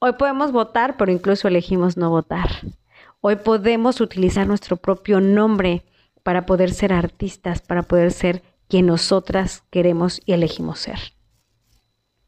Hoy 0.00 0.12
podemos 0.18 0.52
votar, 0.52 0.98
pero 0.98 1.12
incluso 1.12 1.48
elegimos 1.48 1.96
no 1.96 2.10
votar. 2.10 2.50
Hoy 3.22 3.36
podemos 3.36 4.00
utilizar 4.02 4.46
nuestro 4.46 4.76
propio 4.76 5.20
nombre 5.20 5.84
para 6.22 6.44
poder 6.44 6.74
ser 6.74 6.92
artistas, 6.92 7.62
para 7.62 7.84
poder 7.84 8.10
ser 8.10 8.42
quien 8.68 8.86
nosotras 8.86 9.62
queremos 9.70 10.20
y 10.26 10.32
elegimos 10.32 10.80
ser. 10.80 10.98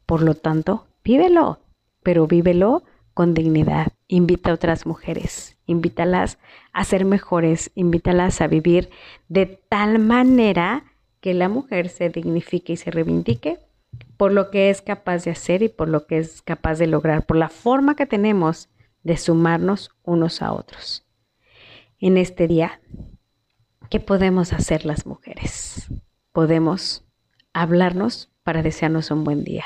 Por 0.05 0.23
lo 0.23 0.33
tanto, 0.33 0.87
vívelo, 1.03 1.59
pero 2.01 2.27
vívelo 2.27 2.83
con 3.13 3.33
dignidad. 3.33 3.91
Invita 4.07 4.51
a 4.51 4.53
otras 4.53 4.85
mujeres, 4.85 5.57
invítalas 5.65 6.39
a 6.71 6.85
ser 6.85 7.03
mejores, 7.03 7.71
invítalas 7.75 8.39
a 8.39 8.47
vivir 8.47 8.89
de 9.27 9.45
tal 9.45 9.99
manera 9.99 10.85
que 11.21 11.33
la 11.33 11.49
mujer 11.49 11.89
se 11.89 12.09
dignifique 12.09 12.73
y 12.73 12.77
se 12.77 12.91
reivindique 12.91 13.59
por 14.17 14.31
lo 14.31 14.51
que 14.51 14.69
es 14.69 14.81
capaz 14.81 15.23
de 15.23 15.31
hacer 15.31 15.63
y 15.63 15.69
por 15.69 15.89
lo 15.89 16.05
que 16.05 16.17
es 16.17 16.41
capaz 16.41 16.75
de 16.75 16.87
lograr, 16.87 17.25
por 17.25 17.37
la 17.37 17.49
forma 17.49 17.95
que 17.95 18.05
tenemos 18.05 18.69
de 19.03 19.17
sumarnos 19.17 19.91
unos 20.03 20.41
a 20.41 20.53
otros. 20.53 21.05
En 21.99 22.17
este 22.17 22.47
día, 22.47 22.81
¿qué 23.89 23.99
podemos 23.99 24.53
hacer 24.53 24.85
las 24.85 25.05
mujeres? 25.05 25.87
Podemos 26.31 27.03
hablarnos 27.53 28.29
para 28.43 28.61
desearnos 28.61 29.11
un 29.11 29.23
buen 29.23 29.43
día. 29.43 29.65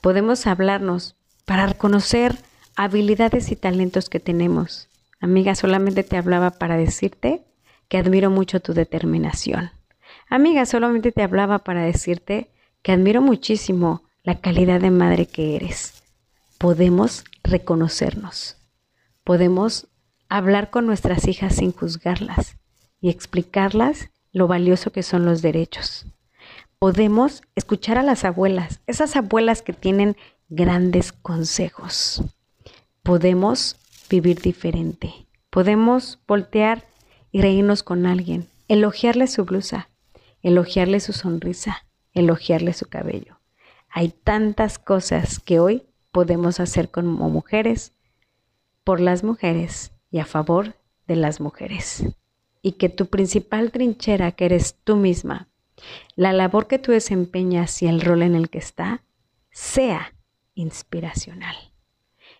Podemos 0.00 0.46
hablarnos 0.46 1.16
para 1.44 1.66
reconocer 1.66 2.36
habilidades 2.76 3.50
y 3.52 3.56
talentos 3.56 4.08
que 4.10 4.20
tenemos. 4.20 4.88
Amiga, 5.20 5.54
solamente 5.54 6.02
te 6.02 6.16
hablaba 6.16 6.50
para 6.52 6.76
decirte 6.76 7.44
que 7.88 7.98
admiro 7.98 8.30
mucho 8.30 8.60
tu 8.60 8.74
determinación. 8.74 9.70
Amiga, 10.28 10.66
solamente 10.66 11.12
te 11.12 11.22
hablaba 11.22 11.60
para 11.60 11.82
decirte 11.84 12.50
que 12.82 12.92
admiro 12.92 13.22
muchísimo 13.22 14.02
la 14.22 14.40
calidad 14.40 14.80
de 14.80 14.90
madre 14.90 15.26
que 15.26 15.56
eres. 15.56 16.02
Podemos 16.58 17.24
reconocernos. 17.42 18.56
Podemos 19.24 19.88
hablar 20.28 20.70
con 20.70 20.86
nuestras 20.86 21.28
hijas 21.28 21.56
sin 21.56 21.72
juzgarlas 21.72 22.56
y 23.00 23.10
explicarlas 23.10 24.10
lo 24.32 24.48
valioso 24.48 24.90
que 24.90 25.02
son 25.02 25.24
los 25.24 25.42
derechos. 25.42 26.06
Podemos 26.78 27.42
escuchar 27.54 27.98
a 27.98 28.02
las 28.02 28.24
abuelas, 28.24 28.80
esas 28.86 29.16
abuelas 29.16 29.62
que 29.62 29.72
tienen 29.72 30.16
grandes 30.48 31.12
consejos 31.12 32.22
podemos 33.06 33.76
vivir 34.10 34.40
diferente. 34.40 35.28
Podemos 35.50 36.18
voltear 36.26 36.88
y 37.30 37.40
reírnos 37.40 37.84
con 37.84 38.04
alguien, 38.04 38.48
elogiarle 38.66 39.28
su 39.28 39.44
blusa, 39.44 39.88
elogiarle 40.46 41.00
su 41.00 41.12
sonrisa, 41.12 41.84
elogiarle 42.14 42.72
su 42.72 42.86
cabello. 42.86 43.40
Hay 43.88 44.10
tantas 44.10 44.78
cosas 44.78 45.40
que 45.40 45.58
hoy 45.58 45.82
podemos 46.12 46.60
hacer 46.60 46.88
como 46.88 47.28
mujeres, 47.28 47.92
por 48.84 49.00
las 49.00 49.24
mujeres 49.24 49.90
y 50.08 50.20
a 50.20 50.24
favor 50.24 50.76
de 51.08 51.16
las 51.16 51.40
mujeres. 51.40 52.04
Y 52.62 52.72
que 52.72 52.88
tu 52.88 53.06
principal 53.06 53.72
trinchera, 53.72 54.30
que 54.30 54.44
eres 54.44 54.76
tú 54.84 54.94
misma, 54.94 55.48
la 56.14 56.32
labor 56.32 56.68
que 56.68 56.78
tú 56.78 56.92
desempeñas 56.92 57.82
y 57.82 57.88
el 57.88 58.00
rol 58.00 58.22
en 58.22 58.36
el 58.36 58.48
que 58.48 58.58
está, 58.58 59.02
sea 59.50 60.14
inspiracional. 60.54 61.56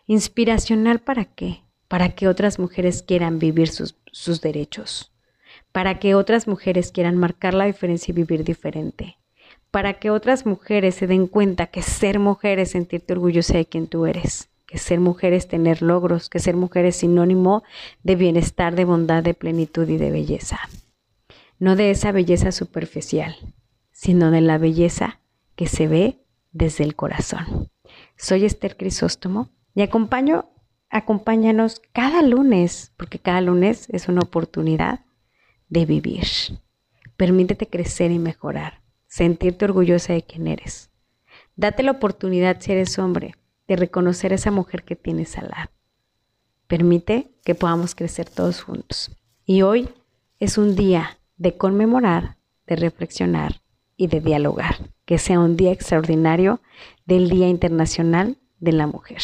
¿Inspiracional 0.06 1.00
para 1.00 1.24
qué? 1.24 1.64
Para 1.88 2.10
que 2.10 2.28
otras 2.28 2.60
mujeres 2.60 3.02
quieran 3.02 3.40
vivir 3.40 3.66
sus, 3.66 3.96
sus 4.12 4.40
derechos, 4.40 5.10
para 5.76 5.98
que 5.98 6.14
otras 6.14 6.48
mujeres 6.48 6.90
quieran 6.90 7.18
marcar 7.18 7.52
la 7.52 7.66
diferencia 7.66 8.10
y 8.10 8.14
vivir 8.14 8.44
diferente. 8.44 9.18
para 9.70 9.92
que 9.98 10.10
otras 10.10 10.46
mujeres 10.46 10.94
se 10.94 11.06
den 11.06 11.26
cuenta 11.26 11.66
que 11.66 11.82
ser 11.82 12.18
mujer 12.18 12.58
es 12.58 12.70
sentirte 12.70 13.12
orgullosa 13.12 13.58
de 13.58 13.66
quien 13.66 13.86
tú 13.86 14.06
eres, 14.06 14.48
que 14.64 14.78
ser 14.78 15.00
mujer 15.00 15.34
es 15.34 15.48
tener 15.48 15.82
logros, 15.82 16.30
que 16.30 16.38
ser 16.38 16.56
mujer 16.56 16.86
es 16.86 16.96
sinónimo 16.96 17.62
de 18.02 18.16
bienestar, 18.16 18.74
de 18.74 18.86
bondad, 18.86 19.22
de 19.22 19.34
plenitud 19.34 19.86
y 19.86 19.98
de 19.98 20.10
belleza. 20.10 20.58
No 21.58 21.76
de 21.76 21.90
esa 21.90 22.10
belleza 22.10 22.52
superficial, 22.52 23.36
sino 23.92 24.30
de 24.30 24.40
la 24.40 24.56
belleza 24.56 25.20
que 25.56 25.66
se 25.66 25.88
ve 25.88 26.24
desde 26.52 26.84
el 26.84 26.96
corazón. 26.96 27.68
Soy 28.16 28.46
Esther 28.46 28.78
Crisóstomo 28.78 29.50
y 29.74 29.82
acompaño, 29.82 30.48
acompáñanos 30.88 31.82
cada 31.92 32.22
lunes, 32.22 32.94
porque 32.96 33.18
cada 33.18 33.42
lunes 33.42 33.90
es 33.90 34.08
una 34.08 34.22
oportunidad 34.22 35.00
de 35.68 35.86
vivir. 35.86 36.26
Permítete 37.16 37.66
crecer 37.66 38.10
y 38.10 38.18
mejorar 38.18 38.86
sentirte 39.16 39.64
orgullosa 39.64 40.12
de 40.12 40.22
quien 40.22 40.46
eres. 40.46 40.90
Date 41.56 41.82
la 41.82 41.92
oportunidad, 41.92 42.60
si 42.60 42.72
eres 42.72 42.98
hombre, 42.98 43.34
de 43.66 43.76
reconocer 43.76 44.32
a 44.32 44.34
esa 44.34 44.50
mujer 44.50 44.84
que 44.84 44.94
tienes 44.94 45.38
al 45.38 45.48
lado. 45.48 45.70
Permite 46.66 47.30
que 47.42 47.54
podamos 47.54 47.94
crecer 47.94 48.28
todos 48.28 48.60
juntos. 48.60 49.10
Y 49.46 49.62
hoy 49.62 49.88
es 50.38 50.58
un 50.58 50.76
día 50.76 51.18
de 51.38 51.56
conmemorar, 51.56 52.36
de 52.66 52.76
reflexionar 52.76 53.62
y 53.96 54.08
de 54.08 54.20
dialogar. 54.20 54.90
Que 55.06 55.18
sea 55.18 55.40
un 55.40 55.56
día 55.56 55.72
extraordinario 55.72 56.60
del 57.06 57.30
Día 57.30 57.48
Internacional 57.48 58.36
de 58.58 58.72
la 58.72 58.86
Mujer. 58.86 59.22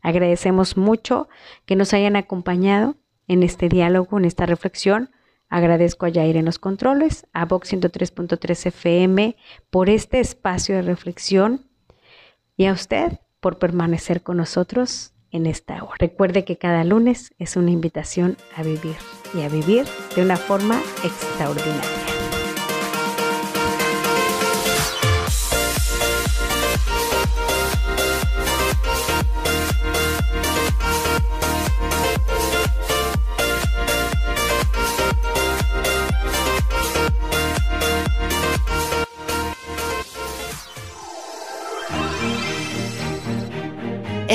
Agradecemos 0.00 0.76
mucho 0.76 1.28
que 1.66 1.76
nos 1.76 1.92
hayan 1.92 2.16
acompañado 2.16 2.96
en 3.26 3.42
este 3.42 3.68
diálogo, 3.68 4.16
en 4.16 4.24
esta 4.24 4.46
reflexión. 4.46 5.10
Agradezco 5.54 6.04
a 6.04 6.10
Jair 6.10 6.36
en 6.36 6.46
los 6.46 6.58
controles, 6.58 7.28
a 7.32 7.44
Vox 7.44 7.72
103.3 7.72 8.66
FM 8.66 9.36
por 9.70 9.88
este 9.88 10.18
espacio 10.18 10.74
de 10.74 10.82
reflexión 10.82 11.70
y 12.56 12.66
a 12.66 12.72
usted 12.72 13.20
por 13.38 13.60
permanecer 13.60 14.24
con 14.24 14.38
nosotros 14.38 15.12
en 15.30 15.46
esta 15.46 15.84
hora. 15.84 15.94
Recuerde 16.00 16.44
que 16.44 16.58
cada 16.58 16.82
lunes 16.82 17.34
es 17.38 17.54
una 17.54 17.70
invitación 17.70 18.36
a 18.56 18.64
vivir 18.64 18.96
y 19.32 19.42
a 19.42 19.48
vivir 19.48 19.86
de 20.16 20.22
una 20.22 20.36
forma 20.36 20.82
extraordinaria. 21.04 22.13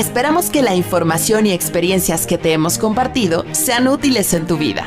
Esperamos 0.00 0.48
que 0.48 0.62
la 0.62 0.74
información 0.74 1.44
y 1.44 1.52
experiencias 1.52 2.26
que 2.26 2.38
te 2.38 2.54
hemos 2.54 2.78
compartido 2.78 3.44
sean 3.52 3.86
útiles 3.86 4.32
en 4.32 4.46
tu 4.46 4.56
vida. 4.56 4.82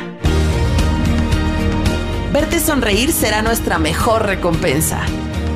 Verte 2.34 2.60
sonreír 2.60 3.12
será 3.12 3.44
nuestra 3.44 3.78
mejor 3.78 4.26
recompensa. 4.26 5.06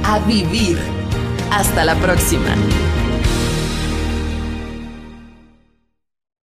A 0.04 0.20
vivir. 0.20 0.78
Hasta 1.50 1.86
la 1.86 1.96
próxima. 1.96 2.56